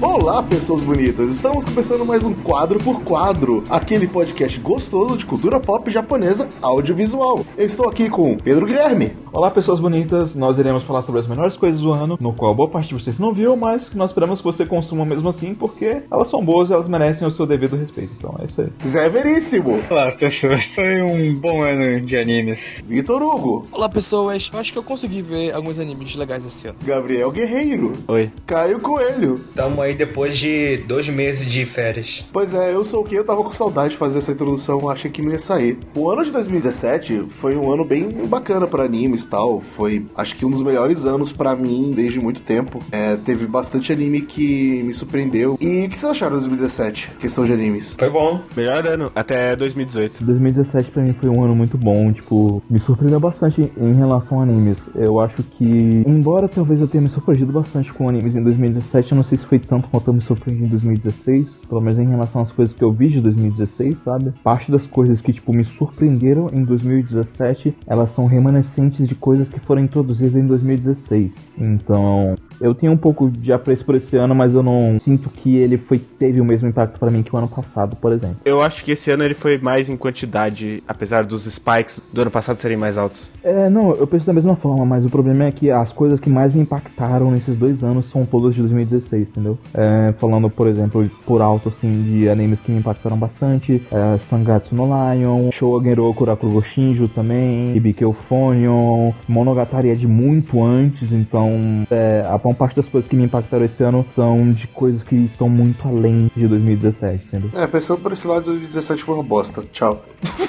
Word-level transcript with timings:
Olá, 0.00 0.40
pessoas 0.44 0.80
bonitas! 0.82 1.32
Estamos 1.32 1.64
começando 1.64 2.06
mais 2.06 2.24
um 2.24 2.32
quadro 2.32 2.78
por 2.78 3.02
quadro, 3.02 3.64
aquele 3.68 4.06
podcast 4.06 4.60
gostoso 4.60 5.18
de 5.18 5.26
cultura 5.26 5.58
pop 5.58 5.90
japonesa 5.90 6.48
audiovisual. 6.62 7.44
Eu 7.56 7.66
estou 7.66 7.88
aqui 7.88 8.08
com 8.08 8.36
Pedro 8.36 8.64
Guilherme. 8.64 9.10
Olá, 9.32 9.50
pessoas 9.50 9.80
bonitas! 9.80 10.36
Nós 10.36 10.56
iremos 10.56 10.84
falar 10.84 11.02
sobre 11.02 11.20
as 11.20 11.26
melhores 11.26 11.56
coisas 11.56 11.80
do 11.80 11.92
ano, 11.92 12.16
no 12.20 12.32
qual 12.32 12.54
boa 12.54 12.68
parte 12.68 12.88
de 12.88 12.94
vocês 12.94 13.18
não 13.18 13.34
viu, 13.34 13.56
mas 13.56 13.88
que 13.88 13.96
nós 13.96 14.10
esperamos 14.10 14.38
que 14.38 14.44
você 14.44 14.64
consuma 14.64 15.04
mesmo 15.04 15.28
assim, 15.28 15.52
porque 15.52 16.02
elas 16.08 16.30
são 16.30 16.44
boas 16.44 16.70
e 16.70 16.72
elas 16.72 16.86
merecem 16.86 17.26
o 17.26 17.32
seu 17.32 17.44
devido 17.44 17.76
respeito. 17.76 18.12
Então 18.16 18.36
é 18.38 18.44
isso 18.44 18.60
aí. 18.60 18.68
Zé 18.86 19.08
Veríssimo. 19.08 19.80
Olá, 19.90 20.12
pessoas. 20.12 20.62
Foi 20.76 21.02
um 21.02 21.34
bom 21.34 21.64
ano 21.64 22.00
de 22.00 22.16
animes. 22.16 22.84
Vitor 22.86 23.20
Hugo. 23.20 23.66
Olá, 23.72 23.88
pessoas. 23.88 24.48
Eu 24.52 24.60
acho 24.60 24.72
que 24.72 24.78
eu 24.78 24.82
consegui 24.84 25.22
ver 25.22 25.52
alguns 25.52 25.80
animes 25.80 26.14
legais 26.14 26.46
esse 26.46 26.68
ano. 26.68 26.78
Gabriel 26.84 27.32
Guerreiro. 27.32 27.94
Oi. 28.06 28.30
Caio 28.46 28.80
Coelho. 28.80 29.40
Tamo 29.56 29.82
aí 29.82 29.87
depois 29.94 30.36
de 30.36 30.78
dois 30.78 31.08
meses 31.08 31.46
de 31.46 31.64
férias. 31.64 32.24
Pois 32.32 32.54
é, 32.54 32.74
eu 32.74 32.84
sou 32.84 33.02
o 33.02 33.04
que? 33.04 33.14
Eu 33.14 33.24
tava 33.24 33.42
com 33.42 33.52
saudade 33.52 33.90
de 33.90 33.96
fazer 33.96 34.18
essa 34.18 34.32
introdução, 34.32 34.88
achei 34.88 35.10
que 35.10 35.22
não 35.22 35.32
ia 35.32 35.38
sair. 35.38 35.78
O 35.94 36.10
ano 36.10 36.24
de 36.24 36.30
2017 36.30 37.26
foi 37.30 37.56
um 37.56 37.72
ano 37.72 37.84
bem 37.84 38.08
bacana 38.26 38.66
pra 38.66 38.84
animes 38.84 39.24
e 39.24 39.28
tal. 39.28 39.60
Foi, 39.76 40.06
acho 40.16 40.36
que 40.36 40.44
um 40.44 40.50
dos 40.50 40.62
melhores 40.62 41.04
anos 41.04 41.32
pra 41.32 41.56
mim 41.56 41.92
desde 41.94 42.20
muito 42.20 42.40
tempo. 42.42 42.82
É, 42.90 43.16
teve 43.16 43.46
bastante 43.46 43.92
anime 43.92 44.20
que 44.22 44.82
me 44.82 44.94
surpreendeu. 44.94 45.58
E 45.60 45.86
o 45.86 45.88
que 45.88 45.98
vocês 45.98 46.10
acharam 46.10 46.38
de 46.38 46.48
2017? 46.48 47.10
Questão 47.18 47.44
de 47.44 47.52
animes. 47.52 47.94
Foi 47.98 48.10
bom. 48.10 48.40
Melhor 48.56 48.86
ano, 48.86 49.10
até 49.14 49.54
2018. 49.56 50.24
2017 50.24 50.90
pra 50.90 51.02
mim 51.02 51.14
foi 51.20 51.28
um 51.28 51.42
ano 51.42 51.54
muito 51.54 51.76
bom, 51.76 52.12
tipo, 52.12 52.62
me 52.68 52.78
surpreendeu 52.78 53.20
bastante 53.20 53.70
em 53.76 53.94
relação 53.94 54.40
a 54.40 54.42
animes. 54.42 54.78
Eu 54.94 55.20
acho 55.20 55.42
que, 55.42 55.64
embora 56.06 56.48
talvez 56.48 56.80
eu 56.80 56.88
tenha 56.88 57.02
me 57.02 57.10
surpreendido 57.10 57.52
bastante 57.52 57.92
com 57.92 58.08
animes 58.08 58.34
em 58.34 58.42
2017, 58.42 59.12
eu 59.12 59.16
não 59.16 59.24
sei 59.24 59.38
se 59.38 59.46
foi 59.46 59.58
tanto 59.78 59.88
quanto 59.88 60.08
eu 60.08 60.14
me 60.14 60.20
surpreendi 60.20 60.64
em 60.64 60.68
2016, 60.68 61.46
pelo 61.68 61.80
menos 61.80 61.98
em 61.98 62.08
relação 62.08 62.42
às 62.42 62.50
coisas 62.50 62.74
que 62.74 62.82
eu 62.82 62.92
vi 62.92 63.08
de 63.08 63.20
2016, 63.20 63.98
sabe? 64.00 64.32
Parte 64.42 64.70
das 64.70 64.86
coisas 64.86 65.20
que, 65.20 65.32
tipo, 65.32 65.52
me 65.52 65.64
surpreenderam 65.64 66.48
em 66.52 66.64
2017, 66.64 67.76
elas 67.86 68.10
são 68.10 68.26
remanescentes 68.26 69.06
de 69.06 69.14
coisas 69.14 69.48
que 69.48 69.60
foram 69.60 69.82
introduzidas 69.82 70.34
em 70.34 70.46
2016. 70.46 71.34
Então, 71.56 72.34
eu 72.60 72.74
tenho 72.74 72.92
um 72.92 72.96
pouco 72.96 73.30
de 73.30 73.52
apreço 73.52 73.84
por 73.84 73.94
esse 73.94 74.16
ano, 74.16 74.34
mas 74.34 74.54
eu 74.54 74.62
não 74.62 74.98
sinto 74.98 75.30
que 75.30 75.56
ele 75.56 75.76
foi 75.78 75.98
teve 75.98 76.40
o 76.40 76.44
mesmo 76.44 76.68
impacto 76.68 76.98
para 76.98 77.10
mim 77.10 77.22
que 77.22 77.34
o 77.34 77.38
ano 77.38 77.48
passado, 77.48 77.96
por 77.96 78.12
exemplo. 78.12 78.38
Eu 78.44 78.60
acho 78.60 78.84
que 78.84 78.92
esse 78.92 79.10
ano 79.10 79.24
ele 79.24 79.34
foi 79.34 79.58
mais 79.58 79.88
em 79.88 79.96
quantidade, 79.96 80.82
apesar 80.86 81.24
dos 81.24 81.44
spikes 81.44 82.02
do 82.12 82.22
ano 82.22 82.30
passado 82.30 82.58
serem 82.58 82.76
mais 82.76 82.98
altos. 82.98 83.30
É, 83.42 83.68
não, 83.70 83.94
eu 83.94 84.06
penso 84.06 84.26
da 84.26 84.32
mesma 84.32 84.56
forma, 84.56 84.84
mas 84.84 85.04
o 85.04 85.10
problema 85.10 85.44
é 85.44 85.52
que 85.52 85.70
as 85.70 85.92
coisas 85.92 86.20
que 86.20 86.28
mais 86.28 86.54
me 86.54 86.62
impactaram 86.62 87.30
nesses 87.30 87.56
dois 87.56 87.84
anos 87.84 88.06
são 88.06 88.24
todas 88.24 88.54
de 88.54 88.60
2016, 88.60 89.30
entendeu? 89.30 89.58
É, 89.74 90.12
falando, 90.18 90.50
por 90.50 90.66
exemplo, 90.66 91.08
por 91.24 91.40
alto, 91.40 91.68
assim, 91.68 92.02
de 92.02 92.28
animes 92.28 92.60
que 92.60 92.72
me 92.72 92.78
impactaram 92.78 93.16
bastante, 93.16 93.82
é, 93.90 94.18
Sangatsu 94.18 94.74
no 94.74 94.86
Lion, 94.86 95.50
Showa 95.50 95.82
Kuraku 96.14 96.48
Goshinjo 96.48 97.08
também, 97.08 97.76
Hibike 97.76 98.02
Euphonion, 98.02 99.12
Monogatari 99.28 99.90
é 99.90 99.94
de 99.94 100.06
muito 100.06 100.64
antes, 100.64 101.12
então 101.12 101.86
é, 101.90 102.24
a 102.28 102.38
maior 102.48 102.56
parte 102.56 102.76
das 102.76 102.88
coisas 102.88 103.08
que 103.08 103.16
me 103.16 103.24
impactaram 103.24 103.64
esse 103.64 103.82
ano 103.82 104.04
são 104.10 104.50
de 104.50 104.66
coisas 104.68 105.02
que 105.02 105.16
estão 105.16 105.48
muito 105.48 105.86
além 105.86 106.30
de 106.34 106.46
2017, 106.46 107.24
entendeu? 107.26 107.50
É, 107.54 107.66
pensando 107.66 108.00
por 108.00 108.12
esse 108.12 108.26
lado, 108.26 108.44
2017 108.46 109.04
foi 109.04 109.14
uma 109.14 109.24
bosta. 109.24 109.62
Tchau. 109.72 110.02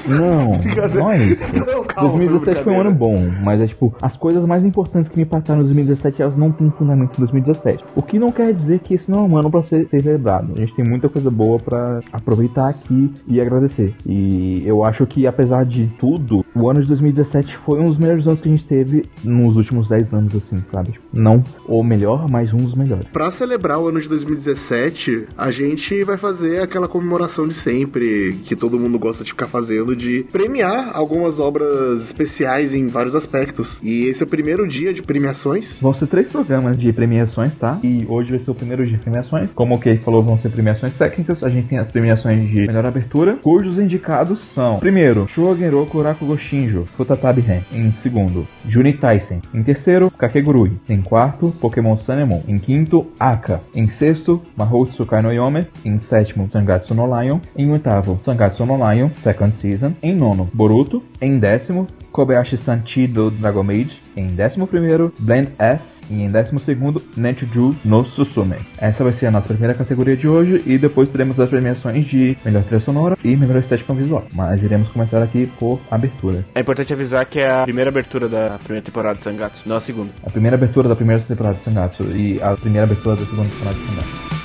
Não, 0.08 0.58
não 0.94 1.12
é 1.12 1.18
isso. 1.18 1.44
Não, 1.54 1.84
calma, 1.84 2.10
2017 2.10 2.64
foi 2.64 2.74
um 2.74 2.82
ano 2.82 2.92
bom, 2.92 3.18
mas 3.44 3.62
é 3.62 3.68
tipo, 3.68 3.94
as 4.02 4.16
coisas 4.16 4.44
mais 4.46 4.64
importantes 4.64 5.10
que 5.10 5.18
me 5.18 5.24
impactaram 5.24 5.62
em 5.62 5.66
2017, 5.66 6.22
elas 6.22 6.38
não 6.38 6.52
têm 6.52 6.72
fundamento 6.72 7.14
em 7.14 7.18
2017. 7.18 7.84
O 7.96 8.02
que 8.02 8.18
não 8.18 8.32
quer 8.32 8.54
dizer 8.54 8.80
que 8.80 8.94
esse 8.94 9.12
não 9.12 9.20
é 9.20 9.22
um 9.24 9.38
ano 9.38 9.52
pra 9.52 9.64
ser, 9.64 9.88
ser 9.90 10.02
celebrado. 10.02 10.54
A 10.56 10.60
gente 10.60 10.74
tem 10.74 10.86
muita 10.86 11.10
coisa 11.10 11.30
boa 11.30 11.60
pra 11.60 12.00
aproveitar 12.12 12.70
aqui 12.70 13.12
e 13.28 13.40
agradecer. 13.40 13.96
E 14.06 14.64
eu 14.66 14.84
acho 14.84 15.06
que, 15.06 15.28
apesar 15.28 15.66
de 15.66 15.88
tudo, 16.00 16.46
o 16.56 16.70
ano 16.70 16.82
de 16.82 16.88
2017 16.88 17.56
foi 17.58 17.80
um 17.80 17.88
dos 17.88 17.98
melhores 17.98 18.26
anos 18.28 18.42
que 18.42 18.48
a 18.48 18.52
gente 18.52 18.66
teve 18.66 19.06
nos 19.24 19.56
últimos 19.56 19.90
10 19.90 20.14
anos, 20.14 20.36
assim, 20.36 20.58
sabe? 20.72 21.00
Não 21.14 21.44
o 21.68 21.84
melhor, 21.90 22.30
mas 22.30 22.54
um 22.54 22.58
dos 22.58 22.76
melhores. 22.76 23.06
Pra 23.12 23.32
celebrar 23.32 23.80
o 23.80 23.88
ano 23.88 24.00
de 24.00 24.08
2017, 24.08 25.28
a 25.36 25.50
gente 25.52 26.04
vai 26.04 26.18
fazer 26.18 26.62
aquela 26.62 26.88
comemoração 26.88 27.48
de 27.48 27.56
sempre, 27.56 28.38
que 28.46 28.56
todo 28.56 28.80
mundo 28.80 29.00
gosta 29.00 29.24
de 29.24 29.32
ficar 29.32 29.48
fazendo, 29.48 29.96
de 29.96 30.26
premiar 30.32 30.92
algumas 30.94 31.40
obras 31.40 32.04
especiais 32.04 32.74
em 32.74 32.88
vários 32.88 33.16
aspectos. 33.16 33.80
E 33.82 34.06
esse 34.06 34.22
é 34.22 34.26
o 34.26 34.30
primeiro 34.30 34.68
dia 34.68 34.94
de 34.94 35.02
premiações. 35.02 35.80
Vão 35.82 35.94
ser 35.94 36.08
três 36.08 36.30
programas 36.30 36.78
de 36.78 36.94
premiações, 36.94 37.58
tá? 37.58 37.80
E 37.84 38.06
hoje 38.08 38.32
vai 38.32 38.40
ser 38.40 38.52
o 38.52 38.56
primeiro 38.56 38.86
dia 38.86 38.98
de 38.98 39.04
premiações. 39.04 39.52
Como 39.54 39.76
o 39.76 39.80
Kei 39.80 39.98
falou, 39.98 40.22
vão 40.22 40.38
ser 40.38 40.50
premiações 40.50 40.94
técnicas. 40.94 41.44
A 41.44 41.50
gente 41.50 41.68
tem 41.68 41.80
as 41.80 41.92
premiações 41.92 42.48
de 42.50 42.68
melhor 42.68 42.86
abertura, 42.86 43.38
cujos 43.42 43.80
indicados 43.80 44.40
são: 44.40 44.80
primeiro, 44.80 45.28
Shogenro 45.28 45.86
Kuraku 45.86 46.26
Goshinjo, 46.26 46.86
Futatabi 46.86 47.42
Ren. 47.42 47.62
Em 47.72 47.92
segundo, 47.94 48.48
Juni 48.68 48.94
Taisen. 48.94 49.42
Em 49.54 49.64
terceiro, 49.64 50.12
Kakegurui. 50.12 50.74
Em 50.88 51.02
quarto, 51.02 51.52
Pokémon 51.60 51.79
Sun 51.98 52.20
and 52.20 52.26
Moon. 52.26 52.44
Em 52.48 52.58
quinto, 52.58 53.08
Aka. 53.20 53.62
Em 53.74 53.88
sexto, 53.88 54.42
Mahou 54.56 54.86
Tsukai 54.86 55.22
no 55.22 55.32
Yome. 55.32 55.68
Em 55.84 56.00
sétimo, 56.00 56.50
Sangatsu 56.50 56.94
no 56.94 57.06
Lion. 57.06 57.40
Em 57.56 57.72
oitavo, 57.72 58.20
Sangatsu 58.22 58.66
no 58.66 58.76
Lion, 58.76 59.10
Second 59.20 59.54
Season. 59.54 59.94
Em 60.02 60.16
nono, 60.16 60.50
Boruto. 60.54 61.04
Em 61.22 61.38
décimo, 61.38 61.86
Kobayashi 62.12 62.58
Sanchi 62.58 63.06
do 63.06 63.30
Dragon 63.30 63.64
Maid. 63.64 64.00
Em 64.16 64.28
décimo 64.28 64.66
primeiro, 64.66 65.14
Blend 65.20 65.52
S. 65.60 66.02
E 66.10 66.24
em 66.24 66.32
décimo 66.32 66.60
segundo, 66.60 67.02
Nechuju 67.16 67.76
no 67.84 68.06
Susume. 68.06 68.56
Essa 68.78 69.04
vai 69.04 69.12
ser 69.12 69.28
a 69.28 69.32
nossa 69.32 69.50
primeira 69.50 69.74
categoria 69.74 70.16
de 70.16 70.28
hoje. 70.28 70.64
E 70.66 70.78
depois 70.78 71.10
teremos 71.10 71.40
as 71.40 71.50
premiações 71.50 72.06
de 72.06 72.38
melhor 72.44 72.64
trilha 72.64 72.80
sonora 72.80 73.18
e 73.24 73.36
melhor 73.36 73.58
estética 73.58 73.94
visual. 73.94 74.26
Mas 74.34 74.64
iremos 74.64 74.90
começar 74.90 75.22
aqui 75.22 75.46
por 75.60 75.80
abertura. 75.92 76.46
É 76.56 76.62
importante 76.62 76.94
avisar 76.94 77.26
que 77.26 77.40
é 77.40 77.52
a 77.52 77.64
primeira 77.64 77.90
abertura 77.90 78.30
da 78.30 78.58
primeira 78.60 78.86
temporada 78.86 79.18
de 79.18 79.24
Sangatsu, 79.24 79.68
não 79.68 79.76
a 79.76 79.80
segunda. 79.80 80.12
A 80.24 80.30
primeira 80.30 80.56
abertura 80.56 80.88
da 80.88 80.96
primeira 80.96 81.22
temporada 81.22 81.58
de 81.58 81.64
Sangatsu 81.64 82.04
e 82.16 82.42
a 82.42 82.56
primeira 82.56 82.86
abertura 82.86 83.16
da 83.18 83.26
segunda 83.26 83.50
temporada 83.50 83.78
de 83.78 83.86
Sangatsu. 83.86 84.39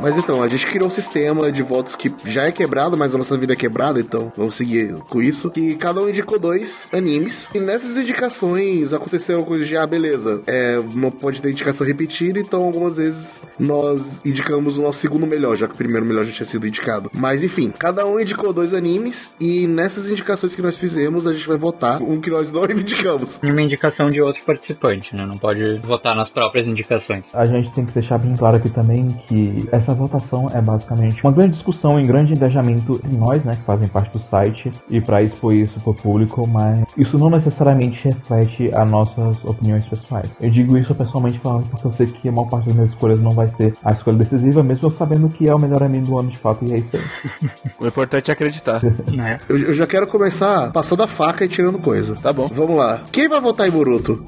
Mas 0.00 0.16
então, 0.18 0.42
a 0.42 0.48
gente 0.48 0.66
criou 0.66 0.88
um 0.88 0.90
sistema 0.90 1.50
de 1.50 1.62
votos 1.62 1.94
que 1.94 2.12
já 2.24 2.44
é 2.44 2.52
quebrado, 2.52 2.96
mas 2.96 3.14
a 3.14 3.18
nossa 3.18 3.36
vida 3.36 3.52
é 3.52 3.56
quebrada, 3.56 4.00
então 4.00 4.32
vamos 4.36 4.54
seguir 4.56 4.94
com 5.08 5.22
isso. 5.22 5.50
Que 5.50 5.74
cada 5.76 6.00
um 6.00 6.08
indicou 6.08 6.38
dois 6.38 6.86
animes. 6.92 7.48
E 7.54 7.60
nessas 7.60 7.96
indicações 7.96 8.92
aconteceram 8.92 9.42
coisas 9.44 9.66
de, 9.66 9.76
ah, 9.76 9.86
beleza, 9.86 10.42
é, 10.46 10.80
não 10.94 11.10
pode 11.10 11.40
ter 11.40 11.50
indicação 11.50 11.86
repetida, 11.86 12.38
então 12.38 12.62
algumas 12.62 12.96
vezes 12.96 13.40
nós 13.58 14.22
indicamos 14.24 14.78
o 14.78 14.82
nosso 14.82 15.00
segundo 15.00 15.26
melhor, 15.26 15.56
já 15.56 15.66
que 15.66 15.74
o 15.74 15.76
primeiro 15.76 16.04
melhor 16.04 16.24
já 16.24 16.32
tinha 16.32 16.46
sido 16.46 16.66
indicado. 16.66 17.10
Mas 17.14 17.42
enfim, 17.42 17.72
cada 17.76 18.06
um 18.06 18.18
indicou 18.20 18.52
dois 18.52 18.74
animes 18.74 19.30
e 19.40 19.66
nessas 19.66 20.08
indicações 20.08 20.54
que 20.54 20.62
nós 20.62 20.76
fizemos, 20.76 21.26
a 21.26 21.32
gente 21.32 21.46
vai 21.46 21.56
votar 21.56 22.02
um 22.02 22.20
que 22.20 22.30
nós 22.30 22.50
não 22.52 22.64
indicamos. 22.70 23.38
Uma 23.42 23.62
indicação 23.62 24.08
de 24.08 24.20
outro 24.20 24.42
participante, 24.44 25.14
né? 25.14 25.24
Não 25.26 25.38
pode 25.38 25.78
votar 25.78 26.14
nas 26.14 26.30
próprias 26.30 26.66
indicações. 26.66 27.30
A 27.34 27.44
gente 27.44 27.72
tem 27.72 27.84
que 27.84 27.92
deixar 27.92 28.18
bem 28.18 28.34
claro 28.34 28.56
aqui 28.56 28.70
também 28.70 29.16
que 29.26 29.68
essa 29.72 29.85
votação 29.94 30.46
é 30.52 30.60
basicamente 30.60 31.22
uma 31.22 31.32
grande 31.32 31.52
discussão 31.52 32.00
e 32.00 32.04
grande 32.04 32.32
engajamento 32.32 33.00
em 33.04 33.16
nós, 33.16 33.42
né, 33.44 33.56
que 33.56 33.62
fazem 33.62 33.88
parte 33.88 34.18
do 34.18 34.24
site, 34.24 34.70
e 34.88 35.00
para 35.00 35.22
expor 35.22 35.54
isso 35.54 35.78
pro 35.80 35.94
público, 35.94 36.46
mas 36.46 36.84
isso 36.96 37.18
não 37.18 37.30
necessariamente 37.30 38.04
reflete 38.04 38.70
as 38.74 38.90
nossas 38.90 39.44
opiniões 39.44 39.86
pessoais. 39.86 40.30
Eu 40.40 40.50
digo 40.50 40.76
isso 40.76 40.94
pessoalmente 40.94 41.38
falando 41.40 41.68
porque 41.68 41.86
eu 41.86 41.92
sei 41.92 42.06
que 42.06 42.28
a 42.28 42.32
maior 42.32 42.48
parte 42.48 42.66
das 42.66 42.74
minhas 42.74 42.90
escolhas 42.90 43.20
não 43.20 43.30
vai 43.30 43.48
ser 43.56 43.74
a 43.84 43.92
escolha 43.92 44.18
decisiva, 44.18 44.62
mesmo 44.62 44.88
eu 44.88 44.90
sabendo 44.90 45.28
que 45.28 45.48
é 45.48 45.54
o 45.54 45.58
melhor 45.58 45.82
anime 45.82 46.06
do 46.06 46.18
ano 46.18 46.30
de 46.30 46.38
fato, 46.38 46.64
e 46.64 46.74
é 46.74 46.78
isso 46.78 46.96
aí. 47.42 47.66
O 47.78 47.86
importante 47.86 48.30
é 48.30 48.32
acreditar. 48.32 48.80
Né? 49.12 49.38
Eu, 49.48 49.58
eu 49.58 49.74
já 49.74 49.86
quero 49.86 50.06
começar 50.06 50.72
passando 50.72 51.02
a 51.02 51.06
faca 51.06 51.44
e 51.44 51.48
tirando 51.48 51.78
coisa. 51.78 52.16
Tá 52.16 52.32
bom. 52.32 52.46
Vamos 52.46 52.76
lá. 52.76 53.02
Quem 53.10 53.28
vai 53.28 53.40
votar 53.40 53.66
em 53.66 53.70
Boruto? 53.70 54.24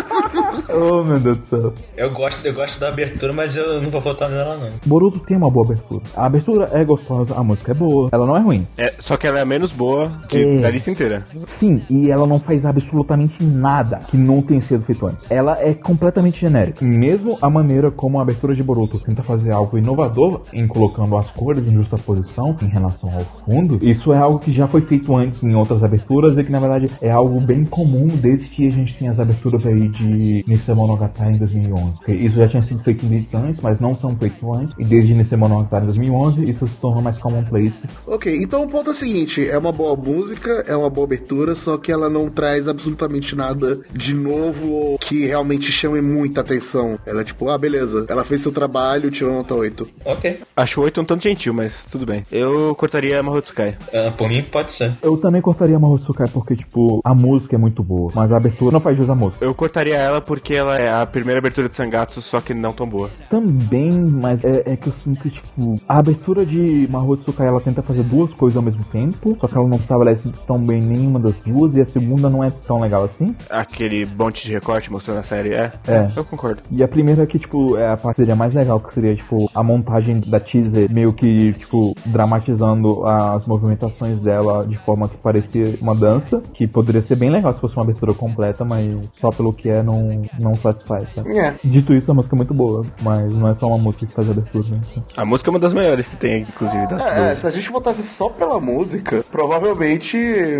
oh 0.68 1.02
meu 1.04 1.18
Deus 1.18 1.38
do 1.38 1.46
céu. 1.46 1.74
Eu 1.96 2.10
gosto, 2.10 2.44
eu 2.44 2.52
gosto 2.52 2.78
da 2.80 2.88
abertura, 2.88 3.32
mas 3.32 3.56
eu 3.56 3.80
não 3.80 3.90
vou 3.90 4.00
votar 4.00 4.28
nela, 4.28 4.56
não. 4.56 4.70
Boruto 4.84 5.18
tem 5.20 5.36
uma 5.36 5.50
boa 5.50 5.64
abertura. 5.66 6.02
A 6.16 6.26
abertura 6.26 6.68
é 6.72 6.84
gostosa, 6.84 7.34
a 7.36 7.42
música 7.44 7.72
é 7.72 7.74
boa, 7.74 8.08
ela 8.12 8.26
não 8.26 8.36
é 8.36 8.40
ruim. 8.40 8.66
É, 8.76 8.94
só 8.98 9.16
que 9.16 9.26
ela 9.26 9.38
é 9.40 9.44
menos 9.44 9.72
boa 9.72 10.10
que 10.28 10.38
É. 10.38 10.60
da 10.60 10.70
lista 10.70 10.90
inteira. 10.90 11.24
Sim, 11.46 11.82
e 11.90 12.10
ela 12.10 12.26
não 12.26 12.38
faz 12.40 12.64
absolutamente 12.64 13.42
nada 13.42 14.00
que 14.08 14.16
não 14.16 14.42
tenha 14.42 14.62
sido 14.62 14.84
feito 14.84 15.06
antes. 15.06 15.30
Ela 15.30 15.58
é 15.60 15.74
completamente 15.74 16.40
genérica. 16.40 16.84
Mesmo 16.84 17.38
a 17.40 17.50
maneira 17.50 17.90
como 17.90 18.18
a 18.18 18.22
abertura 18.22 18.54
de 18.54 18.62
Boruto 18.62 18.98
tenta 18.98 19.22
fazer 19.22 19.52
algo 19.52 19.76
inovador 19.78 20.42
em 20.52 20.66
colocando 20.66 21.16
as 21.16 21.30
cores 21.30 21.66
em 21.66 21.72
justa 21.72 21.96
posição 21.98 22.56
em 22.62 22.66
relação 22.66 23.10
ao 23.12 23.20
fundo, 23.44 23.78
isso 23.82 24.12
é 24.12 24.18
algo 24.18 24.38
que 24.38 24.52
já 24.52 24.66
foi 24.66 24.80
feito 24.80 25.14
antes 25.16 25.42
em 25.42 25.54
outras 25.54 25.82
aberturas 25.84 26.36
e 26.38 26.44
que 26.44 26.50
na 26.52 26.58
verdade 26.60 26.90
é 27.00 27.10
algo 27.10 27.40
bem 27.40 27.64
comum 27.64 28.06
desde 28.08 28.46
que 28.46 28.66
a 28.68 28.72
gente 28.72 28.96
tem 28.96 29.08
as 29.08 29.18
aberturas 29.18 29.66
aí 29.66 29.88
de 29.88 30.44
Nissa 30.46 30.74
Monogatari 30.74 31.34
em 31.34 31.38
2011. 31.38 31.92
Porque 31.98 32.12
Isso 32.12 32.36
já 32.36 32.48
tinha 32.48 32.62
sido 32.62 32.80
feito 32.82 33.04
em 33.04 33.08
vídeos 33.08 33.34
antes, 33.34 33.60
mas 33.60 33.80
não 33.80 33.94
são 33.94 34.16
feitos 34.16 34.40
antes. 34.56 34.69
E 34.78 34.84
desde 34.84 35.14
Nesse 35.14 35.36
Monogatari 35.36 35.82
em 35.82 35.86
2011, 35.86 36.50
isso 36.50 36.66
se 36.66 36.76
tornou 36.76 37.02
mais 37.02 37.18
commonplace. 37.18 37.84
Ok, 38.06 38.34
então 38.42 38.64
o 38.64 38.68
ponto 38.68 38.90
é 38.90 38.92
o 38.92 38.94
seguinte: 38.94 39.48
é 39.48 39.56
uma 39.58 39.72
boa 39.72 39.96
música, 39.96 40.64
é 40.66 40.76
uma 40.76 40.90
boa 40.90 41.06
abertura, 41.06 41.54
só 41.54 41.76
que 41.76 41.92
ela 41.92 42.08
não 42.08 42.28
traz 42.30 42.68
absolutamente 42.68 43.34
nada 43.34 43.80
de 43.92 44.14
novo 44.14 44.70
ou 44.70 44.98
que 44.98 45.26
realmente 45.26 45.70
chame 45.70 46.00
muita 46.00 46.40
atenção. 46.40 46.98
Ela 47.06 47.22
é 47.22 47.24
tipo, 47.24 47.48
ah, 47.48 47.58
beleza, 47.58 48.06
ela 48.08 48.24
fez 48.24 48.42
seu 48.42 48.52
trabalho, 48.52 49.10
tirou 49.10 49.32
nota 49.32 49.54
8. 49.54 49.88
Ok. 50.04 50.40
Acho 50.56 50.80
8 50.80 51.00
um 51.00 51.04
tanto 51.04 51.22
gentil, 51.22 51.52
mas 51.52 51.84
tudo 51.84 52.06
bem. 52.06 52.24
Eu 52.30 52.74
cortaria 52.74 53.22
Mahotsukai. 53.22 53.76
Ah, 53.92 54.12
por 54.16 54.28
mim, 54.28 54.42
pode 54.42 54.72
ser. 54.72 54.92
Eu 55.02 55.16
também 55.16 55.40
cortaria 55.40 55.78
Mahotsukai 55.78 56.28
porque, 56.28 56.56
tipo, 56.56 57.00
a 57.04 57.14
música 57.14 57.56
é 57.56 57.58
muito 57.58 57.82
boa, 57.82 58.10
mas 58.14 58.32
a 58.32 58.36
abertura 58.36 58.72
não 58.72 58.80
faz 58.80 58.96
jus 58.96 59.08
à 59.08 59.14
música. 59.14 59.44
Eu 59.44 59.54
cortaria 59.54 59.96
ela 59.96 60.20
porque 60.20 60.54
ela 60.54 60.78
é 60.78 60.90
a 60.90 61.06
primeira 61.06 61.38
abertura 61.38 61.68
de 61.68 61.76
Sangatsu, 61.76 62.22
só 62.22 62.40
que 62.40 62.54
não 62.54 62.72
tão 62.72 62.86
boa. 62.86 63.10
Também, 63.28 63.92
mas 63.92 64.42
é, 64.44 64.59
é 64.66 64.76
que 64.76 64.88
eu 64.88 64.92
sinto 64.92 65.20
que, 65.20 65.30
tipo, 65.30 65.80
a 65.88 65.98
abertura 65.98 66.44
de 66.44 66.88
Mahotsukai 66.90 67.46
ela 67.46 67.60
tenta 67.60 67.82
fazer 67.82 68.02
duas 68.02 68.32
coisas 68.32 68.56
ao 68.56 68.62
mesmo 68.62 68.84
tempo, 68.84 69.36
só 69.40 69.46
que 69.46 69.56
ela 69.56 69.68
não 69.68 69.78
estabelece 69.78 70.30
tão 70.46 70.58
bem 70.62 70.80
nenhuma 70.80 71.18
das 71.18 71.36
duas, 71.38 71.74
e 71.74 71.80
a 71.80 71.86
segunda 71.86 72.28
não 72.28 72.42
é 72.42 72.50
tão 72.50 72.80
legal 72.80 73.04
assim. 73.04 73.34
Aquele 73.48 74.06
monte 74.06 74.44
de 74.44 74.52
recorte 74.52 74.90
mostrando 74.90 75.18
a 75.18 75.22
série, 75.22 75.54
é? 75.54 75.72
É. 75.86 76.08
Eu 76.16 76.24
concordo. 76.24 76.62
E 76.70 76.82
a 76.82 76.88
primeira 76.88 77.26
que, 77.26 77.38
tipo, 77.38 77.76
é 77.76 77.90
a 77.90 77.96
parte 77.96 78.16
seria 78.16 78.36
mais 78.36 78.54
legal, 78.54 78.80
que 78.80 78.92
seria, 78.92 79.14
tipo, 79.14 79.50
a 79.54 79.62
montagem 79.62 80.20
da 80.20 80.40
teaser, 80.40 80.90
meio 80.92 81.12
que, 81.12 81.52
tipo, 81.54 81.94
dramatizando 82.06 83.06
as 83.06 83.44
movimentações 83.46 84.20
dela 84.20 84.66
de 84.66 84.76
forma 84.78 85.08
que 85.08 85.16
parecia 85.16 85.76
uma 85.80 85.94
dança, 85.94 86.42
que 86.52 86.66
poderia 86.66 87.02
ser 87.02 87.16
bem 87.16 87.30
legal 87.30 87.52
se 87.52 87.60
fosse 87.60 87.76
uma 87.76 87.84
abertura 87.84 88.14
completa, 88.14 88.64
mas 88.64 88.96
só 89.14 89.30
pelo 89.30 89.52
que 89.52 89.68
é 89.68 89.82
não, 89.82 90.22
não 90.38 90.54
satisfaz, 90.54 91.08
sabe? 91.14 91.36
É. 91.38 91.56
Dito 91.64 91.94
isso, 91.94 92.10
a 92.10 92.14
música 92.14 92.34
é 92.34 92.38
muito 92.38 92.54
boa, 92.54 92.84
mas 93.02 93.34
não 93.34 93.48
é 93.48 93.54
só 93.54 93.66
uma 93.66 93.78
música 93.78 94.06
que 94.06 94.14
faz 94.14 94.28
a 94.28 94.32
abertura, 94.32 94.49
né? 94.58 94.80
A 95.16 95.24
música 95.24 95.48
é 95.48 95.52
uma 95.52 95.58
das 95.58 95.72
melhores 95.72 96.06
que 96.06 96.16
tem, 96.16 96.42
inclusive, 96.42 96.86
das 96.86 97.06
É, 97.06 97.16
duas. 97.16 97.38
se 97.38 97.46
a 97.46 97.50
gente 97.50 97.70
votasse 97.70 98.02
só 98.02 98.28
pela 98.28 98.60
música, 98.60 99.24
provavelmente 99.30 100.16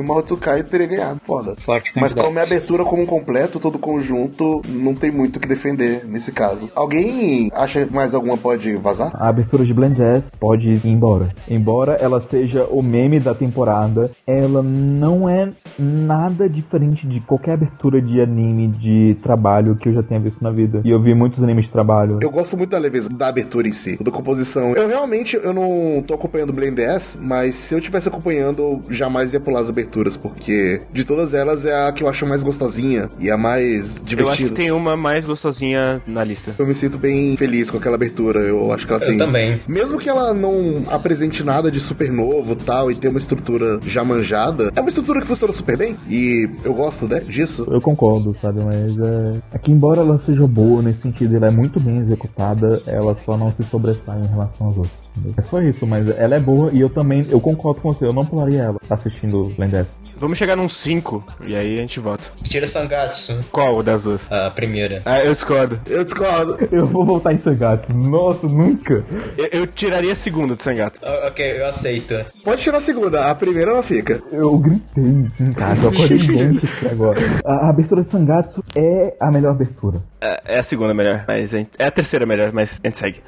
Mahotsukai 0.06 0.62
teria 0.62 0.86
ganhado. 0.86 1.20
Foda. 1.22 1.54
Forte 1.56 1.92
Mas 1.96 2.14
como 2.14 2.38
é 2.38 2.42
abertura 2.42 2.84
como 2.84 3.02
um 3.02 3.06
completo, 3.06 3.58
todo 3.58 3.78
conjunto, 3.78 4.60
não 4.68 4.94
tem 4.94 5.10
muito 5.10 5.36
o 5.36 5.40
que 5.40 5.48
defender 5.48 6.04
nesse 6.06 6.32
caso. 6.32 6.70
Alguém 6.74 7.50
acha 7.54 7.86
que 7.86 7.92
mais 7.92 8.14
alguma 8.14 8.36
pode 8.36 8.74
vazar? 8.76 9.10
A 9.14 9.28
abertura 9.28 9.64
de 9.64 9.72
Blend 9.74 9.96
Jazz 9.96 10.30
pode 10.38 10.68
ir 10.72 10.86
embora. 10.86 11.28
Embora 11.48 11.94
ela 12.00 12.20
seja 12.20 12.64
o 12.70 12.82
meme 12.82 13.18
da 13.20 13.34
temporada, 13.34 14.10
ela 14.26 14.62
não 14.62 15.28
é 15.28 15.50
nada 15.78 16.48
diferente 16.48 17.06
de 17.06 17.20
qualquer 17.20 17.54
abertura 17.54 18.00
de 18.00 18.20
anime 18.20 18.68
de 18.68 19.14
trabalho 19.22 19.76
que 19.76 19.88
eu 19.88 19.94
já 19.94 20.02
tenha 20.02 20.20
visto 20.20 20.42
na 20.42 20.50
vida. 20.50 20.80
E 20.84 20.90
eu 20.90 21.00
vi 21.00 21.14
muitos 21.14 21.42
animes 21.42 21.66
de 21.66 21.72
trabalho. 21.72 22.18
Eu 22.20 22.30
gosto 22.30 22.56
muito 22.56 22.70
da 22.70 22.78
leveza 22.78 23.08
da 23.10 23.28
abertura 23.28 23.68
em 23.68 23.72
si, 23.80 23.98
da 24.00 24.10
composição. 24.10 24.74
Eu 24.74 24.88
realmente 24.88 25.36
eu 25.36 25.52
não 25.52 26.02
tô 26.06 26.14
acompanhando 26.14 26.52
Blend 26.52 26.80
S, 26.80 27.16
mas 27.18 27.54
se 27.54 27.74
eu 27.74 27.80
tivesse 27.80 28.08
acompanhando, 28.08 28.62
eu 28.62 28.82
jamais 28.90 29.32
ia 29.32 29.40
pular 29.40 29.60
as 29.60 29.68
aberturas, 29.68 30.16
porque 30.16 30.82
de 30.92 31.04
todas 31.04 31.34
elas 31.34 31.64
é 31.64 31.88
a 31.88 31.92
que 31.92 32.02
eu 32.02 32.08
acho 32.08 32.26
mais 32.26 32.42
gostosinha 32.42 33.08
e 33.18 33.30
a 33.30 33.36
mais 33.36 33.94
divertida. 33.94 34.22
Eu 34.22 34.28
acho 34.28 34.44
que 34.44 34.52
tem 34.52 34.70
uma 34.70 34.96
mais 34.96 35.24
gostosinha 35.24 36.00
na 36.06 36.22
lista. 36.22 36.54
Eu 36.58 36.66
me 36.66 36.74
sinto 36.74 36.98
bem 36.98 37.36
feliz 37.36 37.70
com 37.70 37.78
aquela 37.78 37.96
abertura. 37.96 38.40
Eu 38.40 38.72
acho 38.72 38.86
que 38.86 38.92
ela 38.92 39.02
Eu 39.02 39.08
tem. 39.08 39.18
também. 39.18 39.60
Mesmo 39.66 39.98
que 39.98 40.08
ela 40.08 40.34
não 40.34 40.84
apresente 40.88 41.42
nada 41.42 41.70
de 41.70 41.80
super 41.80 42.12
novo 42.12 42.54
tal, 42.54 42.90
e 42.90 42.94
tenha 42.94 43.10
uma 43.10 43.18
estrutura 43.18 43.80
já 43.86 44.04
manjada, 44.04 44.72
é 44.74 44.80
uma 44.80 44.88
estrutura 44.88 45.20
que 45.20 45.26
funciona 45.26 45.52
super 45.52 45.76
bem. 45.76 45.96
E 46.08 46.48
eu 46.64 46.74
gosto 46.74 47.06
né, 47.06 47.20
disso. 47.20 47.66
Eu 47.70 47.80
concordo, 47.80 48.36
sabe? 48.40 48.60
Mas 48.64 48.98
é... 48.98 49.30
é 49.52 49.58
que 49.58 49.70
embora 49.70 50.00
ela 50.00 50.18
seja 50.18 50.46
boa 50.46 50.82
nesse 50.82 51.02
sentido, 51.02 51.36
ela 51.36 51.48
é 51.48 51.50
muito 51.50 51.80
bem 51.80 51.98
executada, 51.98 52.82
ela 52.86 53.16
só 53.24 53.36
não 53.36 53.52
se 53.52 53.62
sobressai 53.70 54.20
em 54.20 54.26
relação 54.26 54.66
aos 54.66 54.76
outros. 54.76 55.09
É 55.36 55.42
só 55.42 55.60
isso, 55.60 55.86
mas 55.86 56.08
ela 56.16 56.36
é 56.36 56.40
boa 56.40 56.70
e 56.72 56.80
eu 56.80 56.88
também, 56.88 57.26
eu 57.30 57.40
concordo 57.40 57.80
com 57.80 57.92
você, 57.92 58.04
eu 58.04 58.12
não 58.12 58.24
pularia 58.24 58.62
ela 58.62 58.78
assistindo 58.88 59.44
Blend 59.56 59.86
Vamos 60.16 60.36
chegar 60.38 60.56
num 60.56 60.68
5 60.68 61.24
e 61.46 61.54
aí 61.56 61.78
a 61.78 61.80
gente 61.80 61.98
vota. 62.00 62.24
Tira 62.42 62.66
Sangatsu, 62.66 63.44
Qual 63.50 63.82
das 63.82 64.04
duas? 64.04 64.30
a 64.30 64.50
primeira. 64.50 65.00
Ah, 65.04 65.20
eu 65.20 65.32
discordo. 65.32 65.80
Eu 65.86 66.04
discordo. 66.04 66.58
Eu 66.70 66.86
vou 66.86 67.04
voltar 67.04 67.32
em 67.32 67.38
Sangatsu. 67.38 67.92
Nossa, 67.92 68.46
nunca. 68.46 69.02
Eu, 69.36 69.60
eu 69.60 69.66
tiraria 69.66 70.12
a 70.12 70.14
segunda 70.14 70.54
de 70.54 70.62
Sangatsu. 70.62 71.00
Ah, 71.04 71.26
ok, 71.28 71.60
eu 71.60 71.66
aceito. 71.66 72.14
Pode 72.44 72.62
tirar 72.62 72.78
a 72.78 72.80
segunda, 72.80 73.30
a 73.30 73.34
primeira 73.34 73.70
ela 73.72 73.82
fica. 73.82 74.22
Eu 74.30 74.56
gritei 74.58 75.04
em 75.04 75.52
casa, 75.52 75.82
eu 75.82 75.88
acordei 75.90 76.16
aqui 76.18 76.88
agora. 76.90 77.18
A, 77.44 77.66
a 77.66 77.70
abertura 77.70 78.02
de 78.02 78.10
Sangatsu 78.10 78.62
é 78.76 79.14
a 79.20 79.30
melhor 79.30 79.50
abertura. 79.52 80.02
É, 80.20 80.56
é 80.56 80.58
a 80.58 80.62
segunda 80.62 80.92
melhor, 80.94 81.24
mas 81.26 81.54
a 81.54 81.58
gente- 81.58 81.70
é 81.78 81.86
a 81.86 81.90
terceira 81.90 82.26
melhor, 82.26 82.52
mas 82.52 82.78
a 82.82 82.86
gente 82.86 82.98
segue. 82.98 83.20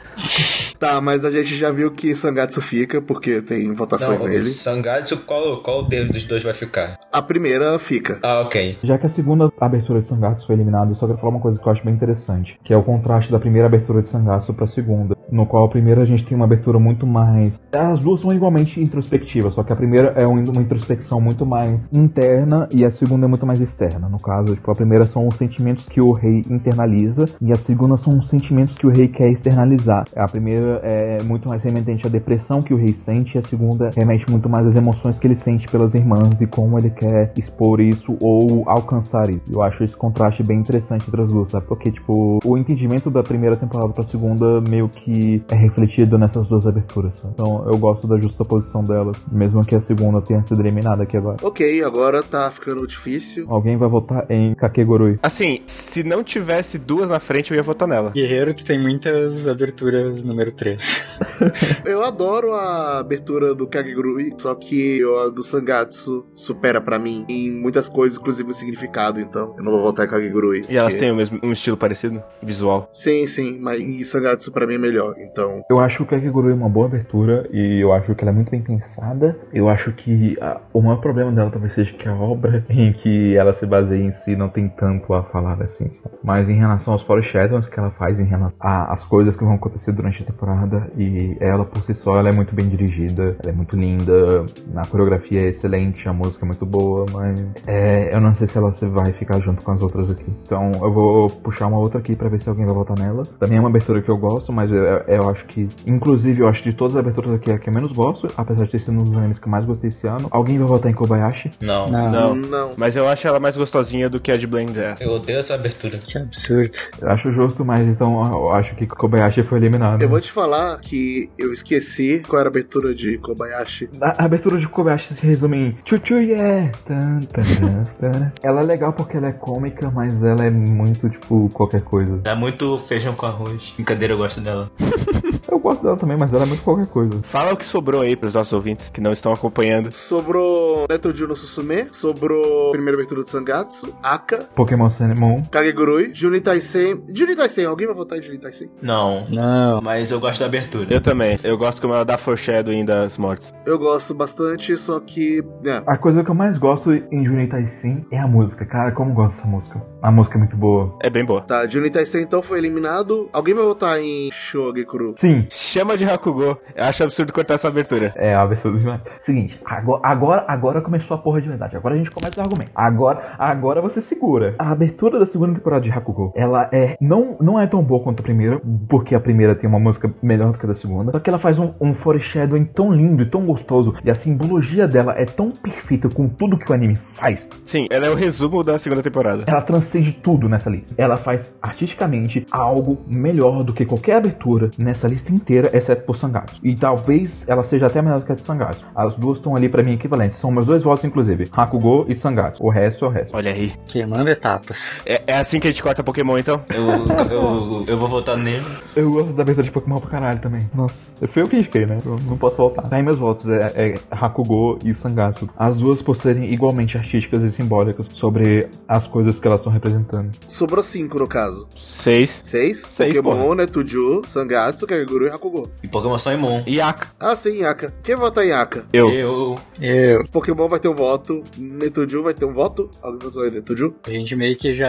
Tá, 0.78 1.00
mas 1.00 1.24
a 1.24 1.30
gente 1.30 1.56
já 1.56 1.70
viu 1.72 1.90
que 1.90 2.14
Sangatsu 2.14 2.60
fica, 2.60 3.00
porque 3.00 3.40
tem 3.42 3.72
votações 3.72 4.18
Não, 4.18 4.26
nele. 4.28 4.44
Sangatsu, 4.44 5.18
qual, 5.18 5.58
qual 5.62 5.84
deles 5.84 6.10
dos 6.12 6.24
dois 6.24 6.42
vai 6.42 6.54
ficar? 6.54 6.98
A 7.12 7.22
primeira 7.22 7.78
fica. 7.78 8.18
Ah, 8.22 8.40
ok. 8.40 8.78
Já 8.82 8.98
que 8.98 9.06
a 9.06 9.08
segunda 9.08 9.50
abertura 9.60 10.00
de 10.00 10.06
Sangatsu 10.06 10.46
foi 10.46 10.54
eliminada, 10.56 10.90
eu 10.90 10.94
só 10.94 11.06
quero 11.06 11.18
falar 11.18 11.30
uma 11.30 11.40
coisa 11.40 11.58
que 11.58 11.66
eu 11.66 11.72
acho 11.72 11.84
bem 11.84 11.94
interessante, 11.94 12.58
que 12.64 12.72
é 12.72 12.76
o 12.76 12.82
contraste 12.82 13.30
da 13.32 13.38
primeira 13.38 13.66
abertura 13.66 14.02
de 14.02 14.08
Sangatsu 14.08 14.52
pra 14.54 14.66
segunda, 14.66 15.16
no 15.30 15.46
qual 15.46 15.64
a 15.64 15.68
primeira 15.68 16.02
a 16.02 16.04
gente 16.04 16.24
tem 16.24 16.36
uma 16.36 16.44
abertura 16.44 16.78
muito 16.78 17.06
mais... 17.06 17.60
As 17.72 18.00
duas 18.00 18.20
são 18.20 18.32
igualmente 18.32 18.80
introspectivas, 18.80 19.54
só 19.54 19.62
que 19.62 19.72
a 19.72 19.76
primeira 19.76 20.08
é 20.16 20.26
um- 20.26 20.44
uma 20.50 20.60
introspecção 20.60 21.20
muito 21.20 21.46
mais 21.46 21.88
interna 21.92 22.68
e 22.70 22.84
a 22.84 22.90
segunda 22.90 23.26
é 23.26 23.28
muito 23.28 23.46
mais 23.46 23.60
externa. 23.60 24.08
No 24.08 24.18
caso, 24.18 24.54
tipo, 24.54 24.70
a 24.70 24.74
primeira 24.74 25.04
são 25.06 25.26
os 25.26 25.36
sentimentos 25.36 25.86
que 25.88 26.00
o 26.00 26.12
rei 26.12 26.44
internaliza 26.50 27.24
e 27.40 27.52
a 27.52 27.56
segunda 27.56 27.96
são 27.96 28.18
os 28.18 28.28
sentimentos 28.28 28.74
que 28.74 28.86
o 28.86 28.90
rei 28.90 29.08
quer 29.08 29.30
externalizar. 29.30 30.04
A 30.14 30.28
primeira 30.28 30.80
é 30.82 31.22
muito 31.22 31.48
mais 31.48 31.61
remetente 31.64 32.06
à 32.06 32.10
depressão 32.10 32.62
que 32.62 32.74
o 32.74 32.76
rei 32.76 32.94
sente 32.94 33.36
e 33.36 33.38
a 33.38 33.42
segunda 33.42 33.90
remete 33.94 34.30
muito 34.30 34.48
mais 34.48 34.66
às 34.66 34.76
emoções 34.76 35.18
que 35.18 35.26
ele 35.26 35.36
sente 35.36 35.68
pelas 35.68 35.94
irmãs 35.94 36.40
e 36.40 36.46
como 36.46 36.78
ele 36.78 36.90
quer 36.90 37.32
expor 37.36 37.80
isso 37.80 38.16
ou 38.20 38.68
alcançar 38.68 39.30
isso. 39.30 39.42
Eu 39.50 39.62
acho 39.62 39.84
esse 39.84 39.96
contraste 39.96 40.42
bem 40.42 40.58
interessante 40.58 41.04
entre 41.08 41.22
as 41.22 41.28
duas, 41.28 41.50
sabe? 41.50 41.66
Porque, 41.66 41.90
tipo, 41.90 42.38
o 42.44 42.58
entendimento 42.58 43.10
da 43.10 43.22
primeira 43.22 43.56
temporada 43.56 43.92
pra 43.92 44.04
segunda 44.04 44.60
meio 44.60 44.88
que 44.88 45.42
é 45.48 45.54
refletido 45.54 46.18
nessas 46.18 46.46
duas 46.48 46.66
aberturas, 46.66 47.16
sabe? 47.16 47.34
Então 47.34 47.64
eu 47.66 47.76
gosto 47.78 48.06
da 48.06 48.18
justa 48.18 48.44
posição 48.44 48.84
delas, 48.84 49.16
mesmo 49.30 49.64
que 49.64 49.74
a 49.74 49.80
segunda 49.80 50.20
tenha 50.20 50.42
sido 50.44 50.60
eliminada 50.60 51.02
aqui 51.02 51.16
agora. 51.16 51.36
Ok, 51.42 51.82
agora 51.82 52.22
tá 52.22 52.50
ficando 52.50 52.86
difícil. 52.86 53.46
Alguém 53.48 53.76
vai 53.76 53.88
votar 53.88 54.26
em 54.30 54.54
Kakegurui. 54.54 55.18
Assim, 55.22 55.60
se 55.66 56.02
não 56.02 56.22
tivesse 56.22 56.78
duas 56.78 57.10
na 57.10 57.20
frente, 57.20 57.50
eu 57.50 57.56
ia 57.56 57.62
votar 57.62 57.88
nela. 57.88 58.10
Guerreiro, 58.10 58.54
tu 58.54 58.64
tem 58.64 58.80
muitas 58.80 59.46
aberturas 59.46 60.22
número 60.22 60.52
3. 60.52 60.82
Eu 61.84 62.02
adoro 62.04 62.52
a 62.54 62.98
abertura 62.98 63.54
do 63.54 63.66
Kagegurui, 63.66 64.32
só 64.38 64.54
que 64.54 65.00
a 65.26 65.30
do 65.30 65.42
Sangatsu 65.42 66.26
supera 66.34 66.80
pra 66.80 66.98
mim 66.98 67.24
em 67.28 67.50
muitas 67.50 67.88
coisas, 67.88 68.18
inclusive 68.18 68.50
o 68.50 68.54
significado, 68.54 69.20
então 69.20 69.54
eu 69.58 69.64
não 69.64 69.72
vou 69.72 69.82
votar 69.82 70.06
em 70.06 70.08
Kagegurui. 70.10 70.64
E 70.68 70.76
elas 70.76 70.92
porque- 70.94 71.04
têm 71.04 71.12
o 71.12 71.16
mesmo, 71.16 71.38
um 71.42 71.52
estilo 71.52 71.76
parecido? 71.76 72.22
Visual. 72.42 72.88
Sim, 72.92 73.26
sim, 73.26 73.58
mas 73.60 73.80
e 73.80 74.04
Sangatsu 74.04 74.50
pra 74.52 74.66
mim 74.66 74.74
é 74.74 74.78
melhor, 74.78 75.14
então... 75.18 75.62
Eu 75.70 75.78
acho 75.80 76.04
que 76.04 76.14
a 76.14 76.18
Kakegurui 76.18 76.52
é 76.52 76.54
uma 76.54 76.68
boa 76.68 76.86
abertura 76.86 77.48
e 77.52 77.80
eu 77.80 77.92
acho 77.92 78.14
que 78.14 78.22
ela 78.22 78.30
é 78.30 78.34
muito 78.34 78.50
bem 78.50 78.60
pensada. 78.62 79.36
Eu 79.52 79.68
acho 79.68 79.92
que 79.92 80.36
a- 80.40 80.60
o 80.72 80.80
maior 80.80 81.00
problema 81.00 81.32
dela 81.32 81.50
talvez 81.50 81.72
seja 81.74 81.92
que 81.92 82.08
a 82.08 82.14
obra 82.14 82.64
em 82.70 82.92
que 82.92 83.36
ela 83.36 83.52
se 83.52 83.66
baseia 83.66 84.02
em 84.02 84.10
si 84.10 84.36
não 84.36 84.48
tem 84.48 84.68
tanto 84.68 85.12
a 85.14 85.22
falar 85.24 85.60
assim. 85.62 85.90
sabe? 86.02 86.14
Mas 86.22 86.48
em 86.48 86.54
relação 86.54 86.92
aos 86.92 87.02
foreshadows 87.02 87.68
que 87.68 87.78
ela 87.78 87.90
faz 87.92 88.18
em 88.20 88.24
relação 88.24 88.56
às 88.60 89.04
coisas 89.04 89.36
que 89.36 89.44
vão 89.44 89.54
acontecer 89.54 89.92
durante 89.92 90.22
a 90.22 90.26
temporada 90.26 90.90
e 90.96 91.36
ela 91.42 91.64
por 91.64 91.82
si 91.82 91.94
só 91.94 92.16
ela 92.16 92.28
é 92.28 92.32
muito 92.32 92.54
bem 92.54 92.68
dirigida, 92.68 93.36
ela 93.42 93.52
é 93.52 93.52
muito 93.52 93.76
linda, 93.76 94.46
a 94.76 94.86
coreografia 94.86 95.42
é 95.42 95.48
excelente, 95.48 96.08
a 96.08 96.12
música 96.12 96.44
é 96.44 96.46
muito 96.46 96.64
boa, 96.64 97.06
mas 97.12 97.40
é, 97.66 98.14
eu 98.14 98.20
não 98.20 98.34
sei 98.34 98.46
se 98.46 98.56
ela 98.56 98.70
vai 98.70 99.12
ficar 99.12 99.40
junto 99.40 99.62
com 99.62 99.72
as 99.72 99.82
outras 99.82 100.10
aqui. 100.10 100.26
Então 100.44 100.70
eu 100.74 100.92
vou 100.92 101.28
puxar 101.28 101.66
uma 101.66 101.78
outra 101.78 101.98
aqui 101.98 102.14
pra 102.14 102.28
ver 102.28 102.40
se 102.40 102.48
alguém 102.48 102.64
vai 102.64 102.74
votar 102.74 102.98
nela. 102.98 103.24
Também 103.38 103.58
é 103.58 103.60
uma 103.60 103.68
abertura 103.68 104.00
que 104.00 104.08
eu 104.08 104.16
gosto, 104.16 104.52
mas 104.52 104.70
eu, 104.70 104.82
eu 104.82 105.28
acho 105.28 105.44
que, 105.46 105.68
inclusive, 105.86 106.40
eu 106.40 106.48
acho 106.48 106.62
de 106.62 106.72
todas 106.72 106.94
as 106.96 107.00
aberturas 107.00 107.34
aqui 107.34 107.50
é 107.50 107.54
a 107.54 107.58
que 107.58 107.68
eu 107.68 107.74
menos 107.74 107.92
gosto, 107.92 108.28
apesar 108.36 108.64
de 108.64 108.70
ter 108.70 108.78
sido 108.78 108.92
um 108.92 109.04
dos 109.04 109.16
animes 109.16 109.38
que 109.38 109.46
eu 109.46 109.50
mais 109.50 109.64
gostei 109.64 109.90
esse 109.90 110.06
ano. 110.06 110.28
Alguém 110.30 110.58
vai 110.58 110.68
votar 110.68 110.90
em 110.90 110.94
Kobayashi? 110.94 111.50
Não. 111.60 111.88
Não. 111.88 112.34
Não. 112.34 112.72
Mas 112.76 112.96
eu 112.96 113.08
acho 113.08 113.26
ela 113.26 113.40
mais 113.40 113.56
gostosinha 113.56 114.08
do 114.08 114.20
que 114.20 114.30
a 114.30 114.36
de 114.36 114.46
Blend 114.46 114.72
Jazz. 114.72 115.00
Eu 115.00 115.12
odeio 115.12 115.38
essa 115.38 115.54
abertura. 115.54 115.98
Que 115.98 116.18
absurdo. 116.18 116.78
Eu 117.00 117.10
acho 117.10 117.32
justo, 117.32 117.64
mas 117.64 117.88
então 117.88 118.24
eu 118.32 118.50
acho 118.50 118.74
que 118.74 118.86
Kobayashi 118.86 119.42
foi 119.42 119.58
eliminado. 119.58 120.02
Eu 120.02 120.08
vou 120.08 120.20
te 120.20 120.30
falar 120.30 120.78
que 120.80 121.30
eu 121.38 121.52
esqueci 121.52 122.22
qual 122.26 122.40
era 122.40 122.48
a 122.48 122.50
abertura 122.50 122.94
de 122.94 123.18
Kobayashi. 123.18 123.88
A 124.00 124.24
abertura 124.24 124.58
de 124.58 124.68
Kobayashi 124.68 125.14
se 125.14 125.26
resume 125.26 125.56
em 125.58 125.76
Chuchu 125.84 126.18
yeah! 126.18 126.70
Tan, 126.84 127.22
tan, 127.32 127.42
tan, 127.42 127.84
tan. 128.00 128.32
Ela 128.42 128.60
é 128.60 128.64
legal 128.64 128.92
porque 128.92 129.16
ela 129.16 129.28
é 129.28 129.32
cômica, 129.32 129.90
mas 129.90 130.22
ela 130.22 130.44
é 130.44 130.50
muito, 130.50 131.08
tipo, 131.08 131.48
qualquer 131.50 131.82
coisa. 131.82 132.20
É 132.24 132.34
muito 132.34 132.78
feijão 132.78 133.14
com 133.14 133.26
arroz. 133.26 133.72
Brincadeira, 133.74 134.14
eu 134.14 134.18
gosto 134.18 134.40
dela. 134.40 134.70
Eu 135.50 135.58
gosto 135.58 135.82
dela 135.82 135.98
também, 135.98 136.16
mas 136.16 136.32
ela 136.32 136.44
é 136.44 136.46
muito 136.46 136.62
qualquer 136.62 136.86
coisa. 136.86 137.20
Fala 137.24 137.52
o 137.52 137.56
que 137.56 137.66
sobrou 137.66 138.00
aí 138.00 138.16
pros 138.16 138.32
nossos 138.32 138.54
ouvintes 138.54 138.88
que 138.88 139.02
não 139.02 139.12
estão 139.12 139.32
acompanhando. 139.32 139.92
Sobrou 139.92 140.86
Neto 140.88 141.12
no 141.26 141.36
Susume, 141.36 141.88
sobrou 141.90 142.70
primeira 142.70 142.96
abertura 142.96 143.22
de 143.22 143.30
Sangatsu, 143.30 143.94
Aka, 144.02 144.48
Pokémon 144.54 144.88
Moon. 145.14 145.42
Kagegurui, 145.50 146.10
Juni 146.14 146.40
Taisen. 146.40 147.04
Juni 147.12 147.36
Taisen, 147.36 147.66
alguém 147.66 147.86
vai 147.86 147.96
votar 147.96 148.18
em 148.18 148.22
Juni 148.22 148.38
Taisen? 148.38 148.70
Não. 148.80 149.28
Não. 149.28 149.80
Mas 149.82 150.10
eu 150.10 150.18
gosto 150.18 150.40
da 150.40 150.46
abertura. 150.46 150.92
Eu 150.92 151.00
também. 151.00 151.21
Eu 151.42 151.56
gosto 151.58 151.80
como 151.80 151.94
ela 151.94 152.04
dá 152.04 152.18
foreshadowing 152.18 152.84
das 152.84 153.18
mortes. 153.18 153.54
Eu 153.64 153.78
gosto 153.78 154.14
bastante, 154.14 154.76
só 154.76 155.00
que. 155.00 155.42
É, 155.64 155.82
A 155.86 155.96
coisa 155.96 156.24
que 156.24 156.30
eu 156.30 156.34
mais 156.34 156.58
gosto 156.58 156.92
em 156.92 157.24
Junitai 157.24 157.66
Sim 157.66 158.04
é 158.10 158.18
a 158.18 158.26
música. 158.26 158.64
Cara, 158.66 158.92
como 158.92 159.10
eu 159.10 159.14
gosto 159.14 159.36
dessa 159.36 159.48
música. 159.48 159.82
A 160.02 160.10
música 160.10 160.36
é 160.36 160.40
muito 160.40 160.56
boa. 160.56 160.96
É 161.00 161.08
bem 161.08 161.24
boa. 161.24 161.42
tá, 161.42 161.66
Junitai 161.68 162.04
Sen 162.06 162.22
então 162.22 162.42
foi 162.42 162.58
eliminado. 162.58 163.28
Alguém 163.32 163.54
vai 163.54 163.64
votar 163.64 164.00
em 164.00 164.30
Shogekuru? 164.32 165.14
Sim, 165.16 165.46
Chama 165.50 165.96
de 165.96 166.04
Hakugo. 166.04 166.58
Eu 166.74 166.84
acho 166.84 167.04
absurdo 167.04 167.32
cortar 167.32 167.54
essa 167.54 167.68
abertura. 167.68 168.12
É, 168.16 168.34
a 168.34 168.44
versão 168.44 168.72
do 168.72 169.00
Seguinte, 169.20 169.60
agora, 169.64 170.00
agora, 170.04 170.44
agora 170.48 170.80
começou 170.80 171.16
a 171.16 171.18
porra 171.18 171.40
de 171.40 171.48
verdade. 171.48 171.76
Agora 171.76 171.94
a 171.94 171.98
gente 171.98 172.10
começa 172.10 172.40
o 172.40 172.42
argumento. 172.42 172.72
Agora, 172.74 173.20
agora 173.38 173.80
você 173.80 174.02
segura. 174.02 174.54
A 174.58 174.72
abertura 174.72 175.18
da 175.18 175.26
segunda 175.26 175.54
temporada 175.54 175.82
de 175.82 175.90
Hakugo, 175.92 176.32
ela 176.34 176.68
é 176.72 176.96
não, 177.00 177.36
não 177.40 177.60
é 177.60 177.66
tão 177.66 177.82
boa 177.82 178.02
quanto 178.02 178.20
a 178.20 178.22
primeira, 178.24 178.60
porque 178.88 179.14
a 179.14 179.20
primeira 179.20 179.54
tem 179.54 179.68
uma 179.68 179.78
música 179.78 180.12
melhor 180.22 180.52
do 180.52 180.58
que 180.58 180.66
a 180.66 180.68
da 180.68 180.74
segunda. 180.74 181.11
Só 181.12 181.20
que 181.20 181.28
ela 181.28 181.38
faz 181.38 181.58
um, 181.58 181.72
um 181.80 181.94
foreshadowing 181.94 182.64
tão 182.64 182.92
lindo 182.92 183.22
e 183.22 183.26
tão 183.26 183.44
gostoso. 183.44 183.94
E 184.04 184.10
a 184.10 184.14
simbologia 184.14 184.88
dela 184.88 185.14
é 185.16 185.26
tão 185.26 185.50
perfeita 185.50 186.08
com 186.08 186.28
tudo 186.28 186.58
que 186.58 186.70
o 186.70 186.74
anime 186.74 186.96
faz. 186.96 187.50
Sim, 187.66 187.86
ela 187.90 188.06
é 188.06 188.10
o 188.10 188.14
resumo 188.14 188.64
da 188.64 188.78
segunda 188.78 189.02
temporada. 189.02 189.44
Ela 189.46 189.60
transcende 189.60 190.12
tudo 190.12 190.48
nessa 190.48 190.70
lista. 190.70 190.94
Ela 190.96 191.16
faz 191.16 191.58
artisticamente 191.60 192.46
algo 192.50 192.98
melhor 193.06 193.62
do 193.62 193.72
que 193.72 193.84
qualquer 193.84 194.16
abertura 194.16 194.70
nessa 194.78 195.06
lista 195.06 195.32
inteira, 195.32 195.70
exceto 195.72 196.04
por 196.04 196.16
Sangatsu. 196.16 196.58
E 196.62 196.74
talvez 196.74 197.44
ela 197.46 197.62
seja 197.62 197.86
até 197.86 198.00
melhor 198.00 198.20
do 198.20 198.26
que 198.26 198.32
a 198.32 198.34
de 198.34 198.42
Sangatsu. 198.42 198.84
As 198.94 199.14
duas 199.16 199.38
estão 199.38 199.54
ali 199.54 199.68
pra 199.68 199.82
mim 199.82 199.92
equivalentes. 199.92 200.38
São 200.38 200.50
meus 200.50 200.66
dois 200.66 200.82
votos, 200.82 201.04
inclusive. 201.04 201.48
Hakugo 201.52 202.06
e 202.08 202.16
Sangatsu. 202.16 202.64
O 202.64 202.70
resto 202.70 203.04
é 203.04 203.08
o 203.08 203.10
resto. 203.10 203.36
Olha 203.36 203.52
aí. 203.52 203.72
Queimando 203.86 204.30
etapas. 204.30 205.02
É, 205.04 205.22
é 205.26 205.36
assim 205.36 205.60
que 205.60 205.68
a 205.68 205.70
gente 205.70 205.82
corta 205.82 206.02
Pokémon, 206.02 206.38
então? 206.38 206.62
Eu, 206.70 207.30
eu, 207.30 207.84
eu 207.86 207.96
vou 207.98 208.08
votar 208.08 208.36
nele. 208.36 208.64
Eu 208.96 209.10
gosto 209.10 209.34
da 209.34 209.42
abertura 209.42 209.64
de 209.64 209.70
Pokémon 209.70 210.00
pra 210.00 210.10
caralho 210.10 210.38
também. 210.40 210.70
Nossa, 210.74 210.91
foi 211.28 211.42
eu 211.42 211.48
que 211.48 211.56
indiquei, 211.56 211.86
né? 211.86 212.00
Eu 212.04 212.16
não 212.26 212.36
posso 212.36 212.56
voltar. 212.56 212.82
Tá 212.82 212.96
aí 212.96 213.02
meus 213.02 213.18
votos, 213.18 213.48
é, 213.48 213.72
é 213.76 214.00
Hakugo 214.10 214.78
e 214.84 214.94
Sangatsu. 214.94 215.48
As 215.56 215.76
duas 215.76 216.02
por 216.02 216.16
serem 216.16 216.52
igualmente 216.52 216.96
artísticas 216.96 217.42
e 217.42 217.52
simbólicas 217.52 218.10
sobre 218.14 218.68
as 218.86 219.06
coisas 219.06 219.38
que 219.38 219.46
elas 219.46 219.60
estão 219.60 219.72
representando. 219.72 220.32
Sobrou 220.48 220.82
cinco 220.82 221.18
no 221.18 221.28
caso. 221.28 221.68
Seis. 221.76 222.40
Seis? 222.44 222.86
Seis, 222.90 223.16
Pokémon, 223.16 223.54
Netuju, 223.54 224.22
Sangatsu, 224.26 224.86
Kageguru 224.86 225.26
e 225.26 225.30
Hakugo. 225.30 225.70
E 225.82 225.88
Pokémon 225.88 226.18
Sun 226.18 226.32
e 226.66 226.80
Aka. 226.80 227.08
Ah, 227.20 227.36
sim, 227.36 227.60
Yaka. 227.60 227.92
Quem 228.02 228.16
vota 228.16 228.44
em 228.44 228.48
Yaka? 228.48 228.86
Eu. 228.92 229.10
Eu. 229.10 229.58
Eu. 229.80 230.24
Pokémon 230.28 230.68
vai 230.68 230.80
ter 230.80 230.88
um 230.88 230.94
voto. 230.94 231.44
Netuju 231.58 232.22
vai 232.22 232.34
ter 232.34 232.44
um 232.44 232.52
voto? 232.52 232.90
Alguém 233.02 233.20
votou 233.20 233.46
em 233.46 233.50
Netuju? 233.50 233.94
A 234.06 234.10
gente 234.10 234.34
meio 234.34 234.56
que 234.56 234.72
já 234.72 234.88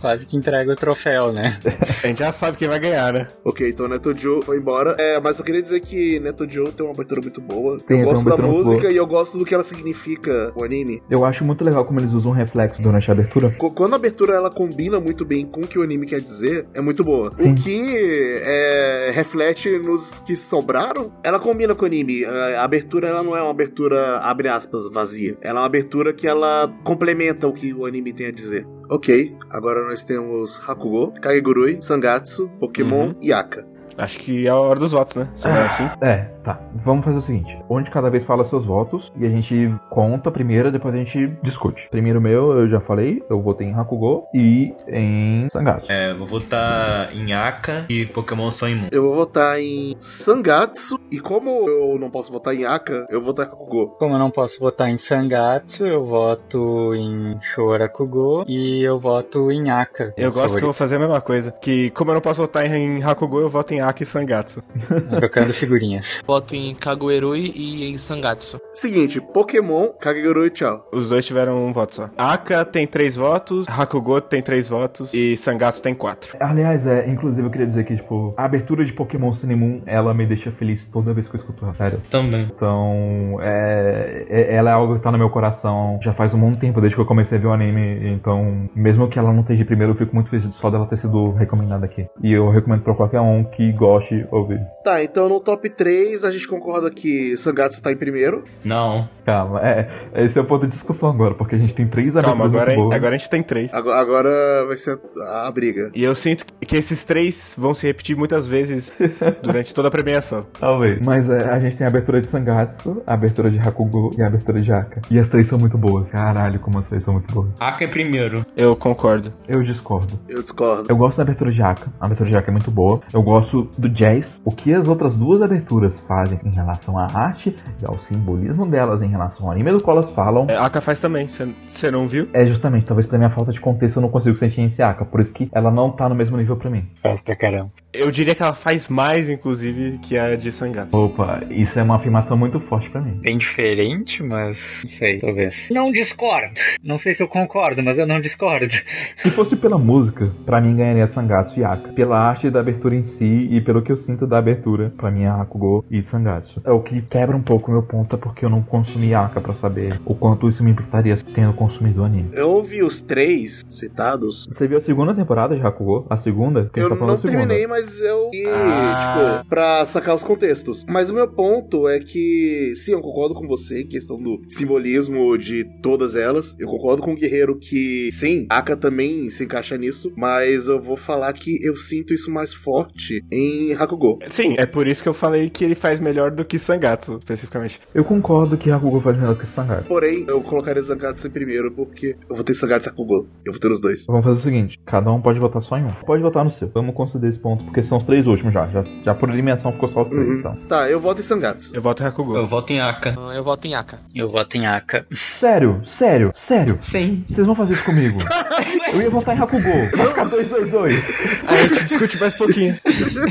quase 0.00 0.26
que 0.26 0.36
entrega 0.36 0.72
o 0.72 0.76
troféu, 0.76 1.32
né? 1.32 1.58
A 2.02 2.06
gente 2.06 2.18
já 2.18 2.32
sabe 2.32 2.56
quem 2.56 2.68
vai 2.68 2.78
ganhar, 2.78 3.12
né? 3.12 3.28
Ok, 3.44 3.68
então 3.68 3.88
Netuju 3.88 4.42
foi 4.42 4.58
embora. 4.58 4.96
É, 4.98 5.20
mas 5.20 5.29
eu 5.38 5.44
queria 5.44 5.62
dizer 5.62 5.80
que 5.80 6.18
Netuju 6.20 6.72
tem 6.72 6.84
uma 6.84 6.92
abertura 6.92 7.20
muito 7.20 7.40
boa. 7.40 7.78
Tem, 7.80 8.00
eu 8.00 8.06
gosto 8.06 8.24
da 8.28 8.36
música 8.36 8.90
e 8.90 8.96
eu 8.96 9.06
gosto 9.06 9.38
do 9.38 9.44
que 9.44 9.54
ela 9.54 9.64
significa, 9.64 10.52
o 10.56 10.64
anime. 10.64 11.02
Eu 11.10 11.24
acho 11.24 11.44
muito 11.44 11.64
legal 11.64 11.84
como 11.84 12.00
eles 12.00 12.12
usam 12.12 12.32
reflexo 12.32 12.80
durante 12.82 13.10
a 13.10 13.14
abertura. 13.14 13.54
Qu- 13.58 13.70
Quando 13.72 13.92
a 13.92 13.96
abertura 13.96 14.34
ela 14.34 14.50
combina 14.50 14.98
muito 15.00 15.24
bem 15.24 15.46
com 15.46 15.60
o 15.60 15.66
que 15.66 15.78
o 15.78 15.82
anime 15.82 16.06
quer 16.06 16.20
dizer, 16.20 16.66
é 16.74 16.80
muito 16.80 17.04
boa. 17.04 17.30
Sim. 17.34 17.52
O 17.52 17.54
que 17.56 18.40
é, 18.42 19.10
reflete 19.14 19.78
nos 19.78 20.18
que 20.20 20.36
sobraram, 20.36 21.12
ela 21.22 21.38
combina 21.38 21.74
com 21.74 21.84
o 21.84 21.86
anime. 21.86 22.24
A 22.24 22.62
abertura 22.64 23.08
ela 23.08 23.22
não 23.22 23.36
é 23.36 23.42
uma 23.42 23.50
abertura, 23.50 24.18
abre 24.18 24.48
aspas, 24.48 24.88
vazia. 24.90 25.36
Ela 25.40 25.58
é 25.58 25.62
uma 25.62 25.66
abertura 25.66 26.12
que 26.12 26.26
ela 26.26 26.72
complementa 26.84 27.46
o 27.46 27.52
que 27.52 27.72
o 27.74 27.84
anime 27.86 28.12
tem 28.12 28.26
a 28.26 28.32
dizer. 28.32 28.66
Ok, 28.88 29.36
agora 29.50 29.84
nós 29.84 30.02
temos 30.02 30.60
Hakugo, 30.66 31.12
Kagegurui, 31.20 31.78
Sangatsu, 31.80 32.48
Pokémon 32.58 33.08
Uhum. 33.08 33.14
e 33.22 33.32
Aka. 33.32 33.64
Acho 34.00 34.18
que 34.18 34.46
é 34.46 34.50
a 34.50 34.56
hora 34.56 34.80
dos 34.80 34.92
votos, 34.92 35.14
né? 35.14 35.28
Se 35.34 35.46
não 35.46 35.56
é 35.56 35.66
assim. 35.66 35.88
É, 36.00 36.16
tá. 36.42 36.58
Vamos 36.84 37.04
fazer 37.04 37.18
o 37.18 37.22
seguinte: 37.22 37.58
onde 37.68 37.90
cada 37.90 38.08
vez 38.10 38.24
fala 38.24 38.44
seus 38.44 38.64
votos 38.64 39.12
e 39.16 39.26
a 39.26 39.28
gente 39.28 39.70
conta 39.90 40.30
primeiro, 40.30 40.72
depois 40.72 40.94
a 40.94 40.98
gente 40.98 41.36
discute. 41.42 41.88
Primeiro 41.90 42.20
meu, 42.20 42.58
eu 42.58 42.68
já 42.68 42.80
falei, 42.80 43.22
eu 43.28 43.40
votei 43.40 43.66
em 43.68 43.74
Hakugo 43.74 44.26
e 44.34 44.74
em 44.88 45.48
Sangatsu. 45.50 45.92
É, 45.92 46.14
vou 46.14 46.26
votar 46.26 47.14
em 47.14 47.32
Aka 47.32 47.84
e 47.88 48.06
Pokémon 48.06 48.50
Sun 48.50 48.74
Moon. 48.74 48.88
Eu 48.90 49.02
vou 49.02 49.14
votar 49.14 49.60
em 49.60 49.94
Sangatsu, 50.00 50.98
e 51.10 51.18
como 51.18 51.50
eu 51.68 51.98
não 51.98 52.10
posso 52.10 52.32
votar 52.32 52.54
em 52.54 52.64
Aka, 52.64 53.06
eu 53.10 53.20
vou 53.20 53.34
votar 53.34 53.46
em 53.46 53.48
Hakugo. 53.50 53.88
Como 53.98 54.14
eu 54.14 54.18
não 54.18 54.30
posso 54.30 54.58
votar 54.58 54.88
em 54.88 54.96
Sangatsu, 54.98 55.86
eu 55.86 56.04
voto 56.04 56.94
em 56.94 57.38
Shorakugo 57.42 58.44
e 58.48 58.82
eu 58.82 58.98
voto 58.98 59.50
em 59.50 59.70
Aka. 59.70 60.14
Eu 60.16 60.32
gosto 60.32 60.56
que 60.56 60.64
eu 60.64 60.66
vou 60.66 60.72
Favorito. 60.72 60.74
fazer 60.74 60.96
a 60.96 60.98
mesma 60.98 61.20
coisa. 61.20 61.52
Que 61.52 61.90
como 61.90 62.10
eu 62.10 62.14
não 62.14 62.20
posso 62.20 62.40
votar 62.40 62.64
em 62.66 63.02
Hakugo, 63.02 63.40
eu 63.40 63.48
voto 63.48 63.74
em 63.74 63.80
Aka 63.80 63.89
e 64.00 64.06
Sangatsu. 64.06 64.62
Trocando 65.18 65.52
figurinhas. 65.52 66.20
Voto 66.26 66.54
em 66.54 66.74
Kaguerui 66.74 67.52
e 67.54 67.90
em 67.90 67.98
Sangatsu. 67.98 68.60
Seguinte, 68.72 69.20
Pokémon, 69.20 69.88
Kagegurui 70.00 70.46
e 70.46 70.50
tchau. 70.50 70.88
Os 70.92 71.08
dois 71.08 71.26
tiveram 71.26 71.66
um 71.66 71.72
voto 71.72 71.94
só. 71.94 72.10
Aka 72.16 72.64
tem 72.64 72.86
três 72.86 73.16
votos, 73.16 73.66
Hakugo 73.68 74.20
tem 74.20 74.42
três 74.42 74.68
votos 74.68 75.12
e 75.14 75.36
Sangatsu 75.36 75.82
tem 75.82 75.94
quatro. 75.94 76.36
Aliás, 76.40 76.86
é, 76.86 77.08
inclusive 77.08 77.46
eu 77.46 77.50
queria 77.50 77.66
dizer 77.66 77.84
que, 77.84 77.96
tipo, 77.96 78.34
a 78.36 78.44
abertura 78.44 78.84
de 78.84 78.92
Pokémon 78.92 79.34
Sun 79.34 79.56
Moon, 79.56 79.82
ela 79.86 80.14
me 80.14 80.26
deixa 80.26 80.50
feliz 80.52 80.86
toda 80.88 81.12
vez 81.12 81.28
que 81.28 81.34
eu 81.36 81.40
escuto 81.40 81.64
ela, 81.64 81.74
sério. 81.74 82.00
Também. 82.10 82.42
Então, 82.54 83.38
é, 83.40 84.26
é- 84.28 84.54
ela 84.54 84.70
é 84.70 84.72
algo 84.72 84.96
que 84.96 85.02
tá 85.02 85.10
no 85.10 85.18
meu 85.18 85.30
coração 85.30 85.98
já 86.02 86.12
faz 86.12 86.34
um 86.34 86.38
bom 86.38 86.52
tempo, 86.52 86.80
desde 86.80 86.96
que 86.96 87.02
eu 87.02 87.06
comecei 87.06 87.38
a 87.38 87.40
ver 87.40 87.46
o 87.48 87.52
anime. 87.52 88.12
Então, 88.12 88.68
mesmo 88.74 89.08
que 89.08 89.18
ela 89.18 89.32
não 89.32 89.40
esteja 89.40 89.64
primeiro, 89.64 89.92
eu 89.92 89.96
fico 89.96 90.14
muito 90.14 90.30
feliz 90.30 90.44
só 90.56 90.70
dela 90.70 90.86
ter 90.86 90.98
sido 90.98 91.32
recomendada 91.32 91.84
aqui. 91.86 92.06
E 92.22 92.32
eu 92.32 92.50
recomendo 92.50 92.82
pra 92.82 92.94
qualquer 92.94 93.20
um 93.20 93.44
que 93.44 93.72
goste 93.80 94.26
ouvir. 94.30 94.60
Tá, 94.84 95.02
então 95.02 95.26
no 95.26 95.40
top 95.40 95.70
3 95.70 96.22
a 96.22 96.30
gente 96.30 96.46
concorda 96.46 96.90
que 96.90 97.34
Sangatsu 97.38 97.82
tá 97.82 97.90
em 97.90 97.96
primeiro. 97.96 98.44
Não. 98.62 99.08
Calma, 99.24 99.60
é, 99.62 99.88
esse 100.16 100.38
é 100.38 100.42
o 100.42 100.44
ponto 100.44 100.62
de 100.62 100.72
discussão 100.72 101.08
agora, 101.08 101.34
porque 101.34 101.54
a 101.54 101.58
gente 101.58 101.72
tem 101.74 101.86
três 101.86 102.14
Calma, 102.14 102.44
agora, 102.44 102.74
muito 102.74 102.92
agora 102.92 103.14
a 103.14 103.18
gente 103.18 103.30
tem 103.30 103.42
três. 103.42 103.72
Agora, 103.72 104.00
agora 104.00 104.66
vai 104.66 104.76
ser 104.76 104.98
a, 105.22 105.46
a 105.46 105.50
briga. 105.50 105.90
E 105.94 106.02
eu 106.02 106.14
sinto 106.14 106.44
que 106.60 106.76
esses 106.76 107.04
três 107.04 107.54
vão 107.56 107.72
se 107.72 107.86
repetir 107.86 108.16
muitas 108.16 108.46
vezes 108.46 108.92
durante 109.42 109.72
toda 109.72 109.88
a 109.88 109.90
premiação. 109.90 110.46
Talvez. 110.58 111.00
Mas 111.00 111.28
é, 111.30 111.48
a 111.48 111.58
gente 111.60 111.76
tem 111.76 111.86
a 111.86 111.88
abertura 111.88 112.20
de 112.20 112.28
Sangatsu, 112.28 113.02
a 113.06 113.14
abertura 113.14 113.50
de 113.50 113.58
Hakugo 113.58 114.14
e 114.18 114.22
a 114.22 114.26
abertura 114.26 114.60
de 114.60 114.72
Aka. 114.72 115.00
E 115.10 115.18
as 115.18 115.28
três 115.28 115.46
são 115.46 115.58
muito 115.58 115.78
boas. 115.78 116.08
Caralho, 116.10 116.58
como 116.58 116.78
as 116.78 116.86
três 116.86 117.04
são 117.04 117.14
muito 117.14 117.32
boas. 117.32 117.48
Aka 117.58 117.84
é 117.84 117.88
primeiro. 117.88 118.44
Eu 118.56 118.74
concordo. 118.76 119.32
Eu 119.48 119.62
discordo. 119.62 120.18
Eu 120.28 120.42
discordo. 120.42 120.86
Eu 120.88 120.96
gosto 120.96 121.18
da 121.18 121.22
abertura 121.22 121.50
de 121.50 121.62
Aka. 121.62 121.90
A 122.00 122.06
abertura 122.06 122.28
de 122.28 122.36
Aka 122.36 122.50
é 122.50 122.52
muito 122.52 122.70
boa. 122.70 123.00
Eu 123.12 123.22
gosto 123.22 123.59
do 123.76 123.88
jazz. 123.88 124.40
O 124.44 124.52
que 124.52 124.72
as 124.72 124.86
outras 124.86 125.14
duas 125.14 125.42
aberturas 125.42 126.00
fazem 126.00 126.38
em 126.44 126.50
relação 126.50 126.98
à 126.98 127.06
arte 127.12 127.56
e 127.80 127.86
ao 127.86 127.98
simbolismo 127.98 128.66
delas 128.66 129.02
em 129.02 129.08
relação 129.08 129.46
ao 129.46 129.52
anime 129.52 129.72
do 129.72 129.82
qual 129.82 129.96
elas 129.96 130.10
falam. 130.10 130.46
É, 130.48 130.56
Aka 130.56 130.80
faz 130.80 131.00
também, 131.00 131.26
você 131.26 131.90
não 131.90 132.06
viu? 132.06 132.28
É 132.32 132.46
justamente, 132.46 132.86
talvez 132.86 133.06
pela 133.06 133.18
minha 133.18 133.30
falta 133.30 133.52
de 133.52 133.60
contexto 133.60 133.96
eu 133.96 134.02
não 134.02 134.08
consigo 134.08 134.36
sentir 134.36 134.62
esse 134.62 134.82
Aka. 134.82 135.04
Por 135.04 135.20
isso 135.20 135.32
que 135.32 135.48
ela 135.52 135.70
não 135.70 135.90
tá 135.90 136.08
no 136.08 136.14
mesmo 136.14 136.36
nível 136.36 136.56
pra 136.56 136.70
mim. 136.70 136.86
Faz 137.02 137.20
pra 137.22 137.36
caramba. 137.36 137.70
Eu 137.92 138.10
diria 138.10 138.36
que 138.36 138.42
ela 138.42 138.54
faz 138.54 138.88
mais, 138.88 139.28
inclusive, 139.28 139.98
que 139.98 140.16
a 140.16 140.36
de 140.36 140.52
Sangatsu. 140.52 140.96
Opa, 140.96 141.42
isso 141.50 141.76
é 141.78 141.82
uma 141.82 141.96
afirmação 141.96 142.36
muito 142.36 142.60
forte 142.60 142.88
pra 142.88 143.00
mim. 143.00 143.18
Bem 143.20 143.36
diferente, 143.36 144.22
mas 144.22 144.80
não 144.84 144.90
sei, 144.90 145.18
talvez. 145.18 145.66
Não 145.72 145.90
discordo. 145.90 146.60
Não 146.84 146.96
sei 146.96 147.16
se 147.16 147.22
eu 147.22 147.26
concordo, 147.26 147.82
mas 147.82 147.98
eu 147.98 148.06
não 148.06 148.20
discordo. 148.20 148.72
Se 149.16 149.30
fosse 149.30 149.56
pela 149.56 149.76
música, 149.76 150.32
pra 150.46 150.60
mim 150.60 150.76
ganharia 150.76 151.06
Sangatsu 151.06 151.58
e 151.58 151.64
Aka. 151.64 151.92
Pela 151.92 152.16
arte 152.16 152.48
da 152.48 152.60
abertura 152.60 152.94
em 152.94 153.02
si 153.02 153.48
e 153.50 153.60
pelo 153.60 153.82
que 153.82 153.90
eu 153.92 153.96
sinto 153.96 154.26
da 154.26 154.38
abertura, 154.38 154.92
pra 154.96 155.10
mim 155.10 155.22
é 155.24 155.28
Hakugo 155.28 155.84
e 155.90 156.02
Sangatsu. 156.02 156.60
É 156.64 156.70
o 156.70 156.80
que 156.82 157.02
quebra 157.02 157.36
um 157.36 157.42
pouco 157.42 157.68
o 157.70 157.74
meu 157.74 157.82
ponto, 157.82 158.14
é 158.14 158.18
porque 158.18 158.44
eu 158.44 158.48
não 158.50 158.62
consumi 158.62 159.12
Aka 159.14 159.40
pra 159.40 159.54
saber 159.56 160.00
o 160.04 160.14
quanto 160.14 160.48
isso 160.48 160.62
me 160.62 160.70
impactaria 160.70 161.16
tendo 161.34 161.52
consumido 161.54 162.02
o 162.02 162.04
anime. 162.04 162.30
Eu 162.32 162.50
ouvi 162.50 162.82
os 162.82 163.00
três 163.00 163.64
citados. 163.68 164.46
Você 164.50 164.68
viu 164.68 164.78
a 164.78 164.80
segunda 164.80 165.14
temporada 165.14 165.56
de 165.56 165.62
Hakugo? 165.62 166.06
A 166.08 166.16
segunda? 166.16 166.64
Porque 166.64 166.80
Eu 166.80 166.84
tá 166.84 166.90
não 166.90 166.96
falando 166.98 167.16
da 167.16 167.20
segunda. 167.22 167.38
terminei, 167.38 167.66
mas 167.66 167.98
eu. 167.98 168.30
E, 168.32 168.44
Ah. 168.46 169.38
tipo, 169.40 169.48
pra 169.48 169.84
sacar 169.86 170.14
os 170.14 170.22
contextos. 170.22 170.84
Mas 170.88 171.10
o 171.10 171.14
meu 171.14 171.26
ponto 171.28 171.88
é 171.88 171.98
que, 171.98 172.72
sim, 172.76 172.92
eu 172.92 173.00
concordo 173.00 173.34
com 173.34 173.46
você, 173.48 173.82
em 173.82 173.86
questão 173.88 174.16
do 174.22 174.40
simbolismo 174.48 175.36
de 175.36 175.64
todas 175.82 176.14
elas. 176.14 176.54
Eu 176.58 176.68
concordo 176.68 177.02
com 177.02 177.12
o 177.12 177.16
Guerreiro 177.16 177.56
que, 177.58 178.10
sim, 178.12 178.46
Aka 178.48 178.76
também 178.76 179.28
se 179.30 179.42
encaixa 179.44 179.76
nisso. 179.76 180.12
Mas 180.16 180.68
eu 180.68 180.80
vou 180.80 180.96
falar 180.96 181.32
que 181.32 181.58
eu 181.64 181.76
sinto 181.76 182.14
isso 182.14 182.30
mais 182.30 182.54
forte 182.54 183.24
em 183.32 183.39
Hakugo. 183.78 184.18
Sim, 184.26 184.54
é 184.58 184.66
por 184.66 184.86
isso 184.88 185.02
que 185.02 185.08
eu 185.08 185.14
falei 185.14 185.50
que 185.50 185.64
ele 185.64 185.74
faz 185.74 186.00
melhor 186.00 186.30
do 186.30 186.44
que 186.44 186.58
Sangatsu, 186.58 187.18
especificamente. 187.18 187.80
Eu 187.94 188.04
concordo 188.04 188.56
que 188.56 188.70
Hakugo 188.70 189.00
faz 189.00 189.16
melhor 189.16 189.36
que 189.38 189.46
Sangatsu. 189.46 189.88
Porém, 189.88 190.24
eu 190.28 190.40
colocaria 190.42 190.82
Zangatsu 190.82 191.26
em 191.26 191.30
primeiro, 191.30 191.70
porque 191.72 192.16
eu 192.28 192.34
vou 192.36 192.44
ter 192.44 192.54
Zangatsu 192.54 192.88
e 192.88 192.90
Hakugo. 192.90 193.26
Eu 193.44 193.52
vou 193.52 193.60
ter 193.60 193.70
os 193.70 193.80
dois. 193.80 194.04
Vamos 194.06 194.24
fazer 194.24 194.38
o 194.38 194.42
seguinte: 194.42 194.78
cada 194.84 195.10
um 195.12 195.20
pode 195.20 195.38
votar 195.40 195.62
só 195.62 195.76
em 195.78 195.84
um. 195.84 195.90
Pode 195.90 196.22
votar 196.22 196.44
no 196.44 196.50
seu. 196.50 196.68
Vamos 196.74 196.94
considerar 196.94 197.30
esse 197.30 197.38
ponto, 197.38 197.64
porque 197.64 197.82
são 197.82 197.98
os 197.98 198.04
três 198.04 198.26
últimos 198.26 198.52
já. 198.52 198.66
Já, 198.68 198.84
já 199.04 199.14
por 199.14 199.28
eliminação 199.30 199.72
ficou 199.72 199.88
só 199.88 200.02
os 200.02 200.08
três, 200.08 200.26
Uhum. 200.26 200.38
então. 200.38 200.56
Tá, 200.68 200.88
eu 200.90 201.00
voto 201.00 201.20
em 201.20 201.24
Sangatsu. 201.24 201.70
Eu 201.74 201.82
voto 201.82 202.02
em 202.02 202.06
Hakugo. 202.06 202.36
Eu 202.36 202.46
voto 202.46 202.72
em 202.72 202.80
Aka. 202.80 203.14
Ah, 203.18 203.34
Eu 203.34 203.44
voto 203.44 203.66
em 203.66 203.74
Aka. 203.74 203.98
Eu 204.14 204.28
voto 204.30 204.56
em 204.56 204.66
Aka. 204.66 205.06
Sério, 205.30 205.80
sério, 205.86 206.32
sério. 206.34 206.76
Sim. 206.78 207.24
Vocês 207.28 207.46
vão 207.46 207.54
fazer 207.54 207.74
isso 207.74 207.84
comigo? 207.84 208.18
Eu 208.92 209.00
ia 209.02 209.10
votar 209.10 209.36
em 209.36 209.40
Hakugo. 209.40 209.62
Vai 209.96 210.06
ficar 210.08 210.24
2 210.24 210.48
2 210.48 210.70
2 210.70 211.14
Aí 211.46 211.58
a 211.64 211.68
gente 211.68 211.84
discute 211.84 212.18
mais 212.20 212.34
um 212.34 212.38
pouquinho. 212.38 212.74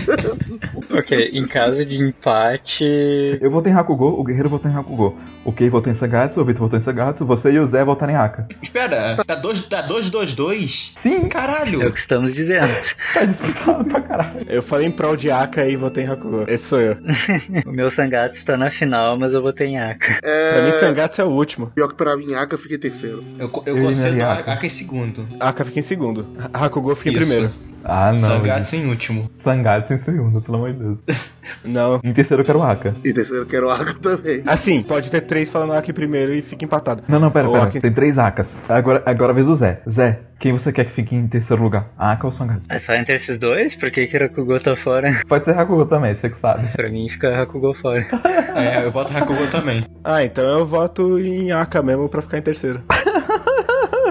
Ok, 0.91 1.29
em 1.33 1.45
caso 1.47 1.85
de 1.85 1.97
empate. 1.97 2.83
Eu 3.41 3.51
votei 3.51 3.71
em 3.71 3.75
Hakugo, 3.75 4.07
o 4.07 4.23
Guerreiro 4.23 4.49
votou 4.49 4.69
em 4.69 4.75
Hakugo. 4.75 5.17
O 5.45 5.53
Kei 5.53 5.69
votou 5.69 5.91
em 5.91 5.95
Sangatsu, 5.95 6.41
o 6.41 6.45
Vitor 6.45 6.61
votou 6.63 6.77
em 6.77 6.81
Sangatsu, 6.81 7.25
você 7.25 7.51
e 7.51 7.59
o 7.59 7.65
Zé 7.65 7.83
votaram 7.83 8.13
em 8.13 8.15
Aka. 8.15 8.47
Espera, 8.61 9.15
tá 9.25 9.35
2 9.35 9.61
tá 9.61 9.81
dois, 9.81 10.09
dois, 10.09 10.33
dois? 10.33 10.91
Sim, 10.95 11.27
Caralho! 11.29 11.81
É 11.81 11.87
o 11.87 11.91
que 11.93 11.99
estamos 11.99 12.33
dizendo. 12.33 12.67
tá 13.13 13.23
disputado 13.23 13.85
pra 13.85 14.01
caralho. 14.01 14.39
Eu 14.47 14.61
falei 14.61 14.87
em 14.87 14.91
prol 14.91 15.15
de 15.15 15.31
Aka 15.31 15.65
e 15.67 15.75
votei 15.75 16.03
em 16.03 16.07
Hakugo. 16.07 16.43
Esse 16.47 16.65
sou 16.65 16.81
eu. 16.81 16.97
O 17.65 17.71
meu 17.71 17.89
Sangatsu 17.89 18.43
tá 18.45 18.57
na 18.57 18.69
final, 18.69 19.17
mas 19.17 19.33
eu 19.33 19.41
votei 19.41 19.67
em 19.67 19.79
Aka. 19.79 20.19
É, 20.21 20.53
Pra 20.53 20.61
mim, 20.63 20.71
Sangatsu 20.71 21.21
é 21.21 21.25
o 21.25 21.29
último. 21.29 21.67
Pior 21.67 21.87
que 21.87 21.95
pra 21.95 22.15
mim, 22.17 22.33
Aka 22.33 22.57
fica 22.57 22.75
em 22.75 22.79
terceiro. 22.79 23.23
Eu, 23.37 23.51
eu 23.65 23.77
concedo 23.77 24.15
não 24.17 24.25
é 24.25 24.27
a 24.27 24.33
Aka. 24.33 24.53
Aka 24.53 24.65
em 24.65 24.69
segundo. 24.69 25.27
Aka 25.39 25.65
fica 25.65 25.79
em 25.79 25.83
segundo. 25.83 26.27
Hakugo 26.53 26.93
fica 26.95 27.11
em 27.11 27.19
primeiro. 27.19 27.51
Ah, 27.83 28.11
não. 28.11 28.19
Sangatsu 28.19 28.75
em 28.75 28.85
último. 28.87 29.29
Sangatsu 29.31 29.93
em 29.93 29.97
segundo, 29.97 30.41
pelo 30.41 30.57
amor 30.57 30.73
de 30.73 30.79
Deus. 30.79 30.97
Não. 31.65 31.99
Em 32.03 32.13
terceiro 32.13 32.43
eu 32.43 32.45
quero 32.45 32.59
o 32.59 32.61
Aka. 32.61 32.95
E 33.03 33.11
terceiro, 33.11 33.43
eu 33.43 33.47
quero 33.47 33.69
Aka 33.71 33.95
também. 33.95 34.43
Assim, 34.45 34.83
pode 34.83 35.09
ter 35.09 35.21
três 35.21 35.49
falando 35.49 35.73
Aka 35.73 35.89
em 35.89 35.93
primeiro 35.93 36.31
e 36.33 36.43
fica 36.43 36.63
empatado. 36.63 37.03
Não, 37.07 37.19
não, 37.19 37.31
pera, 37.31 37.47
Ou 37.47 37.53
pera. 37.53 37.65
Aka 37.65 37.77
em- 37.77 37.81
Tem 37.81 37.91
três 37.91 38.19
Akas. 38.19 38.55
Agora, 38.69 39.01
agora 39.03 39.31
a 39.31 39.33
vez 39.33 39.47
do 39.47 39.55
Zé. 39.55 39.81
Zé, 39.89 40.19
quem 40.37 40.51
você 40.51 40.71
quer 40.71 40.85
que 40.85 40.91
fique 40.91 41.15
em 41.15 41.27
terceiro 41.27 41.63
lugar? 41.63 41.89
Aka 41.97 42.27
ou 42.27 42.31
Sangatsu? 42.31 42.71
É 42.71 42.77
só 42.77 42.93
entre 42.93 43.15
esses 43.15 43.39
dois? 43.39 43.75
Por 43.75 43.89
que 43.89 44.05
que 44.05 44.15
Rakugo 44.17 44.59
tá 44.59 44.75
fora? 44.75 45.11
Pode 45.27 45.45
ser 45.45 45.57
Hakugo 45.57 45.85
também, 45.87 46.13
você 46.13 46.29
que 46.29 46.37
sabe. 46.37 46.67
Pra 46.67 46.87
mim 46.87 47.09
fica 47.09 47.35
Rakugo 47.35 47.73
fora. 47.73 48.05
É, 48.55 48.83
eu 48.83 48.91
voto 48.91 49.15
Hakugo 49.15 49.45
também. 49.47 49.83
Ah, 50.03 50.23
então 50.23 50.43
eu 50.43 50.65
voto 50.65 51.17
em 51.19 51.51
Aka 51.51 51.81
mesmo 51.81 52.09
pra 52.09 52.21
ficar 52.21 52.37
em 52.37 52.41
terceiro. 52.41 52.81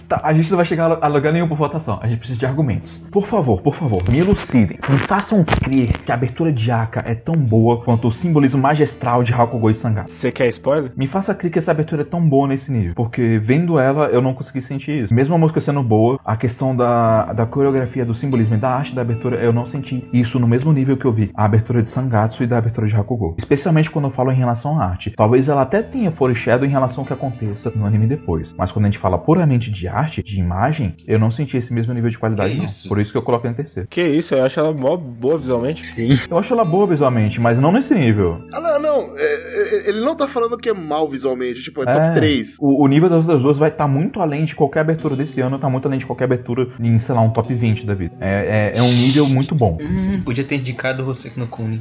Tá, 0.08 0.22
a 0.24 0.32
gente 0.32 0.48
não 0.50 0.56
vai 0.56 0.64
chegar 0.64 0.98
a 1.02 1.06
lugar 1.06 1.34
nenhum 1.34 1.46
por 1.46 1.58
votação. 1.58 1.98
A 2.02 2.08
gente 2.08 2.20
precisa 2.20 2.40
de 2.40 2.46
argumentos. 2.46 3.04
Por 3.12 3.26
favor, 3.26 3.60
por 3.60 3.74
favor, 3.74 4.02
me 4.10 4.18
elucidem. 4.18 4.78
Me 4.88 4.96
façam 4.96 5.44
crer 5.44 5.92
que 6.02 6.10
a 6.10 6.14
abertura 6.14 6.50
de 6.50 6.70
Aka 6.70 7.04
é 7.06 7.14
tão 7.14 7.34
boa 7.34 7.82
quanto 7.82 8.08
o 8.08 8.12
simbolismo 8.12 8.62
magistral 8.62 9.22
de 9.22 9.34
Hakugo 9.34 9.68
e 9.68 9.74
Sangatsu. 9.74 10.14
Você 10.14 10.32
quer 10.32 10.48
spoiler? 10.48 10.92
Me 10.96 11.06
faça 11.06 11.34
crer 11.34 11.52
que 11.52 11.58
essa 11.58 11.72
abertura 11.72 12.02
é 12.02 12.04
tão 12.06 12.26
boa 12.26 12.48
nesse 12.48 12.72
nível. 12.72 12.94
Porque 12.94 13.38
vendo 13.38 13.78
ela, 13.78 14.06
eu 14.06 14.22
não 14.22 14.32
consegui 14.32 14.62
sentir 14.62 15.04
isso. 15.04 15.12
Mesmo 15.12 15.34
a 15.34 15.38
música 15.38 15.60
sendo 15.60 15.82
boa, 15.82 16.18
a 16.24 16.36
questão 16.36 16.74
da, 16.74 17.34
da 17.34 17.44
coreografia, 17.44 18.06
do 18.06 18.14
simbolismo 18.14 18.54
e 18.54 18.58
da 18.58 18.70
arte 18.70 18.94
da 18.94 19.02
abertura, 19.02 19.36
eu 19.36 19.52
não 19.52 19.66
senti 19.66 20.08
isso 20.10 20.38
no 20.38 20.48
mesmo 20.48 20.72
nível 20.72 20.96
que 20.96 21.04
eu 21.04 21.12
vi 21.12 21.30
a 21.34 21.44
abertura 21.44 21.82
de 21.82 21.90
Sangatsu 21.90 22.42
e 22.42 22.46
da 22.46 22.56
abertura 22.56 22.86
de 22.86 22.96
Hakugo. 22.96 23.34
Especialmente 23.36 23.90
quando 23.90 24.06
eu 24.06 24.10
falo 24.10 24.32
em 24.32 24.36
relação 24.36 24.80
à 24.80 24.86
arte. 24.86 25.10
Talvez 25.10 25.50
ela 25.50 25.62
até 25.62 25.82
tenha 25.82 26.10
foreshadow 26.10 26.66
em 26.66 26.70
relação 26.70 27.02
ao 27.02 27.06
que 27.06 27.12
aconteça 27.12 27.70
no 27.76 27.84
anime 27.84 28.06
depois. 28.06 28.54
Mas 28.56 28.72
quando 28.72 28.86
a 28.86 28.88
gente 28.88 28.98
fala 28.98 29.18
puramente 29.18 29.70
de 29.70 29.86
arte, 29.86 29.97
de 30.06 30.38
imagem, 30.40 30.96
eu 31.06 31.18
não 31.18 31.30
senti 31.30 31.56
esse 31.56 31.72
mesmo 31.72 31.92
nível 31.92 32.10
de 32.10 32.18
qualidade, 32.18 32.52
Que 32.52 32.58
não. 32.58 32.64
isso? 32.64 32.88
Por 32.88 33.00
isso 33.00 33.12
que 33.12 33.18
eu 33.18 33.22
coloquei 33.22 33.50
em 33.50 33.54
terceiro. 33.54 33.88
Que 33.88 34.02
isso, 34.02 34.34
eu 34.34 34.44
acho 34.44 34.58
ela 34.60 34.72
mó 34.72 34.96
boa 34.96 35.36
visualmente. 35.38 35.86
Sim. 35.86 36.08
Eu 36.30 36.38
acho 36.38 36.52
ela 36.52 36.64
boa 36.64 36.86
visualmente, 36.86 37.40
mas 37.40 37.58
não 37.58 37.72
nesse 37.72 37.94
nível. 37.94 38.42
Ah, 38.52 38.60
não, 38.60 38.78
não. 38.80 39.16
é, 39.16 39.22
é, 39.22 39.57
ele 39.88 40.00
não 40.00 40.16
tá 40.16 40.26
falando 40.28 40.56
que 40.56 40.68
é 40.68 40.74
mal 40.74 41.08
visualmente. 41.08 41.62
Tipo, 41.62 41.82
é 41.82 41.86
top 41.86 41.98
É. 41.98 42.12
3. 42.14 42.56
O, 42.60 42.84
o 42.84 42.86
nível 42.86 43.08
das 43.08 43.20
outras 43.20 43.42
duas 43.42 43.58
vai 43.58 43.70
estar 43.70 43.88
muito 43.88 44.20
além 44.20 44.44
de 44.44 44.54
qualquer 44.54 44.80
abertura 44.80 45.16
desse 45.16 45.40
ano, 45.40 45.58
tá 45.58 45.68
muito 45.68 45.86
além 45.86 45.98
de 45.98 46.06
qualquer 46.06 46.24
abertura 46.24 46.68
em, 46.80 46.98
sei 47.00 47.14
lá, 47.14 47.20
um 47.20 47.30
top 47.30 47.54
20 47.54 47.86
da 47.86 47.94
vida. 47.94 48.14
É, 48.20 48.72
é, 48.74 48.78
é 48.78 48.82
um 48.82 48.92
nível 48.92 49.26
muito 49.26 49.54
bom. 49.54 49.78
Hum, 49.80 50.20
podia 50.24 50.44
ter 50.44 50.56
indicado 50.56 51.04
você 51.04 51.30
no 51.36 51.46
Kuni. 51.46 51.80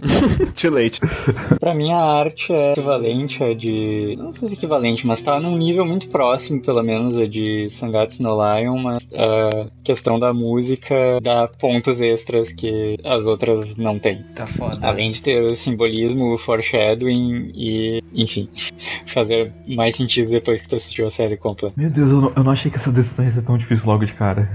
Too 0.59 0.71
late. 0.71 0.99
Pra 1.59 1.73
mim 1.73 1.91
a 1.91 1.97
arte 1.99 2.51
é 2.51 2.71
equivalente 2.71 3.43
a 3.43 3.53
de. 3.53 4.15
Não 4.17 4.33
sei 4.33 4.47
se 4.47 4.53
é 4.55 4.57
equivalente, 4.57 5.05
mas 5.05 5.21
tá 5.21 5.39
num 5.39 5.57
nível 5.57 5.85
muito 5.85 6.07
próximo, 6.09 6.61
pelo 6.61 6.83
menos, 6.83 7.17
a 7.17 7.25
de 7.27 7.69
Sangatsu 7.71 8.21
no 8.21 8.31
Lion, 8.31 8.77
mas 8.81 9.07
a 9.13 9.67
questão 9.83 10.19
da 10.19 10.33
música 10.33 10.95
dá 11.21 11.47
pontos 11.47 11.99
extras 12.01 12.51
que 12.51 12.97
as 13.03 13.25
outras 13.25 13.75
não 13.75 13.97
têm. 13.99 14.23
Tá 14.35 14.45
foda. 14.47 14.77
Além 14.81 15.11
de 15.11 15.21
ter 15.21 15.41
o 15.43 15.55
simbolismo, 15.55 16.33
o 16.33 16.37
foreshadowing 16.37 17.51
e, 17.55 17.76
enfim, 18.13 18.49
fazer 19.05 19.51
mais 19.67 19.95
sentido 19.95 20.31
depois 20.31 20.61
que 20.61 20.67
tu 20.67 20.75
assistiu 20.75 21.07
a 21.07 21.11
série 21.11 21.37
completa. 21.37 21.75
Meu 21.77 21.89
Deus, 21.89 22.09
eu 22.09 22.21
não, 22.21 22.33
eu 22.35 22.43
não 22.43 22.51
achei 22.51 22.69
que 22.71 22.77
essa 22.77 22.91
decisão 22.91 23.25
ia 23.25 23.31
ser 23.31 23.41
tão 23.43 23.57
difícil 23.57 23.85
logo 23.85 24.05
de 24.05 24.13
cara. 24.13 24.49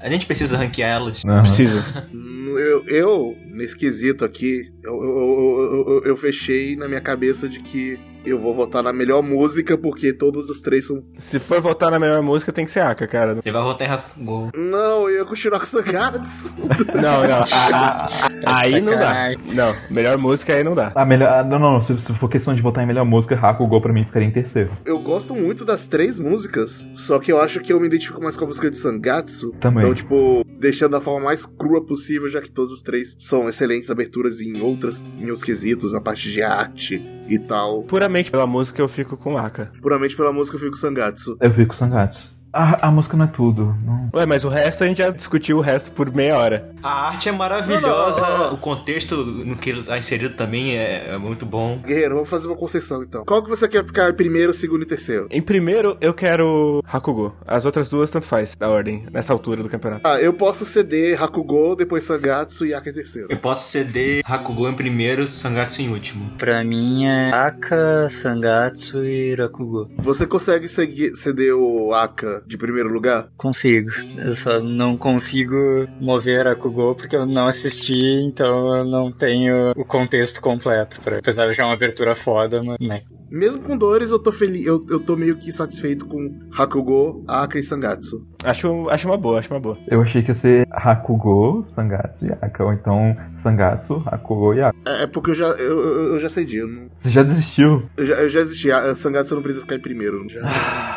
A 0.00 0.10
gente 0.10 0.26
precisa 0.26 0.56
ranquear 0.56 0.90
elas. 0.90 1.24
Não. 1.24 1.42
Precisa. 1.42 1.84
Eu, 2.56 2.84
eu, 2.86 3.36
nesse 3.56 3.76
quesito 3.76 4.24
aqui, 4.24 4.70
eu, 4.84 4.92
eu, 5.02 5.08
eu, 5.08 5.86
eu- 5.96 6.02
eu 6.04 6.16
fechei 6.16 6.76
na 6.76 6.86
minha 6.86 7.00
cabeça 7.00 7.48
de 7.48 7.60
que 7.60 7.98
eu 8.24 8.40
vou 8.40 8.52
votar 8.52 8.82
na 8.82 8.92
melhor 8.92 9.22
música, 9.22 9.78
porque 9.78 10.12
todas 10.12 10.50
as 10.50 10.60
três 10.60 10.84
são. 10.88 11.00
Se 11.16 11.38
for 11.38 11.60
votar 11.60 11.92
na 11.92 11.98
melhor 12.00 12.20
música, 12.22 12.52
tem 12.52 12.64
que 12.64 12.72
ser 12.72 12.80
Aka, 12.80 13.06
cara. 13.06 13.38
Ele 13.44 13.52
vai 13.52 13.62
votar 13.62 13.86
em 13.86 13.90
Hakugo. 13.92 14.50
Não, 14.52 15.08
eu 15.08 15.18
ia 15.18 15.24
continuar 15.24 15.60
com 15.60 15.66
Sangatsu. 15.66 16.52
Não, 16.96 17.22
não. 17.22 17.44
a- 17.48 18.06
a- 18.06 18.28
aí 18.46 18.80
não 18.80 18.98
dá. 18.98 19.30
Não, 19.46 19.76
melhor 19.88 20.18
música 20.18 20.54
aí 20.54 20.64
não 20.64 20.74
dá. 20.74 20.90
A 20.96 21.04
melhor, 21.04 21.28
ah, 21.38 21.44
não, 21.44 21.58
não, 21.60 21.72
não. 21.74 21.82
Se, 21.82 21.96
se 21.98 22.12
for 22.14 22.28
questão 22.28 22.52
de 22.52 22.60
votar 22.62 22.82
em 22.82 22.86
melhor 22.88 23.04
música, 23.04 23.36
Hakugo 23.40 23.80
pra 23.80 23.92
mim 23.92 24.04
ficaria 24.04 24.26
em 24.26 24.32
terceiro. 24.32 24.70
Eu 24.84 24.98
gosto 24.98 25.32
muito 25.32 25.64
das 25.64 25.86
três 25.86 26.18
músicas, 26.18 26.84
só 26.94 27.20
que 27.20 27.30
eu 27.30 27.40
acho 27.40 27.60
que 27.60 27.72
eu 27.72 27.78
me 27.78 27.86
identifico 27.86 28.20
mais 28.20 28.36
com 28.36 28.44
a 28.44 28.48
música 28.48 28.68
de 28.70 28.76
Sangatsu. 28.76 29.52
Também. 29.60 29.84
Então, 29.84 29.94
tipo, 29.94 30.44
deixando 30.58 30.92
da 30.92 31.00
forma 31.00 31.26
mais 31.26 31.46
crua 31.46 31.84
possível, 31.84 32.28
já 32.28 32.40
que 32.40 32.50
todas 32.50 32.72
as 32.72 32.82
três 32.82 33.14
são 33.20 33.45
excelentes 33.48 33.90
aberturas 33.90 34.40
em 34.40 34.60
outras, 34.60 35.02
em 35.18 35.24
outros 35.24 35.44
quesitos, 35.44 35.92
na 35.92 36.00
parte 36.00 36.30
de 36.30 36.42
arte 36.42 37.02
e 37.28 37.38
tal. 37.38 37.82
Puramente 37.84 38.30
pela 38.30 38.46
música 38.46 38.80
eu 38.80 38.88
fico 38.88 39.16
com 39.16 39.36
Aka. 39.36 39.72
Puramente 39.80 40.16
pela 40.16 40.32
música 40.32 40.56
eu 40.56 40.60
fico 40.60 40.72
com 40.72 40.78
Sangatsu. 40.78 41.36
Eu 41.40 41.50
fico 41.50 41.68
com 41.68 41.74
Sangatsu. 41.74 42.35
A, 42.56 42.88
a 42.88 42.90
música 42.90 43.16
não 43.16 43.24
é 43.26 43.28
tudo. 43.28 43.74
Não. 43.84 44.08
Ué, 44.14 44.24
mas 44.26 44.44
o 44.44 44.48
resto 44.48 44.82
a 44.84 44.86
gente 44.86 44.98
já 44.98 45.10
discutiu 45.10 45.58
o 45.58 45.60
resto 45.60 45.90
por 45.90 46.12
meia 46.12 46.36
hora. 46.38 46.70
A 46.82 47.08
arte 47.08 47.28
é 47.28 47.32
maravilhosa, 47.32 48.20
Não, 48.22 48.38
não, 48.38 48.44
não. 48.46 48.54
o 48.54 48.58
contexto 48.58 49.16
no 49.16 49.56
que 49.56 49.70
ele 49.70 49.82
tá 49.82 49.98
inserido 49.98 50.34
também 50.36 50.76
é, 50.76 51.10
é 51.14 51.18
muito 51.18 51.44
bom. 51.44 51.78
Guerreiro, 51.84 52.14
vamos 52.14 52.30
fazer 52.30 52.46
uma 52.46 52.56
concessão 52.56 53.02
então. 53.02 53.24
Qual 53.24 53.42
que 53.42 53.48
você 53.50 53.68
quer 53.68 53.84
ficar 53.84 54.08
em 54.10 54.14
primeiro, 54.14 54.54
segundo 54.54 54.82
e 54.82 54.86
terceiro? 54.86 55.26
Em 55.30 55.42
primeiro, 55.42 55.96
eu 56.00 56.14
quero 56.14 56.82
Hakugo. 56.90 57.34
As 57.46 57.66
outras 57.66 57.88
duas, 57.88 58.10
tanto 58.10 58.26
faz, 58.26 58.56
da 58.56 58.68
ordem, 58.70 59.04
nessa 59.12 59.32
altura 59.32 59.62
do 59.62 59.68
campeonato. 59.68 60.02
Ah, 60.06 60.20
eu 60.20 60.32
posso 60.32 60.64
ceder 60.64 61.22
Hakugo, 61.22 61.74
depois 61.76 62.04
Sangatsu 62.04 62.64
e 62.64 62.72
Aka 62.72 62.90
em 62.90 62.94
terceiro. 62.94 63.28
Eu 63.30 63.38
posso 63.38 63.68
ceder 63.70 64.22
Hakugo 64.24 64.68
em 64.68 64.74
primeiro, 64.74 65.26
Sangatsu 65.26 65.82
em 65.82 65.88
último. 65.90 66.30
Pra 66.38 66.64
mim 66.64 67.04
é 67.06 67.30
Aka, 67.34 68.08
Sangatsu 68.10 69.04
e 69.04 69.34
Rakugo. 69.34 69.90
Você 69.98 70.26
consegue 70.26 70.68
seguir- 70.68 71.14
ceder 71.16 71.54
o 71.54 71.92
Aka 71.92 72.42
de 72.46 72.56
primeiro 72.56 72.88
lugar? 72.88 73.28
Consigo. 73.36 73.90
Eu 74.14 74.34
só 74.34 74.60
não 74.60 74.96
consigo 74.96 75.54
mover 75.98 76.46
Rakugo 76.46 76.94
porque 76.94 77.16
eu 77.16 77.26
não 77.26 77.46
assisti, 77.46 77.94
então 77.94 78.76
eu 78.76 78.84
não 78.84 79.12
tenho 79.12 79.72
o 79.76 79.84
contexto 79.84 80.40
completo. 80.40 81.00
Pra, 81.02 81.18
apesar 81.18 81.46
de 81.46 81.54
já 81.54 81.64
uma 81.64 81.74
abertura 81.74 82.14
foda, 82.14 82.62
mas 82.62 82.78
né. 82.80 83.02
Mesmo 83.30 83.62
com 83.62 83.76
dores, 83.76 84.10
eu 84.10 84.18
tô 84.18 84.30
feliz. 84.32 84.64
Eu, 84.66 84.84
eu 84.88 85.00
tô 85.00 85.16
meio 85.16 85.36
que 85.36 85.50
satisfeito 85.52 86.06
com 86.06 86.38
Hakugo, 86.56 87.24
Aka 87.26 87.58
e 87.58 87.64
Sangatsu. 87.64 88.26
Acho, 88.44 88.88
acho 88.88 89.08
uma 89.08 89.16
boa, 89.16 89.38
acho 89.38 89.52
uma 89.52 89.58
boa. 89.60 89.76
Eu 89.88 90.00
achei 90.02 90.22
que 90.22 90.30
ia 90.30 90.34
ser 90.34 90.66
Hakugo, 90.70 91.62
Sangatsu 91.64 92.26
e 92.26 92.32
Aka. 92.32 92.64
Ou 92.64 92.72
então 92.72 93.16
Sangatsu, 93.34 94.02
Hakugo 94.06 94.54
e 94.54 94.60
Aka. 94.60 94.76
É, 94.86 95.02
é 95.02 95.06
porque 95.06 95.30
eu 95.30 95.34
já, 95.34 95.46
eu, 95.46 95.78
eu- 96.14 96.20
já 96.20 96.28
cedi. 96.28 96.56
Eu, 96.58 96.68
não- 96.68 96.86
Você 96.96 97.10
já 97.10 97.22
desistiu? 97.22 97.82
eu 97.96 98.06
já, 98.06 98.14
eu 98.14 98.30
já 98.30 98.40
existi. 98.40 98.70
A 98.70 98.94
Sangatsu 98.94 99.34
não 99.34 99.42
precisa 99.42 99.62
ficar 99.64 99.76
em 99.76 99.80
primeiro. 99.80 100.26
Já. 100.28 100.96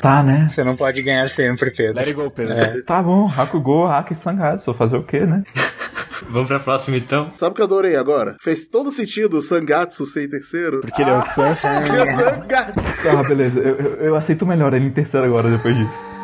Tá, 0.00 0.22
né? 0.22 0.48
Você 0.50 0.62
não 0.62 0.76
pode 0.76 1.00
ganhar 1.02 1.28
sempre, 1.30 1.70
Pedro. 1.70 1.94
Let 1.96 2.08
it 2.08 2.12
go, 2.14 2.30
Pedro. 2.30 2.52
É. 2.52 2.82
Tá 2.82 3.02
bom, 3.02 3.28
Hakugo, 3.34 3.86
Aka 3.86 4.12
e 4.12 4.16
Sangatsu. 4.16 4.66
Vou 4.66 4.74
fazer 4.74 4.96
o 4.96 5.02
quê, 5.02 5.20
né? 5.26 5.42
Vamos 6.30 6.48
pra 6.48 6.60
próxima 6.60 6.96
então? 6.96 7.32
Sabe 7.36 7.52
o 7.52 7.54
que 7.54 7.60
eu 7.60 7.66
adorei 7.66 7.96
agora? 7.96 8.36
Fez 8.40 8.64
todo 8.66 8.92
sentido 8.92 9.38
o 9.38 9.42
Sangatsu 9.42 10.06
ser 10.06 10.24
em 10.24 10.30
terceiro. 10.30 10.80
Porque 10.80 11.02
ele 11.02 11.10
é 11.10 11.16
o 11.16 11.22
Sam. 11.22 11.54
Porque 11.54 12.12
o 12.12 12.16
Sangatsu. 12.16 13.02
Tá, 13.02 13.22
beleza. 13.22 13.60
Eu, 13.60 13.76
eu, 13.76 13.90
eu 13.96 14.16
aceito 14.16 14.46
melhor 14.46 14.74
ele 14.74 14.86
em 14.86 14.90
terceiro 14.90 15.26
agora, 15.26 15.48
depois 15.50 15.76
disso. 15.76 16.15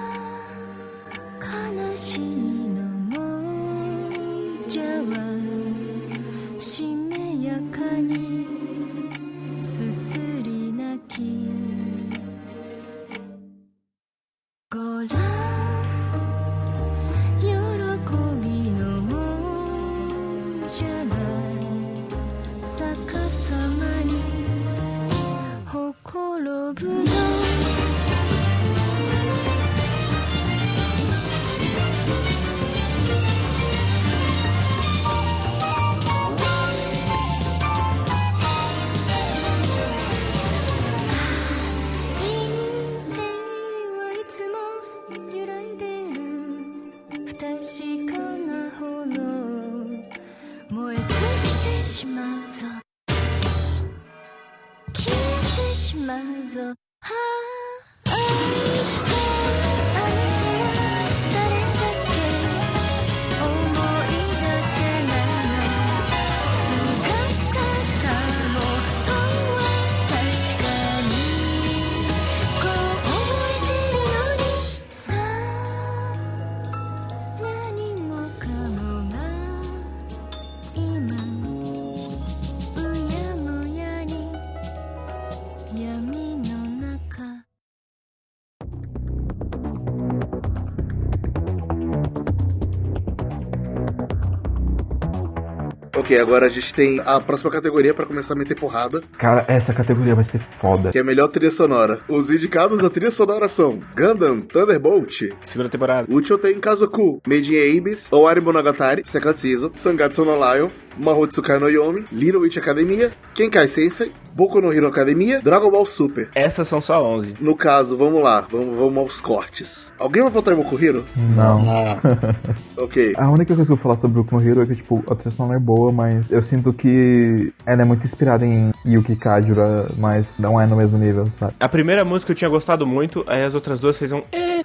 Ok, 96.13 96.21
agora 96.21 96.45
a 96.45 96.49
gente 96.51 96.75
tem 96.75 97.01
a 97.07 97.19
próxima 97.21 97.51
categoria 97.51 97.95
pra 97.95 98.05
começar 98.05 98.35
a 98.35 98.37
meter 98.37 98.55
porrada, 98.55 99.01
Cara, 99.17 99.47
essa 99.49 99.73
categoria 99.73 100.15
vai 100.15 100.25
ser 100.25 100.41
foda. 100.61 100.93
que 100.93 100.99
é 100.99 101.01
a 101.01 101.05
melhor 101.05 101.29
trilha 101.29 101.51
sonora. 101.51 102.01
Os 102.07 102.29
indicados 102.29 102.83
da 102.83 102.91
trilha 102.91 103.11
sonora 103.11 103.49
são 103.49 103.81
Gundam, 103.97 104.41
Thunderbolt, 104.41 105.23
Segunda 105.43 105.71
temporada. 105.71 106.07
Uchoten 106.15 106.59
Kazoku, 106.61 107.23
Made 107.27 107.55
in 107.57 107.79
Abyss, 107.79 108.13
Owari 108.13 108.43
Monogatari, 108.43 109.03
Second 109.07 109.39
Season, 109.39 109.71
Sangatsu 109.75 110.23
no 110.25 110.37
Lion, 110.37 110.69
Mahotsukai 110.99 111.59
no 111.59 111.69
Yomi, 111.69 112.05
Little 112.13 112.41
Witch 112.43 112.57
Academia, 112.59 113.11
Kenkai 113.35 113.67
Sensei, 113.69 114.13
Boku 114.35 114.61
no 114.61 114.73
Hero 114.73 114.87
Academia, 114.87 115.41
Dragon 115.43 115.71
Ball 115.71 115.85
Super. 115.87 116.29
Essas 116.35 116.67
são 116.69 116.81
só 116.81 117.03
11. 117.05 117.35
No 117.41 117.55
caso, 117.55 117.97
vamos 117.97 118.23
lá, 118.23 118.47
vamos, 118.51 118.77
vamos 118.79 118.97
aos 118.99 119.21
cortes. 119.21 119.93
Alguém 119.99 120.23
vai 120.23 120.31
votar 120.31 120.55
em 120.55 120.57
Boku 120.57 120.83
Hero? 120.83 121.05
Não. 121.37 121.63
Ah, 121.69 121.97
Ok. 122.77 123.15
A 123.17 123.31
única 123.31 123.55
coisa 123.55 123.69
que 123.69 123.73
eu 123.73 123.77
vou 123.77 123.83
falar 123.83 123.97
sobre 123.97 124.19
o 124.21 124.23
Boku 124.25 124.37
no 124.41 124.47
Hero 124.49 124.63
é 124.63 124.67
que, 124.67 124.75
tipo, 124.77 125.03
a 125.11 125.15
trilha 125.15 125.35
sonora 125.35 125.57
é 125.57 125.61
boa, 125.61 125.93
mas 125.93 126.31
eu 126.31 126.43
sinto 126.43 126.73
que 126.73 127.53
ela 127.67 127.83
é 127.83 127.85
muito 127.85 128.05
inspirada 128.05 128.45
em 128.47 128.73
Yuki 128.87 129.17
Kajura, 129.17 129.87
mas 129.99 130.39
não 130.39 130.61
é 130.61 130.67
no 130.67 130.77
mesmo 130.77 130.99
nível, 130.99 131.27
sabe? 131.39 131.55
A 131.61 131.69
primeira 131.69 132.05
música 132.05 132.33
eu 132.33 132.37
tinha 132.37 132.51
gostado 132.51 132.87
muito, 132.87 133.25
aí 133.27 133.43
as 133.45 133.55
outras 133.55 133.79
duas 133.81 133.97
fez 133.99 134.13
um. 134.13 134.23
"Eh". 134.33 134.63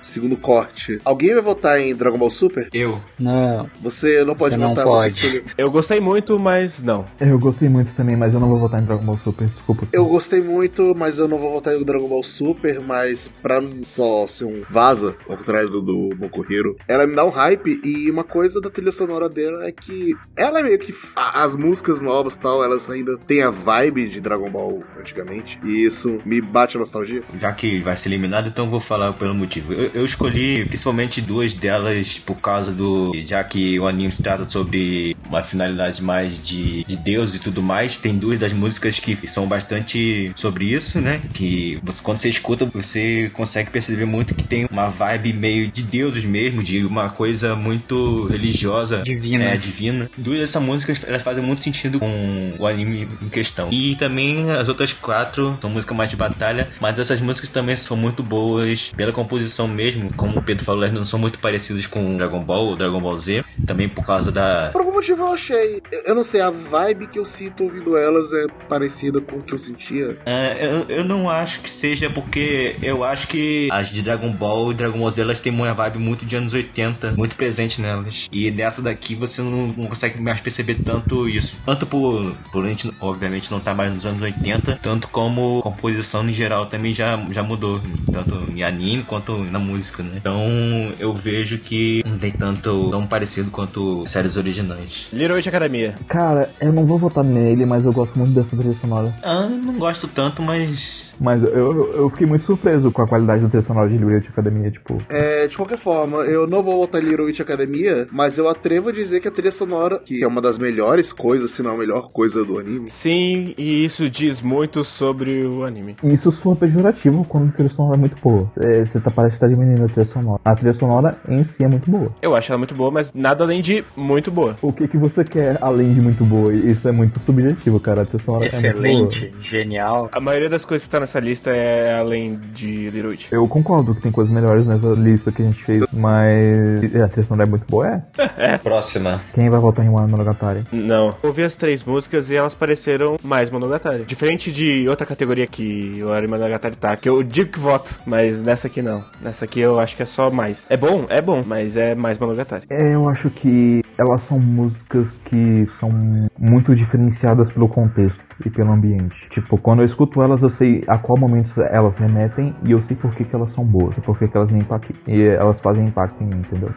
Segundo 0.00 0.36
corte. 0.36 0.98
Alguém 1.04 1.32
vai 1.34 1.42
votar 1.42 1.78
em 1.80 1.94
Dragon 1.94 2.18
Ball 2.18 2.30
Super? 2.30 2.68
Eu. 2.72 2.98
não. 3.18 3.68
Você 3.80 4.24
não 4.24 4.34
pode 4.34 4.54
Você 4.56 4.60
não 4.60 4.70
votar, 4.70 4.84
pode. 4.84 5.12
você 5.12 5.18
escolheu. 5.18 5.42
Eu 5.56 5.70
gostei 5.70 6.00
muito, 6.00 6.38
mas 6.38 6.82
não. 6.82 7.06
Eu 7.20 7.38
gostei 7.38 7.68
muito 7.68 7.94
também, 7.94 8.16
mas 8.16 8.34
eu 8.34 8.40
não 8.40 8.48
vou 8.48 8.58
votar 8.58 8.80
em 8.82 8.84
Dragon 8.84 9.04
Ball 9.04 9.18
Super, 9.18 9.46
desculpa. 9.48 9.86
Eu 9.92 10.04
gostei 10.06 10.40
muito, 10.42 10.94
mas 10.96 11.18
eu 11.18 11.28
não 11.28 11.38
vou 11.38 11.52
votar 11.52 11.74
em 11.76 11.82
Dragon 11.84 12.08
Ball 12.08 12.22
Super, 12.24 12.80
mas 12.80 13.28
pra 13.42 13.60
não 13.60 13.84
só 13.84 14.26
ser 14.26 14.44
um 14.44 14.62
vaza, 14.70 15.14
ao 15.28 15.36
contrário 15.36 15.68
do, 15.68 15.80
do 15.82 16.16
Boku 16.16 16.44
Hero, 16.50 16.76
ela 16.88 17.06
me 17.06 17.14
dá 17.14 17.24
um 17.24 17.30
hype 17.30 17.80
e 17.84 18.10
uma 18.10 18.24
coisa 18.24 18.60
da 18.60 18.70
trilha 18.70 18.92
sonora 18.92 19.28
dela 19.28 19.64
é 19.66 19.72
que 19.72 20.14
ela 20.36 20.60
é 20.60 20.62
meio 20.62 20.78
que 20.78 20.94
a- 21.14 21.42
as 21.44 21.54
músicas 21.54 22.00
novas 22.00 22.34
e 22.34 22.38
tal, 22.38 22.62
elas 22.64 22.88
ainda 22.88 23.16
têm 23.18 23.42
a 23.42 23.50
vibe 23.50 24.08
de 24.08 24.20
Dragon 24.20 24.50
Ball 24.50 24.82
antigamente, 24.98 25.58
e 25.64 25.84
isso 25.84 26.18
me 26.24 26.40
bate 26.40 26.76
a 26.76 26.80
nostalgia. 26.80 27.22
Já 27.38 27.52
que 27.52 27.80
vai 27.80 27.96
ser 27.96 28.08
eliminado, 28.08 28.48
então 28.48 28.64
eu 28.64 28.70
vou 28.70 28.80
falar 28.80 29.12
pelo 29.12 29.34
motivo. 29.34 29.72
Eu, 29.72 29.90
eu 29.94 30.04
escolhi 30.04 30.64
principalmente 30.64 31.20
duas 31.20 31.54
delas 31.54 32.18
por 32.18 32.36
causa 32.36 32.72
do. 32.72 33.12
Já 33.22 33.42
que 33.44 33.78
o 33.78 33.86
anime 33.86 34.10
se 34.12 34.22
trata 34.22 34.44
sobre 34.44 35.14
uma 35.28 35.41
finalidade 35.42 36.02
mais 36.02 36.44
de, 36.46 36.84
de 36.84 36.96
Deus 36.96 37.34
e 37.34 37.38
tudo 37.38 37.62
mais, 37.62 37.96
tem 37.96 38.16
duas 38.16 38.38
das 38.38 38.52
músicas 38.52 38.98
que 38.98 39.16
são 39.26 39.46
bastante 39.46 40.32
sobre 40.36 40.66
isso, 40.66 41.00
né? 41.00 41.20
Que 41.32 41.78
você, 41.82 42.02
quando 42.02 42.18
você 42.18 42.28
escuta, 42.28 42.66
você 42.66 43.30
consegue 43.32 43.70
perceber 43.70 44.04
muito 44.04 44.34
que 44.34 44.44
tem 44.44 44.66
uma 44.70 44.88
vibe 44.88 45.32
meio 45.32 45.70
de 45.70 45.82
deuses 45.82 46.24
mesmo, 46.24 46.62
de 46.62 46.84
uma 46.84 47.10
coisa 47.10 47.54
muito 47.54 48.26
religiosa. 48.26 49.02
Divina. 49.02 49.44
É, 49.44 49.56
divina. 49.56 50.10
Duas 50.16 50.38
dessas 50.38 50.62
músicas 50.62 51.04
elas 51.06 51.22
fazem 51.22 51.42
muito 51.42 51.62
sentido 51.62 51.98
com 51.98 52.52
o 52.58 52.66
anime 52.66 53.08
em 53.20 53.28
questão. 53.28 53.68
E 53.72 53.96
também 53.96 54.50
as 54.50 54.68
outras 54.68 54.92
quatro 54.92 55.56
são 55.60 55.70
músicas 55.70 55.96
mais 55.96 56.10
de 56.10 56.16
batalha, 56.16 56.68
mas 56.80 56.98
essas 56.98 57.20
músicas 57.20 57.48
também 57.48 57.76
são 57.76 57.96
muito 57.96 58.22
boas 58.22 58.92
pela 58.96 59.12
composição 59.12 59.66
mesmo. 59.68 60.12
Como 60.14 60.38
o 60.38 60.42
Pedro 60.42 60.64
falou, 60.64 60.82
elas 60.82 60.96
não 60.96 61.04
são 61.04 61.18
muito 61.18 61.38
parecidas 61.38 61.86
com 61.86 62.16
Dragon 62.16 62.42
Ball 62.42 62.66
ou 62.66 62.76
Dragon 62.76 63.00
Ball 63.00 63.16
Z. 63.16 63.44
Também 63.66 63.88
por 63.88 64.04
causa 64.04 64.30
da. 64.30 64.70
Por 64.72 64.80
algum 64.80 64.92
motivo 64.92 65.22
eu 65.22 65.31
achei, 65.32 65.82
eu- 65.90 66.02
eu 66.06 66.14
não 66.14 66.24
sei, 66.24 66.40
a 66.40 66.50
vibe 66.50 67.06
que 67.08 67.18
eu 67.18 67.24
sinto 67.24 67.64
ouvindo 67.64 67.96
elas 67.96 68.32
é 68.32 68.46
parecida 68.68 69.20
com 69.20 69.36
o 69.36 69.42
que 69.42 69.52
eu 69.54 69.58
sentia. 69.58 70.18
É, 70.26 70.58
eu, 70.88 70.96
eu 70.98 71.04
não 71.04 71.28
acho 71.28 71.60
que 71.60 71.68
seja 71.70 72.08
porque 72.10 72.76
eu 72.82 73.04
acho 73.04 73.28
que 73.28 73.68
as 73.70 73.88
de 73.90 74.02
Dragon 74.02 74.30
Ball 74.30 74.70
e 74.72 74.74
Dragon 74.74 74.98
Ball 74.98 75.10
Z 75.10 75.22
elas 75.22 75.40
têm 75.40 75.52
uma 75.52 75.72
vibe 75.74 75.98
muito 75.98 76.24
de 76.24 76.36
anos 76.36 76.54
80, 76.54 77.14
muito 77.16 77.36
presente 77.36 77.80
nelas. 77.80 78.28
E 78.32 78.50
nessa 78.50 78.80
daqui 78.82 79.14
você 79.14 79.42
não, 79.42 79.68
não 79.68 79.86
consegue 79.86 80.20
mais 80.20 80.40
perceber 80.40 80.76
tanto 80.76 81.28
isso. 81.28 81.56
Tanto 81.64 81.86
por, 81.86 82.34
por 82.50 82.64
a 82.64 82.68
gente, 82.68 82.90
obviamente, 83.00 83.50
não 83.50 83.60
tá 83.60 83.74
mais 83.74 83.90
nos 83.90 84.06
anos 84.06 84.22
80, 84.22 84.78
tanto 84.82 85.08
como 85.08 85.60
composição 85.62 86.28
em 86.28 86.32
geral 86.32 86.66
também 86.66 86.92
já, 86.94 87.22
já 87.30 87.42
mudou. 87.42 87.80
Tanto 88.10 88.34
em 88.54 88.62
anime 88.62 89.02
quanto 89.02 89.36
na 89.44 89.58
música, 89.58 90.02
né? 90.02 90.12
Então 90.16 90.92
eu 90.98 91.12
vejo 91.12 91.58
que 91.58 92.02
não 92.06 92.18
tem 92.18 92.30
tanto 92.32 92.90
tão 92.90 93.06
parecido 93.06 93.50
quanto 93.50 94.04
séries 94.06 94.36
originais. 94.36 95.08
Little 95.22 95.36
Witch 95.36 95.46
Academia. 95.46 95.94
Cara, 96.08 96.50
eu 96.60 96.72
não 96.72 96.84
vou 96.84 96.98
votar 96.98 97.22
nele, 97.22 97.64
mas 97.64 97.84
eu 97.84 97.92
gosto 97.92 98.18
muito 98.18 98.32
dessa 98.32 98.56
trilha 98.56 98.74
sonora. 98.74 99.14
Ah, 99.22 99.46
não 99.46 99.74
gosto 99.74 100.08
tanto, 100.08 100.42
mas. 100.42 101.14
Mas 101.20 101.44
eu, 101.44 101.92
eu 101.94 102.10
fiquei 102.10 102.26
muito 102.26 102.44
surpreso 102.44 102.90
com 102.90 103.02
a 103.02 103.06
qualidade 103.06 103.40
da 103.44 103.48
trilha 103.48 103.62
sonora 103.62 103.88
de 103.88 103.96
Liberty 103.96 104.30
Academia, 104.30 104.68
tipo. 104.68 105.00
É, 105.08 105.46
de 105.46 105.56
qualquer 105.56 105.78
forma, 105.78 106.24
eu 106.24 106.48
não 106.48 106.60
vou 106.60 106.80
votar 106.80 107.00
em 107.00 107.06
Little 107.06 107.26
Witch 107.26 107.38
Academia, 107.38 108.08
mas 108.10 108.36
eu 108.36 108.48
atrevo 108.48 108.88
a 108.88 108.92
dizer 108.92 109.20
que 109.20 109.28
a 109.28 109.30
trilha 109.30 109.52
sonora, 109.52 110.00
que 110.04 110.24
é 110.24 110.26
uma 110.26 110.40
das 110.40 110.58
melhores 110.58 111.12
coisas, 111.12 111.52
se 111.52 111.62
não 111.62 111.70
a 111.74 111.78
melhor 111.78 112.08
coisa 112.12 112.44
do 112.44 112.58
anime, 112.58 112.88
Sim, 112.88 113.54
e 113.56 113.84
isso 113.84 114.10
diz 114.10 114.42
muito 114.42 114.82
sobre 114.82 115.46
o 115.46 115.62
anime. 115.62 115.94
Isso 116.02 116.32
soa 116.32 116.56
pejorativo 116.56 117.24
quando 117.28 117.50
a 117.50 117.52
trilha 117.52 117.70
sonora 117.70 117.96
é 117.96 118.00
muito 118.00 118.16
boa. 118.20 118.50
É, 118.58 118.84
Você 118.84 118.98
tá, 118.98 119.08
parece 119.08 119.36
que 119.36 119.40
tá 119.40 119.46
diminuindo 119.46 119.84
a 119.84 119.88
trilha 119.88 120.06
sonora. 120.06 120.40
A 120.44 120.56
trilha 120.56 120.74
sonora 120.74 121.16
em 121.28 121.44
si 121.44 121.62
é 121.62 121.68
muito 121.68 121.88
boa. 121.88 122.12
Eu 122.20 122.34
acho 122.34 122.50
ela 122.50 122.58
muito 122.58 122.74
boa, 122.74 122.90
mas 122.90 123.12
nada 123.14 123.44
além 123.44 123.62
de 123.62 123.84
muito 123.96 124.32
boa. 124.32 124.56
O 124.60 124.72
que, 124.72 124.88
que 124.88 124.96
você 124.96 125.11
quer 125.24 125.58
além 125.60 125.92
de 125.94 126.00
muito 126.00 126.24
boa? 126.24 126.52
Isso 126.54 126.88
é 126.88 126.92
muito 126.92 127.18
subjetivo, 127.20 127.78
cara. 127.78 128.02
A 128.02 128.04
trilha 128.04 128.24
sonora 128.24 128.46
é 128.46 128.50
muito 128.50 128.62
boa. 128.62 128.72
Excelente, 128.72 129.32
genial. 129.40 130.08
A 130.12 130.20
maioria 130.20 130.48
das 130.48 130.64
coisas 130.64 130.86
que 130.86 130.90
tá 130.90 131.00
nessa 131.00 131.20
lista 131.20 131.50
é 131.50 131.94
além 131.94 132.38
de 132.52 132.86
Little 132.88 133.10
Witch. 133.10 133.26
Eu 133.30 133.46
concordo 133.48 133.94
que 133.94 134.00
tem 134.00 134.12
coisas 134.12 134.32
melhores 134.32 134.66
nessa 134.66 134.88
lista 134.88 135.30
que 135.30 135.42
a 135.42 135.44
gente 135.44 135.62
fez, 135.62 135.84
mas 135.92 136.94
a 137.02 137.08
trilha 137.08 137.26
sonora 137.26 137.48
é 137.48 137.50
muito 137.50 137.66
boa, 137.68 138.02
é? 138.36 138.58
Próxima. 138.58 139.20
Quem 139.34 139.50
vai 139.50 139.60
votar 139.60 139.84
em 139.84 139.88
Wano 139.88 140.08
Monogatari? 140.08 140.64
Não. 140.72 141.08
Eu 141.22 141.28
ouvi 141.30 141.42
as 141.42 141.56
três 141.56 141.84
músicas 141.84 142.30
e 142.30 142.36
elas 142.36 142.54
pareceram 142.54 143.16
mais 143.22 143.50
Monogatari. 143.50 144.04
Diferente 144.04 144.50
de 144.52 144.88
outra 144.88 145.06
categoria 145.06 145.46
que 145.46 146.02
o 146.02 146.12
Anime 146.12 146.32
Monogatari 146.32 146.76
tá, 146.76 146.96
que 146.96 147.08
eu 147.08 147.22
digo 147.22 147.50
que 147.50 147.58
voto, 147.58 148.00
mas 148.06 148.42
nessa 148.42 148.66
aqui 148.66 148.82
não. 148.82 149.04
Nessa 149.20 149.44
aqui 149.44 149.60
eu 149.60 149.78
acho 149.78 149.96
que 149.96 150.02
é 150.02 150.06
só 150.06 150.30
mais. 150.30 150.66
É 150.68 150.76
bom? 150.76 151.06
É 151.08 151.20
bom, 151.20 151.42
mas 151.46 151.76
é 151.76 151.94
mais 151.94 152.18
Monogatari. 152.18 152.64
É, 152.70 152.94
eu 152.94 153.08
acho 153.08 153.30
que 153.30 153.82
elas 153.98 154.22
são 154.22 154.38
músicas 154.38 155.01
que 155.24 155.66
são 155.78 155.90
muito 156.38 156.74
diferenciadas 156.74 157.50
pelo 157.50 157.68
contexto 157.68 158.22
e 158.44 158.50
pelo 158.50 158.72
ambiente. 158.72 159.28
Tipo, 159.30 159.56
quando 159.58 159.80
eu 159.80 159.86
escuto 159.86 160.22
elas, 160.22 160.42
eu 160.42 160.50
sei 160.50 160.84
a 160.86 160.98
qual 160.98 161.18
momento 161.18 161.60
elas 161.60 161.98
remetem 161.98 162.54
e 162.64 162.72
eu 162.72 162.82
sei 162.82 162.96
por 162.96 163.14
que, 163.14 163.24
que 163.24 163.34
elas 163.34 163.50
são 163.50 163.64
boas, 163.64 163.96
e 163.96 164.00
por 164.00 164.18
que, 164.18 164.28
que 164.28 164.36
elas 164.36 164.50
me 164.50 164.60
impactam. 164.60 164.96
E 165.06 165.22
elas 165.22 165.60
fazem 165.60 165.86
impacto 165.86 166.22
em 166.22 166.26
mim, 166.26 166.38
entendeu? 166.38 166.70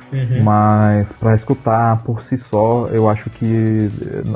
Mas 0.44 1.12
pra 1.12 1.34
escutar 1.36 2.04
por 2.04 2.22
si 2.22 2.38
só, 2.38 2.88
eu 2.88 3.10
acho 3.10 3.30
que 3.30 3.90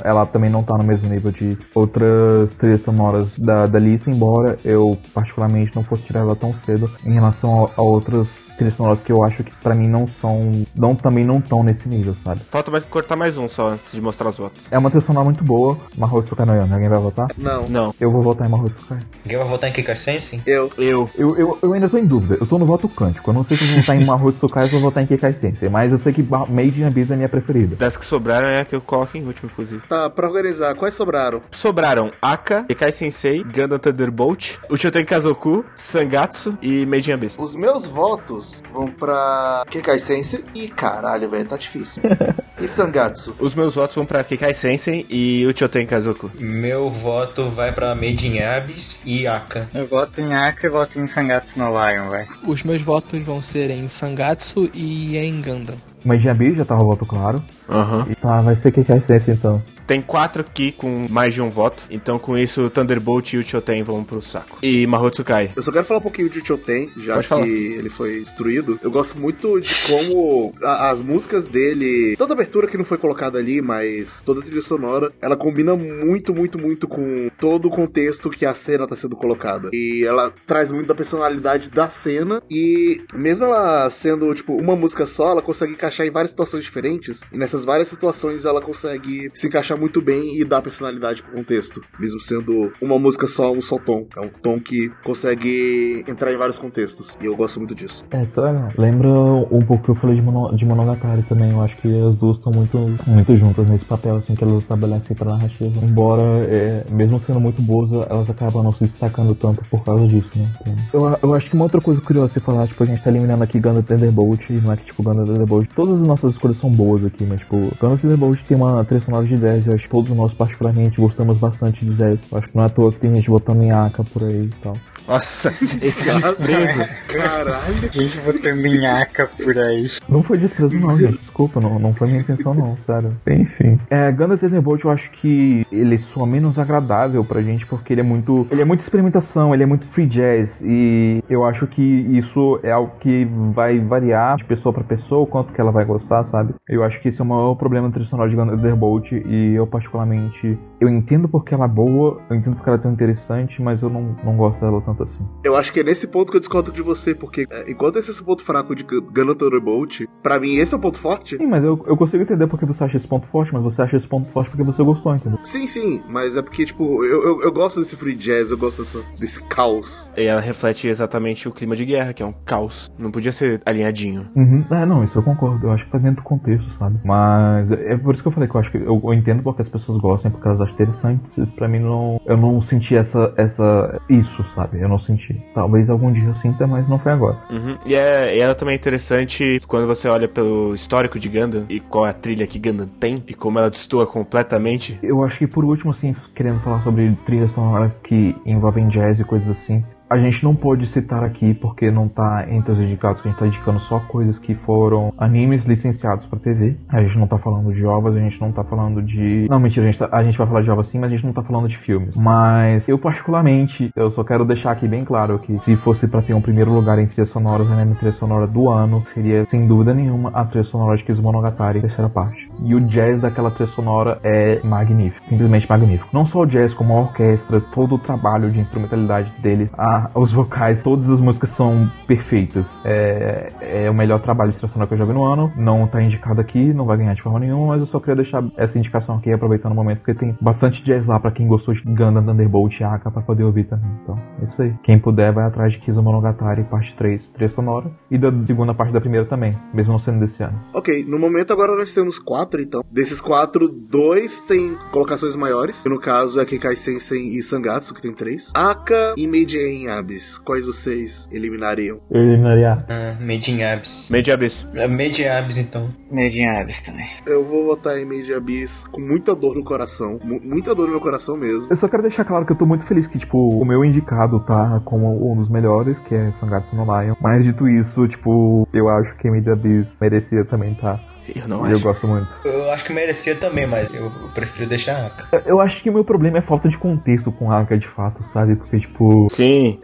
ela 0.03 0.25
também 0.25 0.49
não 0.49 0.63
tá 0.63 0.77
no 0.77 0.83
mesmo 0.83 1.09
nível 1.09 1.31
de 1.31 1.57
outras 1.73 2.53
trilhas 2.53 2.81
sonoras 2.81 3.37
da, 3.37 3.67
da 3.67 3.79
lista, 3.79 4.09
embora 4.09 4.57
eu 4.63 4.97
particularmente 5.13 5.75
não 5.75 5.83
fosse 5.83 6.03
tirar 6.03 6.21
ela 6.21 6.35
tão 6.35 6.53
cedo 6.53 6.89
em 7.05 7.13
relação 7.13 7.65
a, 7.65 7.69
a 7.77 7.81
outras 7.81 8.48
trilhas 8.59 8.75
sonoras 8.75 9.01
que 9.01 9.11
eu 9.11 9.23
acho 9.23 9.43
que 9.43 9.51
pra 9.63 9.73
mim 9.73 9.87
não 9.87 10.05
são, 10.05 10.65
não 10.75 10.93
também 10.93 11.23
não 11.23 11.39
estão 11.39 11.63
nesse 11.63 11.87
nível, 11.87 12.13
sabe? 12.13 12.41
Falta 12.51 12.69
mais 12.69 12.83
cortar 12.83 13.15
mais 13.15 13.37
um 13.37 13.47
só 13.47 13.69
antes 13.69 13.93
de 13.93 14.01
mostrar 14.01 14.27
os 14.29 14.37
votos. 14.37 14.67
É 14.71 14.77
uma 14.77 14.89
trilha 14.89 15.05
sonora 15.05 15.23
muito 15.23 15.43
boa, 15.43 15.77
Mahou 15.97 16.21
Tsukai 16.21 16.45
no 16.45 16.53
Yami. 16.53 16.73
Alguém 16.73 16.89
vai 16.89 16.99
votar? 16.99 17.27
não. 17.37 17.69
Não. 17.69 17.95
Eu 17.99 18.11
vou 18.11 18.21
votar 18.21 18.47
em 18.47 18.51
Mahou 18.51 18.69
Tsukai. 18.69 18.99
Alguém 19.23 19.37
vai 19.37 19.47
votar 19.47 19.69
em 19.69 19.73
Kikai 19.73 19.95
Sensen? 19.95 20.41
Eu. 20.45 20.69
Eu. 20.77 21.09
Eu, 21.15 21.37
eu, 21.37 21.57
eu 21.61 21.73
ainda 21.73 21.87
tô 21.87 21.97
em 21.97 22.05
dúvida. 22.05 22.37
Eu 22.39 22.45
tô 22.45 22.57
no 22.57 22.65
voto 22.65 22.89
cântico. 22.89 23.29
Eu 23.29 23.33
não 23.33 23.43
sei 23.43 23.55
se 23.55 23.63
eu 23.63 23.69
vou 23.69 23.79
votar 23.79 23.95
em 23.95 24.05
Mahou 24.05 24.31
Tsukai 24.31 24.65
ou 24.65 24.69
vou 24.71 24.81
votar 24.81 25.03
em 25.03 25.07
Kekai 25.07 25.33
Sensei. 25.33 25.69
Mas 25.69 25.91
eu 25.91 25.97
sei 25.97 26.11
que 26.11 26.21
Made 26.21 26.81
in 26.81 26.85
Abyss 26.85 27.11
é 27.11 27.13
a 27.13 27.17
minha 27.17 27.29
preferida. 27.29 27.75
Das 27.75 27.95
que 27.95 28.05
sobraram 28.05 28.49
é 28.49 28.61
a 28.61 28.65
que 28.65 28.75
eu 28.75 28.81
coloco 28.81 29.17
em 29.17 29.25
último, 29.25 29.49
inclusive. 29.51 29.81
Tá, 29.87 30.09
pra 30.09 30.27
organizar, 30.27 30.75
quais 30.75 30.95
sobraram? 30.95 31.41
Sobraram 31.51 32.11
Aka, 32.21 32.63
Kekai 32.63 32.91
Sensei, 32.91 33.43
Gundam 33.43 33.79
Thunderbolt, 33.79 34.57
Uchoten 34.69 35.05
Kazoku, 35.05 35.63
Sangatsu 35.75 36.57
e 36.61 36.85
Made 36.85 37.09
in 37.09 37.13
Abyss. 37.13 37.37
Os 37.39 37.55
meus 37.55 37.85
votos 37.85 38.48
vão 38.71 38.87
pra 38.89 39.63
Kekai 39.69 39.99
Sensei 39.99 40.43
e 40.53 40.67
caralho, 40.67 41.29
velho, 41.29 41.47
tá 41.47 41.57
difícil. 41.57 42.01
E 42.61 42.67
Sangatsu? 42.67 43.33
Os 43.39 43.55
meus 43.55 43.75
votos 43.75 43.95
vão 43.95 44.05
pra 44.05 44.21
Kekai 44.21 44.53
Sensen 44.53 45.05
e 45.09 45.45
o 45.45 45.57
Choten 45.57 45.85
Kazuko. 45.85 46.29
Meu 46.37 46.89
voto 46.89 47.45
vai 47.45 47.71
pra 47.71 47.95
Made 47.95 48.27
in 48.27 48.39
Abyss 48.41 49.01
e 49.05 49.25
Aka. 49.25 49.69
Eu 49.73 49.87
voto 49.87 50.19
em 50.19 50.35
Aka 50.35 50.67
e 50.67 50.69
voto 50.69 50.99
em 50.99 51.07
Sangatsu 51.07 51.57
no 51.57 51.69
Lion, 51.69 52.09
vai. 52.09 52.27
Os 52.45 52.61
meus 52.63 52.81
votos 52.81 53.23
vão 53.23 53.41
ser 53.41 53.69
em 53.69 53.87
Sangatsu 53.87 54.69
e 54.73 55.15
em 55.15 55.41
Gundam. 55.41 55.77
Mas 56.03 56.21
Jabi 56.21 56.53
já 56.53 56.65
tava 56.65 56.83
o 56.83 56.85
voto 56.87 57.05
claro. 57.05 57.43
Aham. 57.67 58.07
E 58.09 58.15
tá, 58.15 58.41
vai 58.41 58.55
ser 58.55 58.71
que 58.71 58.83
quer 58.83 58.97
essência 58.97 59.31
então. 59.31 59.61
Tem 59.85 60.01
quatro 60.03 60.41
aqui 60.41 60.71
com 60.71 61.07
mais 61.09 61.33
de 61.33 61.41
um 61.41 61.49
voto. 61.49 61.83
Então, 61.89 62.19
com 62.19 62.37
isso, 62.37 62.61
o 62.65 62.69
Thunderbolt 62.69 63.33
e 63.33 63.37
o 63.39 63.43
Choten 63.43 63.81
vão 63.81 64.03
pro 64.03 64.21
saco. 64.21 64.59
E 64.61 64.85
Mahotsukai. 64.85 65.49
Eu 65.55 65.63
só 65.63 65.71
quero 65.71 65.83
falar 65.83 65.99
um 65.99 66.03
pouquinho 66.03 66.29
de 66.29 66.45
Choten, 66.45 66.91
já 66.97 67.15
Pode 67.15 67.25
que 67.25 67.29
falar. 67.29 67.47
ele 67.47 67.89
foi 67.89 68.19
destruído. 68.19 68.79
Eu 68.83 68.91
gosto 68.91 69.17
muito 69.19 69.59
de 69.59 69.73
como 69.87 70.53
a- 70.63 70.91
as 70.91 71.01
músicas 71.01 71.47
dele, 71.47 72.15
toda 72.19 72.33
a 72.33 72.35
abertura 72.35 72.67
que 72.67 72.77
não 72.77 72.85
foi 72.85 72.99
colocada 72.99 73.39
ali, 73.39 73.63
mas 73.63 74.21
toda 74.23 74.41
a 74.41 74.43
trilha 74.43 74.61
sonora, 74.61 75.11
ela 75.19 75.35
combina 75.35 75.75
muito, 75.75 76.35
muito, 76.35 76.59
muito 76.59 76.87
com 76.87 77.27
todo 77.39 77.65
o 77.67 77.71
contexto 77.71 78.29
que 78.29 78.45
a 78.45 78.53
cena 78.53 78.85
tá 78.87 78.95
sendo 78.95 79.15
colocada. 79.15 79.71
E 79.73 80.03
ela 80.05 80.31
traz 80.45 80.69
muito 80.71 80.85
da 80.85 80.93
personalidade 80.93 81.67
da 81.71 81.89
cena 81.89 82.43
e 82.47 83.01
mesmo 83.11 83.45
ela 83.45 83.89
sendo, 83.89 84.31
tipo, 84.35 84.53
uma 84.53 84.75
música 84.75 85.07
só, 85.07 85.29
ela 85.31 85.41
consegue 85.41 85.71
encaixar 85.73 85.98
em 86.05 86.11
várias 86.11 86.31
situações 86.31 86.63
diferentes. 86.63 87.21
E 87.31 87.37
nessas 87.37 87.65
várias 87.65 87.87
situações 87.87 88.45
ela 88.45 88.61
consegue 88.61 89.31
se 89.33 89.47
encaixar 89.47 89.77
muito 89.77 90.01
bem 90.01 90.39
e 90.39 90.45
dar 90.45 90.61
personalidade 90.61 91.23
pro 91.23 91.33
contexto, 91.33 91.81
mesmo 91.99 92.19
sendo 92.19 92.71
uma 92.81 92.97
música 92.99 93.27
só, 93.27 93.51
um 93.51 93.61
só 93.61 93.77
tom. 93.77 94.07
É 94.15 94.21
um 94.21 94.29
tom 94.29 94.59
que 94.59 94.89
consegue 95.03 96.03
entrar 96.07 96.31
em 96.33 96.37
vários 96.37 96.57
contextos. 96.57 97.17
E 97.21 97.25
eu 97.25 97.35
gosto 97.35 97.59
muito 97.59 97.75
disso. 97.75 98.05
É, 98.11 98.23
isso 98.23 98.39
é 98.39 98.51
legal. 98.51 98.71
Lembra 98.77 99.09
um 99.09 99.65
pouco 99.65 99.83
que 99.83 99.89
eu 99.91 99.95
falei 99.95 100.15
de, 100.15 100.21
Mono, 100.21 100.55
de 100.55 100.65
Monogatari 100.65 101.23
também. 101.23 101.51
Eu 101.51 101.61
acho 101.61 101.77
que 101.77 101.87
as 102.07 102.15
duas 102.15 102.37
estão 102.37 102.51
muito, 102.51 102.77
muito 103.07 103.35
juntas 103.35 103.69
nesse 103.69 103.85
papel, 103.85 104.15
assim, 104.15 104.35
que 104.35 104.43
elas 104.43 104.63
estabelecem 104.63 105.15
pra 105.15 105.31
narrativa. 105.31 105.79
Embora, 105.83 106.23
é, 106.45 106.85
mesmo 106.91 107.19
sendo 107.19 107.39
muito 107.39 107.61
boas, 107.61 107.91
elas 108.09 108.29
acabam 108.29 108.63
não 108.63 108.71
se 108.71 108.83
destacando 108.83 109.35
tanto 109.35 109.63
por 109.69 109.83
causa 109.83 110.07
disso, 110.07 110.29
né? 110.35 110.49
Então, 110.61 111.07
eu, 111.07 111.19
eu 111.23 111.33
acho 111.33 111.49
que 111.49 111.55
uma 111.55 111.65
outra 111.65 111.81
coisa 111.81 112.01
curiosa 112.01 112.33
se 112.33 112.39
falar, 112.39 112.67
tipo, 112.67 112.83
a 112.83 112.85
gente 112.85 113.03
tá 113.03 113.09
eliminando 113.09 113.43
aqui 113.43 113.59
Gundam 113.59 113.81
Thunderbolt, 113.81 114.49
e 114.49 114.53
não 114.53 114.73
é 114.73 114.77
que, 114.77 114.85
tipo, 114.85 115.03
Gundam 115.03 115.25
Thunderbolt, 115.25 115.67
todas 115.79 116.01
as 116.01 116.05
nossas 116.05 116.31
escolhas 116.31 116.57
são 116.57 116.69
boas 116.69 117.05
aqui, 117.05 117.25
mas, 117.25 117.39
tipo, 117.39 117.55
Gundam 117.79 117.95
Thunderbolt 117.95 118.43
tem 118.43 118.57
uma 118.57 118.83
trilha 118.83 119.01
sonora 119.01 119.25
de 119.25 119.37
10, 119.37 119.67
eu 119.67 119.73
acho 119.75 119.83
que 119.83 119.89
todos 119.89 120.09
nós, 120.13 120.33
particularmente, 120.33 120.99
gostamos 120.99 121.37
bastante 121.37 121.85
de 121.85 121.93
10. 121.93 122.33
Eu 122.33 122.37
acho 122.37 122.47
que 122.47 122.55
não 122.57 122.63
é 122.63 122.65
à 122.65 122.69
toa 122.69 122.91
que 122.91 122.99
tem 122.99 123.15
gente 123.15 123.29
votando 123.29 123.63
em 123.63 123.71
Aka 123.71 124.03
por 124.03 124.25
aí 124.25 124.43
e 124.43 124.61
tal. 124.61 124.73
Nossa, 125.09 125.51
esse 125.81 126.05
desprezo. 126.05 126.85
Caralho. 127.07 127.91
Gente 127.91 128.19
votando 128.19 128.67
em 128.67 128.85
Aka 128.85 129.25
por 129.25 129.57
aí. 129.57 129.89
Não 130.07 130.21
foi 130.21 130.37
desprezo 130.37 130.79
não, 130.79 130.97
gente. 130.99 131.17
Desculpa, 131.17 131.59
não, 131.59 131.79
não 131.79 131.95
foi 131.95 132.07
minha 132.07 132.19
intenção 132.19 132.53
não, 132.53 132.77
sério. 132.77 133.17
Enfim. 133.27 133.79
É, 133.89 134.11
Gundam 134.11 134.37
Thunderbolt 134.37 134.83
eu 134.83 134.91
acho 134.91 135.09
que 135.11 135.65
ele 135.71 135.97
soa 135.97 136.27
menos 136.27 136.59
agradável 136.59 137.25
pra 137.25 137.41
gente 137.41 137.65
porque 137.65 137.91
ele 137.91 138.01
é 138.01 138.03
muito, 138.03 138.47
ele 138.51 138.61
é 138.61 138.65
muito 138.65 138.81
experimentação, 138.81 139.51
ele 139.51 139.63
é 139.63 139.65
muito 139.65 139.87
free 139.87 140.05
jazz 140.05 140.61
e 140.63 141.23
eu 141.27 141.43
acho 141.43 141.65
que 141.65 141.81
isso 141.81 142.59
é 142.61 142.71
algo 142.71 142.93
que 142.99 143.27
vai 143.55 143.79
variar 143.79 144.37
de 144.37 144.45
pessoa 144.45 144.71
pra 144.71 144.83
pessoa, 144.83 145.21
o 145.21 145.27
quanto 145.27 145.51
que 145.51 145.59
ela 145.59 145.71
vai 145.71 145.85
gostar, 145.85 146.23
sabe? 146.23 146.53
Eu 146.67 146.83
acho 146.83 147.01
que 147.01 147.09
esse 147.09 147.19
é 147.19 147.23
o 147.23 147.27
maior 147.27 147.55
problema 147.55 147.89
tradicional 147.89 148.29
de 148.29 148.35
Gundam 148.35 148.55
Thunderbolt 148.55 149.11
e 149.11 149.55
eu 149.55 149.65
particularmente, 149.65 150.55
eu 150.79 150.87
entendo 150.87 151.27
porque 151.27 151.55
ela 151.55 151.65
é 151.65 151.67
boa, 151.67 152.21
eu 152.29 152.35
entendo 152.35 152.55
porque 152.57 152.69
ela 152.69 152.77
é 152.77 152.81
tão 152.81 152.91
interessante, 152.91 153.59
mas 153.59 153.81
eu 153.81 153.89
não, 153.89 154.15
não 154.23 154.37
gosto 154.37 154.61
dela 154.61 154.79
tanto 154.99 155.03
assim. 155.03 155.25
Eu 155.43 155.55
acho 155.55 155.71
que 155.71 155.79
é 155.79 155.83
nesse 155.83 156.07
ponto 156.07 156.31
que 156.31 156.37
eu 156.37 156.41
discordo 156.41 156.71
de 156.71 156.81
você, 156.81 157.13
porque 157.15 157.47
é, 157.49 157.71
enquanto 157.71 157.97
esse 157.97 158.09
é 158.09 158.11
esse 158.11 158.23
ponto 158.23 158.43
fraco 158.43 158.75
de 158.75 158.83
Gun- 158.83 159.33
Thunderbolt, 159.35 160.01
pra 160.21 160.39
mim 160.39 160.55
esse 160.55 160.73
é 160.73 160.77
o 160.77 160.79
ponto 160.79 160.99
forte. 160.99 161.37
Sim, 161.37 161.47
mas 161.47 161.63
eu, 161.63 161.83
eu 161.87 161.95
consigo 161.97 162.21
entender 162.23 162.47
porque 162.47 162.65
você 162.65 162.83
acha 162.83 162.97
esse 162.97 163.07
ponto 163.07 163.27
forte, 163.27 163.53
mas 163.53 163.63
você 163.63 163.81
acha 163.81 163.97
esse 163.97 164.07
ponto 164.07 164.29
forte 164.31 164.49
porque 164.49 164.63
você 164.63 164.83
gostou, 164.83 165.15
entendeu? 165.15 165.39
Sim, 165.43 165.67
sim, 165.67 166.01
mas 166.09 166.35
é 166.35 166.41
porque, 166.41 166.65
tipo, 166.65 167.03
eu, 167.05 167.23
eu, 167.23 167.41
eu 167.43 167.51
gosto 167.51 167.79
desse 167.79 167.95
free 167.95 168.15
jazz, 168.15 168.51
eu 168.51 168.57
gosto 168.57 168.79
dessa- 168.79 169.01
desse 169.17 169.41
caos. 169.43 170.11
E 170.17 170.23
ela 170.23 170.41
reflete 170.41 170.87
exatamente 170.87 171.47
o 171.47 171.51
clima 171.51 171.75
de 171.75 171.85
guerra, 171.85 172.13
que 172.13 172.21
é 172.23 172.25
um 172.25 172.33
caos. 172.45 172.89
Não 172.97 173.11
podia 173.11 173.31
ser 173.31 173.61
alinhadinho. 173.65 174.27
Uhum. 174.35 174.65
É, 174.71 174.85
não, 174.85 175.03
isso 175.03 175.17
eu 175.17 175.23
concordo. 175.23 175.67
Eu 175.67 175.71
acho 175.71 175.85
que 175.85 175.91
tá 175.91 175.97
dentro 175.97 176.17
do 176.17 176.23
contexto, 176.23 176.71
sabe? 176.73 176.99
Mas 177.05 177.71
é 177.71 177.95
por 177.97 178.13
isso 178.13 178.21
que 178.23 178.27
eu 178.27 178.31
falei 178.31 178.49
que 178.49 178.55
eu 178.55 178.59
acho 178.59 178.71
que 178.71 178.77
eu, 178.77 179.01
eu 179.03 179.13
entendo 179.13 179.41
porque 179.43 179.61
as 179.61 179.69
pessoas 179.69 179.97
gostam, 179.99 180.31
porque 180.31 180.47
elas 180.47 180.59
acham 180.61 180.73
interessantes. 180.75 181.35
Pra 181.55 181.67
mim, 181.67 181.79
não, 181.79 182.19
eu 182.25 182.37
não 182.37 182.61
senti 182.61 182.95
essa, 182.95 183.33
essa. 183.37 183.99
Isso, 184.09 184.43
sabe? 184.55 184.79
Eu 184.81 184.88
não 184.89 184.99
senti. 184.99 185.39
Talvez 185.53 185.89
algum 185.89 186.11
dia 186.11 186.25
eu 186.25 186.35
sinta, 186.35 186.67
mas 186.67 186.87
não 186.87 186.99
foi 186.99 187.11
agora. 187.11 187.37
Uhum. 187.49 187.71
E, 187.85 187.95
é, 187.95 188.35
e 188.35 188.39
ela 188.39 188.55
também 188.55 188.73
é 188.73 188.77
interessante 188.77 189.61
quando 189.67 189.87
você 189.87 190.07
olha 190.07 190.27
pelo 190.27 190.73
histórico 190.73 191.19
de 191.19 191.29
Gundam 191.29 191.65
e 191.69 191.79
qual 191.79 192.05
é 192.05 192.09
a 192.09 192.13
trilha 192.13 192.47
que 192.47 192.59
Gundam 192.59 192.87
tem 192.99 193.15
e 193.27 193.33
como 193.33 193.59
ela 193.59 193.69
destoa 193.69 194.05
completamente. 194.05 194.99
Eu 195.01 195.23
acho 195.23 195.37
que 195.37 195.47
por 195.47 195.63
último, 195.63 195.91
assim, 195.91 196.13
querendo 196.35 196.59
falar 196.61 196.81
sobre 196.83 197.15
trilhas 197.25 197.51
sonoras 197.51 197.93
que 198.03 198.35
envolvem 198.45 198.87
jazz 198.87 199.19
e 199.19 199.23
coisas 199.23 199.49
assim. 199.49 199.83
A 200.09 200.17
gente 200.17 200.43
não 200.43 200.55
pode 200.55 200.87
citar 200.87 201.23
aqui 201.23 201.53
porque 201.53 201.91
não 201.91 202.07
tá 202.07 202.45
entre 202.49 202.71
os 202.71 202.79
indicados, 202.79 203.21
que 203.21 203.27
a 203.27 203.31
gente 203.31 203.39
tá 203.39 203.45
indicando 203.45 203.79
só 203.79 203.99
coisas 203.99 204.39
que 204.39 204.55
foram 204.55 205.13
animes 205.19 205.65
licenciados 205.67 206.25
pra 206.25 206.39
TV. 206.39 206.75
A 206.89 206.99
gente 207.03 207.15
não 207.19 207.27
tá 207.27 207.37
falando 207.37 207.71
de 207.71 207.85
ovas, 207.85 208.15
a 208.15 208.19
gente 208.19 208.41
não 208.41 208.51
tá 208.51 208.63
falando 208.63 209.03
de. 209.03 209.45
Não, 209.47 209.59
mentira, 209.59 209.85
a 209.87 209.91
gente, 209.91 209.99
tá- 209.99 210.09
a 210.11 210.23
gente 210.23 210.35
vai 210.35 210.47
falar 210.47 210.61
de 210.63 210.71
ovas 210.71 210.87
sim, 210.87 210.97
mas 210.97 211.11
a 211.11 211.13
gente 211.15 211.25
não 211.27 211.31
tá 211.33 211.43
falando 211.43 211.67
de 211.69 211.77
filmes. 211.77 212.17
Mas 212.17 212.89
eu, 212.89 212.97
particularmente, 212.97 213.91
eu 213.95 214.09
só 214.09 214.23
quero 214.23 214.43
deixar 214.45 214.71
aqui 214.71 214.87
bem 214.87 215.05
claro 215.05 215.37
que 215.37 215.63
se 215.63 215.75
fosse 215.75 216.07
pra 216.07 216.23
ter 216.23 216.33
um 216.33 216.41
primeiro 216.41 216.73
lugar 216.73 216.97
em 216.97 217.05
trilhas 217.05 217.29
sonoras, 217.29 217.69
a 217.71 217.75
minha 217.75 217.95
trilha 217.95 218.13
sonora 218.13 218.47
do 218.47 218.67
ano 218.67 219.03
seria, 219.13 219.45
sem 219.45 219.67
dúvida 219.67 219.93
nenhuma, 219.93 220.31
a 220.33 220.43
trilha 220.43 220.63
sonora 220.63 220.97
de 220.97 221.03
Kizumonogatari, 221.03 221.81
terceira 221.81 222.09
parte. 222.09 222.48
E 222.63 222.75
o 222.75 222.79
jazz 222.81 223.21
daquela 223.21 223.51
trilha 223.51 223.69
sonora 223.71 224.19
é 224.23 224.59
magnífico, 224.63 225.25
simplesmente 225.29 225.67
magnífico. 225.69 226.09
Não 226.13 226.25
só 226.25 226.39
o 226.41 226.45
jazz, 226.45 226.73
como 226.73 226.93
a 226.97 227.01
orquestra, 227.01 227.61
todo 227.61 227.95
o 227.95 227.99
trabalho 227.99 228.49
de 228.49 228.59
instrumentalidade 228.59 229.31
deles, 229.41 229.71
a- 229.77 230.09
os 230.15 230.31
vocais, 230.31 230.83
todas 230.83 231.09
as 231.09 231.19
músicas 231.19 231.49
são 231.51 231.89
perfeitas. 232.07 232.81
É, 232.83 233.51
é 233.85 233.89
o 233.89 233.93
melhor 233.93 234.19
trabalho 234.19 234.51
de 234.51 234.57
trilha 234.57 234.71
sonora 234.71 234.87
que 234.87 234.93
eu 234.93 234.97
já 234.97 235.05
vi 235.05 235.13
no 235.13 235.25
ano. 235.25 235.51
Não 235.55 235.87
tá 235.87 236.01
indicado 236.01 236.41
aqui, 236.41 236.73
não 236.73 236.85
vai 236.85 236.97
ganhar 236.97 237.13
de 237.13 237.21
forma 237.21 237.39
nenhuma, 237.39 237.67
mas 237.67 237.79
eu 237.79 237.85
só 237.85 237.99
queria 237.99 238.15
deixar 238.17 238.43
essa 238.57 238.77
indicação 238.77 239.15
aqui, 239.17 239.31
aproveitando 239.31 239.71
o 239.71 239.75
momento, 239.75 239.99
porque 239.99 240.13
tem 240.13 240.35
bastante 240.41 240.83
jazz 240.83 241.05
lá 241.05 241.19
pra 241.19 241.31
quem 241.31 241.47
gostou 241.47 241.73
de 241.73 241.81
Gundam, 241.81 242.23
Thunderbolt 242.23 242.79
e 242.79 242.83
Aka 242.83 243.09
pra 243.11 243.21
poder 243.21 243.43
ouvir 243.43 243.65
também. 243.65 243.89
Então, 244.03 244.19
é 244.41 244.45
isso 244.45 244.61
aí. 244.61 244.73
Quem 244.83 244.99
puder, 244.99 245.31
vai 245.31 245.45
atrás 245.45 245.73
de 245.73 245.79
Kizu 245.79 246.01
Monogatari, 246.01 246.63
parte 246.63 246.95
3, 246.95 247.27
trilha 247.29 247.49
sonora, 247.49 247.91
e 248.09 248.17
da 248.17 248.31
segunda 248.45 248.73
parte 248.73 248.91
da 248.93 248.99
primeira 249.01 249.25
também, 249.25 249.51
mesmo 249.73 249.91
não 249.91 249.99
sendo 249.99 250.19
desse 250.19 250.43
ano. 250.43 250.59
Ok, 250.73 251.05
no 251.07 251.19
momento 251.19 251.53
agora 251.53 251.75
nós 251.75 251.93
temos 251.93 252.17
quatro, 252.19 252.48
então. 252.59 252.83
Desses 252.91 253.19
quatro, 253.19 253.67
dois 253.67 254.39
tem 254.41 254.77
colocações 254.91 255.35
maiores. 255.35 255.83
No 255.85 255.99
caso 255.99 256.39
é 256.39 256.45
Kekai 256.45 256.75
Sensen 256.75 257.35
e 257.37 257.43
Sangatsu, 257.43 257.93
que 257.93 258.01
tem 258.01 258.13
três. 258.13 258.51
Aka 258.55 259.13
e 259.17 259.27
Meiji 259.27 259.57
em 259.57 259.87
Abyss. 259.89 260.37
Quais 260.37 260.65
vocês 260.65 261.27
eliminariam? 261.31 261.99
Eu 262.09 262.21
eliminaria 262.21 262.85
Ah, 262.89 263.15
Made 263.19 263.51
in 263.51 263.63
Abyss. 263.63 264.09
Made 264.11 264.31
Abyss. 264.31 264.65
É, 264.73 264.87
Made 264.87 265.21
in 265.21 265.27
Abyss, 265.27 265.57
então. 265.57 265.89
Made 266.11 266.39
in 266.39 266.45
Abyss 266.47 266.81
também. 266.83 267.05
Eu 267.25 267.43
vou 267.43 267.65
votar 267.65 267.97
em 267.97 268.05
Meiji 268.05 268.33
Abyss 268.33 268.85
com 268.91 269.01
muita 269.01 269.35
dor 269.35 269.55
no 269.55 269.63
coração. 269.63 270.19
mu- 270.23 270.39
muita 270.43 270.73
dor 270.73 270.85
no 270.85 270.91
meu 270.91 271.01
coração 271.01 271.35
mesmo. 271.37 271.67
Eu 271.69 271.75
só 271.75 271.87
quero 271.87 272.03
deixar 272.03 272.23
claro 272.23 272.45
que 272.45 272.51
eu 272.53 272.57
tô 272.57 272.65
muito 272.65 272.85
feliz 272.85 273.07
que, 273.07 273.17
tipo, 273.19 273.37
o 273.59 273.65
meu 273.65 273.83
indicado 273.83 274.39
tá 274.39 274.81
como 274.85 275.31
um 275.31 275.35
dos 275.37 275.49
melhores, 275.49 275.99
que 275.99 276.15
é 276.15 276.31
Sangatsu 276.31 276.75
no 276.75 276.83
Lion. 276.83 277.15
Mas 277.21 277.43
dito 277.43 277.67
isso, 277.67 278.07
tipo, 278.07 278.67
eu 278.73 278.87
acho 278.87 279.15
que 279.17 279.29
Made 279.29 279.49
Abyss 279.49 279.99
merecia 280.01 280.45
também 280.45 280.73
tá. 280.75 280.99
Eu 281.35 281.47
não 281.47 281.65
E 281.65 281.71
eu 281.71 281.75
acho. 281.75 281.83
gosto 281.83 282.07
muito. 282.07 282.35
Eu 282.43 282.69
acho 282.71 282.85
que 282.85 282.93
merecia 282.93 283.35
também, 283.35 283.65
mas 283.67 283.89
eu, 283.93 284.05
eu 284.05 284.29
prefiro 284.33 284.67
deixar 284.67 284.97
a 285.03 285.05
Aka. 285.07 285.27
Eu- 285.33 285.41
Eu 285.45 285.59
acho 285.61 285.81
que 285.83 285.89
o 285.89 285.93
meu 285.93 286.03
problema 286.05 286.37
é 286.37 286.41
falta 286.41 286.69
de 286.69 286.77
contexto 286.77 287.31
com 287.31 287.51
Aka 287.51 287.77
de 287.77 287.87
fato, 287.87 288.23
sabe? 288.23 288.55
Porque, 288.55 288.79
tipo, 288.79 289.27
Sim. 289.31 289.79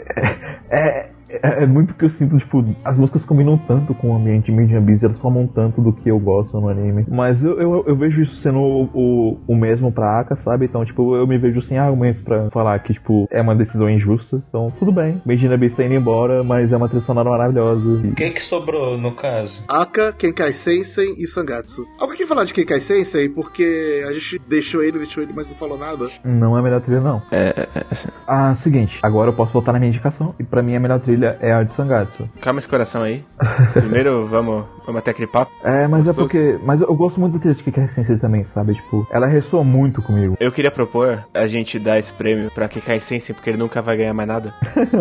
é, 0.70 0.78
é, 0.78 1.15
é 1.42 1.66
muito 1.66 1.94
que 1.94 2.06
eu 2.06 2.10
sinto, 2.10 2.38
tipo, 2.38 2.64
as 2.84 2.98
músicas 2.98 3.24
combinam 3.24 3.58
tanto 3.58 3.94
com 3.94 4.12
o 4.12 4.16
ambiente 4.16 4.46
de 4.46 4.52
Medium 4.52 4.78
Abyss, 4.80 5.04
elas 5.04 5.18
formam 5.18 5.48
tanto 5.48 5.82
do 5.82 5.94
que 5.94 6.10
eu 6.10 6.20
gosto 6.20 6.60
no 6.60 6.70
anime. 6.70 7.06
Mas 7.08 7.44
eu, 7.44 7.60
eu, 7.60 7.84
eu 7.88 7.96
vejo 7.96 8.22
isso 8.22 8.36
sendo 8.36 8.60
o, 8.60 8.84
o, 8.94 9.40
o 9.48 9.56
mesmo 9.56 9.92
pra 9.92 10.20
Aka, 10.20 10.36
sabe? 10.38 10.66
Então, 10.66 10.86
tipo, 10.86 11.16
eu 11.16 11.26
me 11.28 11.38
vejo 11.38 11.62
sem 11.62 11.78
argumentos 11.78 12.22
pra 12.22 12.50
falar 12.50 12.80
que, 12.80 12.94
tipo, 12.94 13.28
é 13.32 13.42
uma 13.42 13.56
decisão 13.56 13.90
injusta. 13.90 14.42
Então, 14.50 14.68
tudo 14.78 14.92
bem. 14.92 15.22
Medium 15.26 15.54
Abyss 15.54 15.76
tá 15.76 15.84
indo 15.84 15.96
embora, 15.96 16.44
mas 16.44 16.72
é 16.72 16.78
uma 16.78 16.88
trilha 16.88 17.04
sonora 17.04 17.30
maravilhosa. 17.30 17.90
O 17.90 18.16
que 18.16 18.30
que 18.30 18.44
sobrou 18.44 18.98
no 18.98 19.12
caso? 19.12 19.64
Aka, 19.68 20.14
Kenkai 20.14 20.54
Sensen 20.54 21.16
e 21.18 21.28
Sangatsu. 21.28 21.86
Alguém 22.00 22.18
quer 22.18 22.28
falar 22.28 22.44
de 22.44 22.54
Kenkai 22.54 22.80
Sensen? 22.80 23.30
Porque 23.30 24.04
a 24.08 24.14
gente 24.14 24.40
deixou 24.48 24.84
ele, 24.84 24.98
deixou 24.98 25.24
ele, 25.24 25.34
mas 25.34 25.50
não 25.50 25.58
falou 25.58 25.78
nada. 25.78 26.08
Não 26.24 26.56
é 26.56 26.60
a 26.60 26.64
melhor 26.64 26.82
trilha, 26.82 27.02
não. 27.02 27.22
É, 27.32 27.48
é, 27.48 27.80
é, 27.80 27.86
assim. 27.90 28.10
Ah, 28.28 28.54
seguinte, 28.56 29.00
agora 29.02 29.30
eu 29.30 29.34
posso 29.34 29.54
voltar 29.54 29.74
na 29.74 29.80
minha 29.80 29.90
indicação. 29.90 30.36
E 30.40 30.44
pra 30.44 30.62
mim 30.62 30.76
a 30.76 30.80
melhor 30.80 31.00
trilha 31.00 31.25
é 31.42 31.54
a 31.54 31.64
de 31.64 31.74
Sangatsu. 31.74 32.30
Calma 32.42 32.60
esse 32.60 32.68
coração 32.68 33.04
aí. 33.04 33.24
Primeiro, 33.74 34.26
vamos, 34.26 34.66
vamos 34.86 35.00
até 35.00 35.12
aquele 35.12 35.28
papo. 35.28 35.52
É, 35.64 35.88
mas 35.88 36.06
Gostoso. 36.06 36.10
é 36.10 36.24
porque. 36.24 36.66
Mas 36.66 36.82
eu 36.82 36.96
gosto 36.96 37.20
muito 37.20 37.34
da 37.34 37.40
trilha 37.40 37.56
de 37.56 37.88
Sensei 37.92 38.18
também, 38.18 38.44
sabe? 38.44 38.74
Tipo, 38.74 39.08
ela 39.12 39.28
ressoa 39.28 39.64
muito 39.64 40.02
comigo. 40.02 40.36
Eu 40.40 40.52
queria 40.52 40.72
propor 40.72 41.26
a 41.34 41.48
gente 41.48 41.80
dar 41.80 41.98
esse 41.98 42.14
prêmio 42.14 42.52
pra 42.52 42.68
Kikai 42.68 43.00
Sensei, 43.00 43.34
porque 43.34 43.50
ele 43.50 43.58
nunca 43.58 43.82
vai 43.82 43.98
ganhar 43.98 44.14
mais 44.14 44.28
nada. 44.28 44.54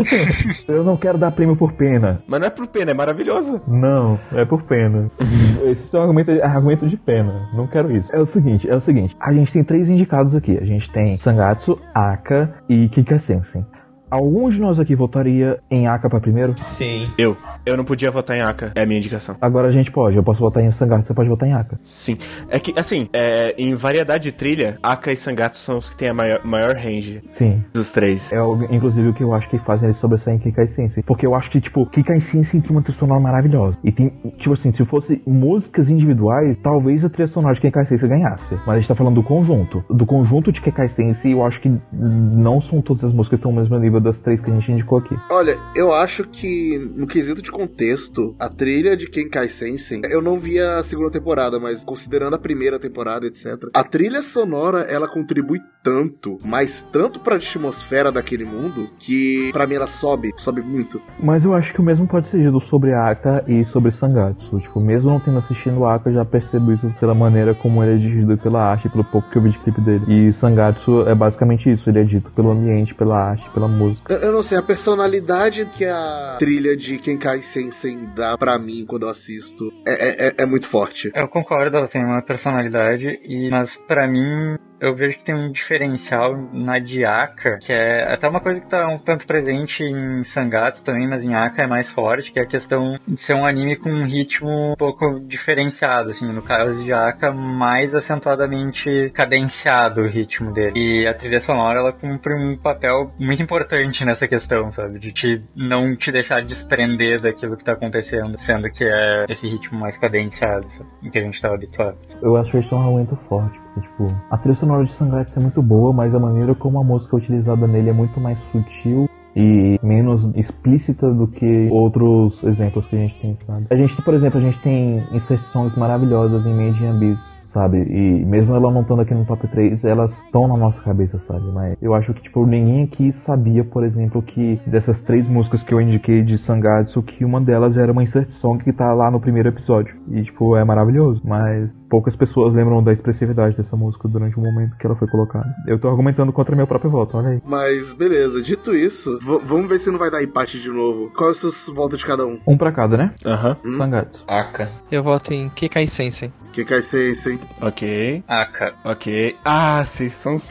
Eu 0.68 0.84
não 0.84 0.96
quero 0.96 1.18
dar 1.18 1.30
prêmio 1.30 1.56
por 1.56 1.72
pena. 1.72 2.22
Mas 2.26 2.40
não 2.40 2.46
é 2.46 2.50
por 2.50 2.66
pena, 2.66 2.90
é 2.90 2.94
maravilhoso. 2.94 3.60
Não, 3.66 4.18
é 4.32 4.44
por 4.44 4.62
pena. 4.62 5.10
Esse 5.64 5.94
é 5.96 5.98
um 5.98 6.02
argumento, 6.02 6.30
argumento 6.42 6.86
de 6.86 6.96
pena. 6.96 7.48
Não 7.54 7.66
quero 7.66 7.90
isso. 7.94 8.14
É 8.14 8.18
o 8.18 8.26
seguinte, 8.26 8.68
é 8.68 8.74
o 8.74 8.80
seguinte. 8.80 9.16
A 9.20 9.32
gente 9.32 9.52
tem 9.52 9.64
três 9.64 9.88
indicados 9.88 10.34
aqui. 10.34 10.56
A 10.56 10.64
gente 10.64 10.90
tem 10.92 11.16
Sangatsu, 11.18 11.78
Aka 11.94 12.54
e 12.68 12.88
Kika 12.88 13.18
Sensei. 13.18 13.64
Algum 14.10 14.48
de 14.48 14.60
nós 14.60 14.78
aqui 14.78 14.94
votaria 14.94 15.60
em 15.70 15.86
Aka 15.86 16.08
pra 16.08 16.20
primeiro? 16.20 16.54
Sim. 16.62 17.10
Eu. 17.18 17.36
Eu 17.66 17.78
não 17.78 17.84
podia 17.84 18.10
votar 18.10 18.36
em 18.36 18.42
Aka, 18.42 18.72
é 18.74 18.82
a 18.82 18.86
minha 18.86 18.98
indicação. 18.98 19.36
Agora 19.40 19.68
a 19.68 19.72
gente 19.72 19.90
pode. 19.90 20.16
Eu 20.16 20.22
posso 20.22 20.38
votar 20.38 20.62
em 20.62 20.70
Sangatsu, 20.72 21.06
você 21.06 21.14
pode 21.14 21.30
votar 21.30 21.48
em 21.48 21.54
Aka. 21.54 21.78
Sim. 21.82 22.18
É 22.50 22.58
que, 22.60 22.78
assim, 22.78 23.08
é, 23.10 23.54
em 23.56 23.74
variedade 23.74 24.24
de 24.24 24.32
trilha, 24.32 24.78
Aka 24.82 25.12
e 25.12 25.16
Sangatsu 25.16 25.60
são 25.60 25.78
os 25.78 25.88
que 25.88 25.96
têm 25.96 26.10
a 26.10 26.14
maior, 26.14 26.44
maior 26.44 26.76
range 26.76 27.22
Sim. 27.32 27.64
dos 27.72 27.90
três. 27.90 28.30
É 28.34 28.36
inclusive 28.70 29.08
o 29.08 29.14
que 29.14 29.24
eu 29.24 29.32
acho 29.32 29.48
que 29.48 29.58
fazem 29.58 29.88
eles 29.88 29.96
sobressair 29.96 30.36
em 30.36 30.38
Kikai 30.38 30.68
Sensei. 30.68 31.02
Porque 31.02 31.26
eu 31.26 31.34
acho 31.34 31.50
que, 31.50 31.58
tipo, 31.58 31.86
Kikai 31.86 32.20
Sensei 32.20 32.60
tem 32.60 32.70
uma 32.70 32.82
trilha 32.82 32.98
sonora 32.98 33.20
maravilhosa. 33.20 33.78
E 33.82 33.90
tem, 33.90 34.10
tipo 34.36 34.52
assim, 34.52 34.70
se 34.70 34.84
fosse 34.84 35.22
músicas 35.26 35.88
individuais, 35.88 36.58
talvez 36.62 37.02
a 37.02 37.08
trilha 37.08 37.28
sonora 37.28 37.54
de 37.54 37.62
Kikai 37.62 37.86
Sensei 37.86 38.08
ganhasse. 38.08 38.54
Mas 38.66 38.68
a 38.68 38.76
gente 38.76 38.88
tá 38.88 38.94
falando 38.94 39.14
do 39.14 39.22
conjunto. 39.22 39.82
Do 39.88 40.04
conjunto 40.04 40.52
de 40.52 40.60
Kikai 40.60 40.90
Sensei, 40.90 41.32
eu 41.32 41.42
acho 41.42 41.62
que 41.62 41.72
não 41.92 42.60
são 42.60 42.82
todas 42.82 43.04
as 43.04 43.12
músicas 43.12 43.30
que 43.30 43.36
estão 43.36 43.52
no 43.52 43.60
mesmo 43.60 43.78
nível 43.78 44.00
das 44.00 44.18
três 44.18 44.38
que 44.38 44.50
a 44.50 44.54
gente 44.54 44.70
indicou 44.70 44.98
aqui. 44.98 45.16
Olha, 45.30 45.56
eu 45.74 45.94
acho 45.94 46.24
que 46.24 46.78
no 46.94 47.06
quesito 47.06 47.40
de 47.40 47.53
contexto, 47.54 48.34
a 48.38 48.48
trilha 48.48 48.96
de 48.96 49.06
Kenkai 49.06 49.48
Sensen, 49.48 50.02
eu 50.10 50.20
não 50.20 50.40
vi 50.40 50.58
a 50.58 50.82
segunda 50.82 51.10
temporada, 51.10 51.60
mas 51.60 51.84
considerando 51.84 52.34
a 52.34 52.38
primeira 52.38 52.80
temporada, 52.80 53.26
etc. 53.26 53.68
A 53.72 53.84
trilha 53.84 54.22
sonora, 54.22 54.80
ela 54.80 55.06
contribui 55.06 55.60
tanto, 55.84 56.38
mas 56.42 56.84
tanto 56.90 57.20
pra 57.20 57.36
atmosfera 57.36 58.10
daquele 58.10 58.44
mundo, 58.44 58.88
que 58.98 59.50
pra 59.52 59.66
mim 59.66 59.74
ela 59.74 59.86
sobe, 59.86 60.32
sobe 60.36 60.62
muito. 60.62 61.00
Mas 61.20 61.44
eu 61.44 61.54
acho 61.54 61.72
que 61.72 61.80
o 61.80 61.84
mesmo 61.84 62.08
pode 62.08 62.28
ser 62.28 62.42
dito 62.42 62.58
sobre 62.58 62.92
Aka 62.92 63.44
e 63.46 63.64
sobre 63.66 63.92
Sangatsu. 63.92 64.58
Tipo, 64.60 64.80
mesmo 64.80 65.10
não 65.10 65.20
tendo 65.20 65.38
assistido 65.38 65.84
Aka, 65.84 66.08
eu 66.10 66.14
já 66.14 66.24
percebo 66.24 66.72
isso 66.72 66.92
pela 66.98 67.14
maneira 67.14 67.54
como 67.54 67.84
ele 67.84 67.94
é 67.94 67.98
dirigido 67.98 68.36
pela 68.38 68.62
arte, 68.62 68.88
pelo 68.88 69.04
pouco 69.04 69.30
que 69.30 69.36
eu 69.36 69.42
vi 69.42 69.50
de 69.50 69.58
clipe 69.58 69.80
dele. 69.82 70.04
E 70.08 70.32
Sangatsu 70.32 71.02
é 71.06 71.14
basicamente 71.14 71.70
isso, 71.70 71.88
ele 71.88 72.00
é 72.00 72.04
dito 72.04 72.30
pelo 72.30 72.50
ambiente, 72.50 72.94
pela 72.94 73.16
arte, 73.16 73.48
pela 73.50 73.68
música. 73.68 74.12
Eu, 74.12 74.18
eu 74.20 74.32
não 74.32 74.42
sei, 74.42 74.58
a 74.58 74.62
personalidade 74.62 75.66
que 75.66 75.84
a 75.84 76.36
trilha 76.38 76.76
de 76.76 76.98
Kenkai 76.98 77.42
Sensen 77.44 78.06
dá 78.14 78.36
pra 78.36 78.58
mim 78.58 78.84
quando 78.86 79.04
eu 79.04 79.10
assisto 79.10 79.70
é, 79.86 79.92
é- 79.92 80.28
é- 80.28 80.34
é 80.38 80.46
muito 80.46 80.66
forte. 80.66 81.10
Eu 81.14 81.28
concordo, 81.28 81.76
ela 81.76 81.88
tem 81.88 82.04
uma 82.04 82.22
personalidade, 82.22 83.18
e, 83.22 83.50
mas 83.50 83.76
pra 83.76 84.06
mim 84.08 84.56
eu 84.84 84.94
vejo 84.94 85.18
que 85.18 85.24
tem 85.24 85.34
um 85.34 85.50
diferencial 85.50 86.36
na 86.52 86.78
de 86.78 87.06
Aka, 87.06 87.58
que 87.58 87.72
é 87.72 88.12
até 88.12 88.28
uma 88.28 88.40
coisa 88.40 88.60
que 88.60 88.68
tá 88.68 88.86
um 88.86 88.98
tanto 88.98 89.26
presente 89.26 89.82
em 89.82 90.22
Sangatsu 90.22 90.84
também, 90.84 91.08
mas 91.08 91.24
em 91.24 91.34
Aka 91.34 91.64
é 91.64 91.66
mais 91.66 91.90
forte, 91.90 92.30
que 92.30 92.38
é 92.38 92.42
a 92.42 92.46
questão 92.46 92.98
de 93.06 93.20
ser 93.20 93.34
um 93.34 93.46
anime 93.46 93.76
com 93.76 93.90
um 93.90 94.04
ritmo 94.04 94.72
um 94.72 94.76
pouco 94.76 95.20
diferenciado, 95.20 96.10
assim, 96.10 96.30
no 96.30 96.42
caso 96.42 96.84
de 96.84 96.92
Aka, 96.92 97.32
mais 97.32 97.94
acentuadamente 97.94 99.10
cadenciado 99.14 100.02
o 100.02 100.06
ritmo 100.06 100.52
dele. 100.52 100.72
E 100.76 101.08
a 101.08 101.14
trilha 101.14 101.40
sonora, 101.40 101.80
ela 101.80 101.92
cumpre 101.92 102.34
um 102.34 102.56
papel 102.56 103.10
muito 103.18 103.42
importante 103.42 104.04
nessa 104.04 104.28
questão, 104.28 104.70
sabe, 104.70 104.98
de 104.98 105.12
te 105.12 105.42
não 105.56 105.96
te 105.96 106.12
deixar 106.12 106.44
desprender 106.44 107.20
daquilo 107.22 107.56
que 107.56 107.64
tá 107.64 107.72
acontecendo, 107.72 108.38
sendo 108.38 108.70
que 108.70 108.84
é 108.84 109.24
esse 109.28 109.48
ritmo 109.48 109.78
mais 109.78 109.96
cadenciado, 109.96 110.66
sabe, 110.68 111.10
que 111.10 111.18
a 111.18 111.22
gente 111.22 111.40
tá 111.40 111.54
habituado. 111.54 111.96
Eu 112.20 112.36
acho 112.36 112.58
isso 112.58 112.74
um 112.74 112.80
argumento 112.80 113.16
forte. 113.28 113.63
Tipo, 113.80 114.06
a 114.30 114.36
trilha 114.38 114.54
sonora 114.54 114.84
de 114.84 114.92
Sangatsu 114.92 115.38
é 115.38 115.42
muito 115.42 115.62
boa, 115.62 115.92
mas 115.92 116.14
a 116.14 116.18
maneira 116.18 116.54
como 116.54 116.78
a 116.80 116.84
música 116.84 117.16
é 117.16 117.18
utilizada 117.18 117.66
nele 117.66 117.90
é 117.90 117.92
muito 117.92 118.20
mais 118.20 118.38
sutil 118.50 119.08
e 119.36 119.78
menos 119.82 120.30
explícita 120.36 121.12
do 121.12 121.26
que 121.26 121.68
outros 121.70 122.42
exemplos 122.44 122.86
que 122.86 122.94
a 122.94 122.98
gente 123.00 123.20
tem, 123.20 123.34
sabe? 123.34 123.66
A 123.70 123.76
gente, 123.76 124.00
por 124.00 124.14
exemplo, 124.14 124.38
a 124.38 124.42
gente 124.42 124.60
tem 124.60 125.02
inserções 125.12 125.74
maravilhosas 125.74 126.46
em 126.46 126.54
Made 126.54 126.82
in 126.82 126.88
Abyss, 126.88 127.40
sabe? 127.54 127.78
E 127.78 128.24
mesmo 128.24 128.54
ela 128.54 128.70
não 128.70 128.82
estando 128.82 129.00
aqui 129.00 129.14
no 129.14 129.24
top 129.24 129.46
3, 129.46 129.84
elas 129.84 130.22
estão 130.22 130.48
na 130.48 130.56
nossa 130.56 130.82
cabeça, 130.82 131.18
sabe? 131.20 131.46
Mas 131.52 131.76
eu 131.80 131.94
acho 131.94 132.12
que, 132.12 132.22
tipo, 132.22 132.44
ninguém 132.44 132.82
aqui 132.82 133.12
sabia, 133.12 133.64
por 133.64 133.84
exemplo, 133.84 134.20
que 134.20 134.60
dessas 134.66 135.00
três 135.00 135.28
músicas 135.28 135.62
que 135.62 135.72
eu 135.72 135.80
indiquei 135.80 136.22
de 136.22 136.36
Sangatsu, 136.36 137.00
que 137.02 137.24
uma 137.24 137.40
delas 137.40 137.76
era 137.76 137.92
uma 137.92 138.02
insert 138.02 138.30
song 138.30 138.62
que 138.62 138.72
tá 138.72 138.92
lá 138.92 139.10
no 139.10 139.20
primeiro 139.20 139.48
episódio. 139.48 139.96
E, 140.10 140.22
tipo, 140.22 140.56
é 140.56 140.64
maravilhoso. 140.64 141.22
Mas 141.24 141.74
poucas 141.88 142.16
pessoas 142.16 142.52
lembram 142.52 142.82
da 142.82 142.92
expressividade 142.92 143.56
dessa 143.56 143.76
música 143.76 144.08
durante 144.08 144.36
o 144.36 144.42
momento 144.42 144.76
que 144.76 144.84
ela 144.84 144.96
foi 144.96 145.06
colocada. 145.06 145.54
Eu 145.66 145.78
tô 145.78 145.88
argumentando 145.88 146.32
contra 146.32 146.56
meu 146.56 146.66
próprio 146.66 146.90
voto, 146.90 147.16
olha 147.16 147.28
aí. 147.28 147.42
Mas 147.46 147.92
beleza, 147.92 148.42
dito 148.42 148.74
isso, 148.74 149.18
vamos 149.44 149.68
ver 149.68 149.78
se 149.78 149.90
não 149.90 149.98
vai 149.98 150.10
dar 150.10 150.22
empate 150.22 150.60
de 150.60 150.68
novo. 150.68 151.10
Qual 151.16 151.28
é 151.28 151.32
o 151.32 151.34
seu 151.34 151.74
voto 151.74 151.96
de 151.96 152.04
cada 152.04 152.26
um? 152.26 152.40
Um 152.46 152.58
pra 152.58 152.72
cada, 152.72 152.96
né? 152.96 153.14
Aham. 153.24 153.56
Hum? 153.64 153.74
Sangatsu. 153.74 154.24
Aka. 154.26 154.68
Eu 154.90 155.02
voto 155.02 155.32
em 155.32 155.48
Kikai 155.50 155.86
Sensei. 155.86 156.32
Kenkai 156.54 156.82
Sensen. 156.82 157.40
Ok. 157.60 158.22
Aka. 158.28 158.74
Ok. 158.84 159.36
Ah, 159.44 159.84
vocês 159.84 160.12
são. 160.12 160.34
os- 160.34 160.50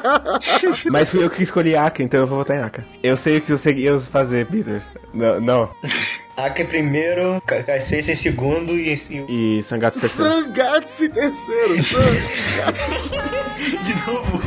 Mas 0.90 1.10
fui 1.10 1.24
eu 1.24 1.30
que 1.30 1.42
escolhi 1.42 1.76
Aka, 1.76 2.02
então 2.02 2.20
eu 2.20 2.26
vou 2.26 2.38
votar 2.38 2.56
em 2.56 2.62
Aka. 2.62 2.84
Eu 3.02 3.16
sei 3.16 3.36
o 3.38 3.40
que 3.40 3.50
você 3.50 3.72
ia 3.72 3.98
fazer, 3.98 4.46
Peter. 4.46 4.82
Não. 5.12 5.40
não. 5.40 5.70
Aka 6.36 6.62
em 6.62 6.66
primeiro, 6.66 7.40
Kaisei 7.46 8.00
em 8.00 8.02
segundo 8.02 8.72
e, 8.72 8.92
e 8.92 9.58
E 9.58 9.62
Sangatsu 9.62 10.00
terceiro. 10.00 10.32
Sangatsu 10.42 11.08
terceiro. 11.08 11.82
San- 11.84 12.72
de 13.84 14.06
novo. 14.06 14.42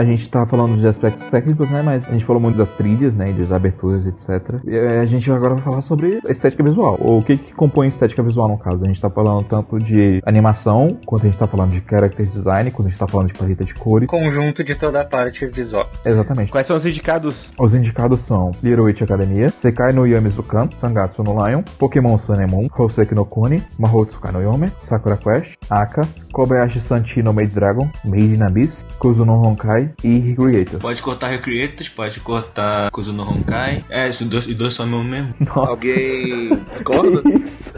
A 0.00 0.04
gente 0.04 0.30
tá 0.30 0.46
falando 0.46 0.78
de 0.78 0.86
aspectos 0.86 1.28
técnicos, 1.28 1.70
né? 1.70 1.82
Mas 1.82 2.08
a 2.08 2.12
gente 2.12 2.24
falou 2.24 2.40
muito 2.40 2.56
das 2.56 2.72
trilhas, 2.72 3.14
né? 3.14 3.28
E 3.28 3.32
das 3.34 3.52
aberturas, 3.52 4.06
etc. 4.06 4.58
E 4.64 4.74
eh, 4.74 4.98
a 4.98 5.04
gente 5.04 5.30
agora 5.30 5.52
vai 5.56 5.62
falar 5.62 5.82
sobre 5.82 6.22
a 6.26 6.32
estética 6.32 6.64
visual. 6.64 6.96
Ou 6.98 7.18
o 7.18 7.22
que, 7.22 7.36
que 7.36 7.52
compõe 7.52 7.84
a 7.84 7.90
estética 7.90 8.22
visual, 8.22 8.48
no 8.48 8.56
caso. 8.56 8.82
A 8.82 8.86
gente 8.86 8.98
tá 8.98 9.10
falando 9.10 9.44
tanto 9.44 9.78
de 9.78 10.22
animação, 10.24 10.98
quanto 11.04 11.24
a 11.24 11.26
gente 11.26 11.36
tá 11.36 11.46
falando 11.46 11.72
de 11.72 11.84
character 11.86 12.24
design, 12.24 12.70
quando 12.70 12.88
a 12.88 12.90
gente 12.90 12.98
tá 12.98 13.06
falando 13.06 13.26
de 13.26 13.34
paleta 13.34 13.62
de 13.62 13.74
cores. 13.74 14.08
Conjunto 14.08 14.64
de 14.64 14.74
toda 14.74 15.02
a 15.02 15.04
parte 15.04 15.46
visual. 15.48 15.86
Exatamente. 16.02 16.50
Quais 16.50 16.66
são 16.66 16.76
os 16.76 16.86
indicados? 16.86 17.52
Os 17.58 17.74
indicados 17.74 18.22
são 18.22 18.52
Little 18.62 18.84
Witch 18.84 19.02
Academia, 19.02 19.52
Sekai 19.54 19.92
no 19.92 20.06
Yamizukan, 20.06 20.70
Sangatsu 20.72 21.22
no 21.22 21.46
Lion, 21.46 21.60
Pokémon 21.78 22.16
Sun 22.16 22.40
and 22.40 22.46
Moon, 22.46 22.68
Hoseki 22.74 23.14
no 23.14 23.26
Kuni, 23.26 23.62
Mahotsukai 23.78 24.32
no 24.32 24.40
Yome, 24.40 24.72
Sakura 24.80 25.18
Quest, 25.18 25.58
Aka, 25.68 26.08
Kobayashi 26.32 26.80
Sanchi 26.80 27.22
no 27.22 27.34
Maid 27.34 27.52
Dragon, 27.52 27.90
Made 28.02 28.34
in 28.34 28.42
Abyss, 28.42 28.82
Kuzu 28.98 29.26
no 29.26 29.34
Honkai 29.34 29.89
e 30.02 30.18
Recreator. 30.18 30.80
Pode 30.80 31.02
cortar 31.02 31.28
Recreators, 31.28 31.88
pode 31.88 32.20
cortar 32.20 32.90
Kuzu 32.90 33.12
no 33.12 33.22
Honkai. 33.28 33.84
É, 33.88 34.08
os 34.08 34.20
dois, 34.22 34.46
os 34.46 34.54
dois 34.54 34.74
são 34.74 34.86
o 34.86 34.88
mesmo 34.88 35.04
mesmo. 35.04 35.34
Nossa. 35.40 35.70
Alguém 35.70 36.64
discorda? 36.70 37.22
Isso. 37.44 37.72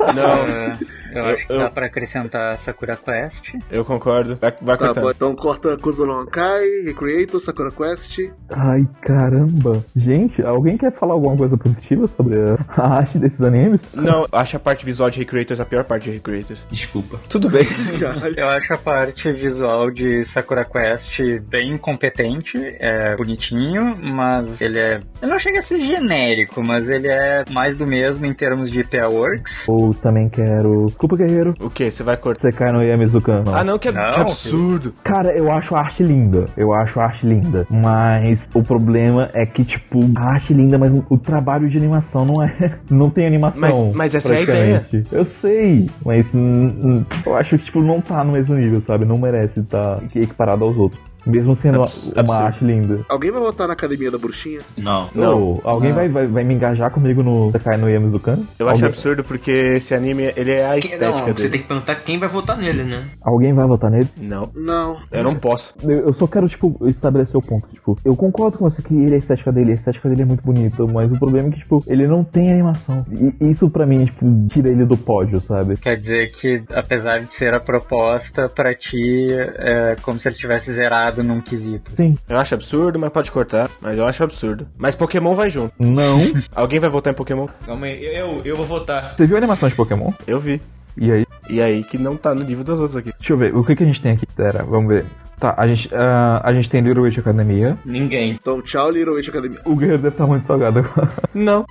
Ah, 0.00 0.78
eu 1.14 1.24
acho 1.26 1.46
que 1.46 1.52
eu- 1.52 1.58
dá 1.58 1.70
pra 1.70 1.86
acrescentar 1.86 2.58
Sakura 2.58 2.96
Quest. 2.96 3.52
Eu 3.70 3.84
concordo. 3.84 4.36
Vai, 4.40 4.52
vai 4.60 4.76
Tá 4.76 4.86
cortando. 4.86 5.04
bom, 5.04 5.10
então 5.10 5.34
corta 5.36 5.76
Kuzuno 5.76 6.26
Kai, 6.26 6.64
Recreator, 6.84 7.40
Sakura 7.40 7.70
Quest. 7.70 8.18
Ai, 8.50 8.86
caramba. 9.02 9.84
Gente, 9.96 10.42
alguém 10.42 10.76
quer 10.76 10.92
falar 10.92 11.14
alguma 11.14 11.36
coisa 11.36 11.56
positiva 11.56 12.06
sobre 12.08 12.36
a, 12.38 12.56
arte 12.98 13.18
desses 13.18 13.40
animes? 13.42 13.94
Não, 13.94 14.26
acho 14.32 14.56
a 14.56 14.60
parte 14.60 14.84
visual 14.84 15.10
de 15.10 15.18
Recreators 15.18 15.60
a 15.60 15.64
pior 15.64 15.84
parte 15.84 16.04
de 16.04 16.10
Recreators. 16.12 16.66
Desculpa. 16.70 17.18
Tudo 17.28 17.48
bem. 17.50 17.66
Eu 18.36 18.48
acho 18.48 18.72
a 18.74 18.78
parte 18.78 19.30
visual 19.32 19.90
de 19.90 20.24
Sakura 20.24 20.64
Quest 20.64 21.18
bem 21.48 21.76
competente, 21.78 22.58
é 22.80 23.16
bonitinho, 23.16 23.96
mas 24.02 24.60
ele 24.60 24.78
é. 24.78 25.00
Eu 25.20 25.28
não 25.28 25.38
chega 25.38 25.58
a 25.60 25.62
ser 25.62 25.80
genérico, 25.80 26.62
mas 26.66 26.88
ele 26.88 27.08
é 27.08 27.44
mais 27.50 27.76
do 27.76 27.86
mesmo 27.86 28.26
em 28.26 28.34
termos 28.34 28.70
de 28.70 28.82
PA 28.84 29.08
Works. 29.08 29.68
Ou 29.68 29.92
também 29.94 30.28
quero. 30.28 30.86
Desculpa, 31.02 31.16
guerreiro. 31.16 31.54
O 31.60 31.68
que? 31.68 31.90
Você 31.90 32.04
vai 32.04 32.16
cortar? 32.16 32.42
Sekai 32.42 32.70
no 32.70 32.80
Yamizukan. 32.80 33.42
Ah, 33.52 33.64
não, 33.64 33.76
que, 33.76 33.88
ab- 33.88 33.98
Não, 33.98 34.10
que 34.12 34.20
absurdo. 34.20 34.94
Cara, 35.02 35.36
eu 35.36 35.50
acho 35.50 35.74
a 35.74 35.80
arte 35.80 36.00
linda. 36.04 36.46
Eu 36.56 36.72
acho 36.72 37.00
a 37.00 37.04
arte 37.06 37.26
linda. 37.26 37.66
Mas 37.68 38.48
o 38.54 38.62
problema 38.62 39.28
é 39.34 39.44
que, 39.44 39.64
tipo, 39.64 39.98
a 40.14 40.34
arte 40.34 40.54
linda, 40.54 40.78
mas 40.78 40.92
o 41.10 41.18
trabalho 41.18 41.68
de 41.68 41.76
animação 41.76 42.24
não 42.24 42.40
é. 42.40 42.52
Não 42.88 43.10
tem 43.10 43.26
animação. 43.26 43.86
Mas- 43.88 43.96
mas 43.96 44.14
essa 44.14 44.32
é 44.32 44.42
a 44.42 44.44
praticamente. 44.46 45.04
Eu 45.10 45.24
sei, 45.24 45.90
mas 46.04 46.32
eu 46.34 47.34
acho 47.36 47.58
que, 47.58 47.64
tipo, 47.64 47.80
não 47.82 48.00
tá 48.00 48.22
no 48.22 48.32
mesmo 48.32 48.54
nível, 48.54 48.80
sabe? 48.80 49.04
Não 49.04 49.18
merece 49.18 49.58
estar 49.60 50.00
equiparado 50.14 50.64
aos 50.64 50.76
outros. 50.76 51.00
Mesmo 51.26 51.54
sendo 51.54 51.76
uma 51.76 51.84
absurdo. 51.84 52.32
arte 52.32 52.64
linda. 52.64 53.00
Alguém 53.08 53.30
vai 53.30 53.40
votar 53.40 53.66
na 53.66 53.72
Academia 53.74 54.10
da 54.10 54.18
Bruxinha? 54.18 54.60
Não. 54.80 55.08
Não. 55.14 55.60
Alguém 55.64 55.90
Não. 55.90 55.96
Vai, 55.96 56.08
vai, 56.08 56.26
vai 56.26 56.44
me 56.44 56.54
engajar 56.54 56.90
comigo 56.90 57.22
no 57.22 57.50
Sekai 57.52 57.76
no 57.76 57.88
Yamizukan? 57.88 58.40
Eu 58.58 58.66
acho 58.68 58.76
alguém, 58.76 58.88
absurdo 58.88 59.24
porque 59.24 59.50
esse 59.50 59.94
anime, 59.94 60.32
ele 60.36 60.52
é 60.52 60.66
a 60.66 60.78
estética 60.78 61.06
não, 61.06 61.12
você 61.18 61.32
dele. 61.32 61.48
tem 61.50 61.60
que 61.60 61.66
perguntar 61.68 61.94
quem 61.96 62.18
vai 62.18 62.28
votar 62.28 62.56
nele, 62.56 62.82
né? 62.84 63.08
alguém 63.20 63.52
vai 63.54 63.66
votar 63.66 63.90
nele? 63.90 64.08
Não, 64.20 64.50
Não. 64.54 64.98
eu 65.10 65.22
não 65.22 65.34
posso. 65.34 65.74
Eu 65.82 66.02
eu 66.12 66.12
só 66.12 66.26
quero, 66.26 66.48
tipo, 66.48 66.76
estabelecer 66.88 67.36
o 67.36 67.42
ponto. 67.42 67.68
Tipo, 67.68 67.98
eu 68.04 68.14
concordo 68.16 68.58
com 68.58 68.68
você 68.68 68.82
que 68.82 68.94
ele, 68.94 69.14
a 69.14 69.18
estética 69.18 69.52
dele, 69.52 69.72
a 69.72 69.74
estética 69.74 70.08
dele 70.08 70.22
é 70.22 70.24
muito 70.24 70.42
bonita, 70.42 70.84
mas 70.86 71.10
o 71.12 71.18
problema 71.18 71.48
é 71.48 71.52
que, 71.52 71.58
tipo, 71.58 71.82
ele 71.86 72.06
não 72.06 72.22
tem 72.24 72.50
animação. 72.52 73.04
E 73.40 73.50
isso 73.50 73.70
pra 73.70 73.86
mim, 73.86 74.04
tipo, 74.04 74.26
tira 74.48 74.68
ele 74.68 74.84
do 74.84 74.96
pódio, 74.96 75.40
sabe? 75.40 75.76
Quer 75.76 75.96
dizer 75.96 76.30
que, 76.32 76.62
apesar 76.74 77.20
de 77.20 77.32
ser 77.32 77.54
a 77.54 77.60
proposta, 77.60 78.48
pra 78.48 78.74
ti 78.74 79.28
é 79.30 79.96
como 80.02 80.18
se 80.18 80.28
ele 80.28 80.36
tivesse 80.36 80.72
zerado 80.72 81.11
num 81.20 81.40
quesito. 81.40 81.90
Sim. 81.96 82.16
Eu 82.28 82.38
acho 82.38 82.54
absurdo, 82.54 82.98
mas 82.98 83.10
pode 83.10 83.32
cortar. 83.32 83.68
Mas 83.80 83.98
eu 83.98 84.06
acho 84.06 84.22
absurdo. 84.22 84.68
Mas 84.78 84.94
Pokémon 84.94 85.34
vai 85.34 85.50
junto. 85.50 85.74
Não. 85.78 86.20
Alguém 86.54 86.78
vai 86.78 86.88
votar 86.88 87.12
em 87.12 87.16
Pokémon? 87.16 87.48
Calma 87.66 87.86
aí, 87.86 88.04
eu, 88.04 88.40
eu 88.44 88.54
vou 88.56 88.64
votar. 88.66 89.14
Você 89.16 89.26
viu 89.26 89.36
a 89.36 89.38
animação 89.38 89.68
de 89.68 89.74
Pokémon? 89.74 90.12
Eu 90.26 90.38
vi. 90.38 90.60
E 90.96 91.10
aí? 91.10 91.26
E 91.48 91.60
aí 91.60 91.82
que 91.84 91.98
não 91.98 92.16
tá 92.16 92.34
no 92.34 92.44
nível 92.44 92.64
das 92.64 92.80
outras 92.80 92.96
aqui. 92.96 93.12
Deixa 93.18 93.32
eu 93.32 93.36
ver, 93.36 93.54
o 93.54 93.64
que, 93.64 93.76
que 93.76 93.82
a 93.82 93.86
gente 93.86 94.00
tem 94.00 94.12
aqui? 94.12 94.26
Pera, 94.26 94.62
vamos 94.62 94.88
ver. 94.88 95.04
Tá, 95.42 95.56
a 95.58 95.66
gente, 95.66 95.90
ah, 95.92 96.40
a 96.44 96.54
gente 96.54 96.70
tem 96.70 96.80
Little 96.80 97.02
Witch 97.02 97.18
Academia. 97.18 97.76
Ninguém. 97.84 98.30
Então, 98.30 98.62
tchau, 98.62 98.88
Little 98.88 99.14
Witch 99.14 99.28
Academia. 99.28 99.58
O 99.64 99.74
guerreiro 99.74 100.00
deve 100.00 100.14
estar 100.14 100.24
muito 100.24 100.46
salgado 100.46 100.78
agora. 100.78 101.10
Não. 101.34 101.64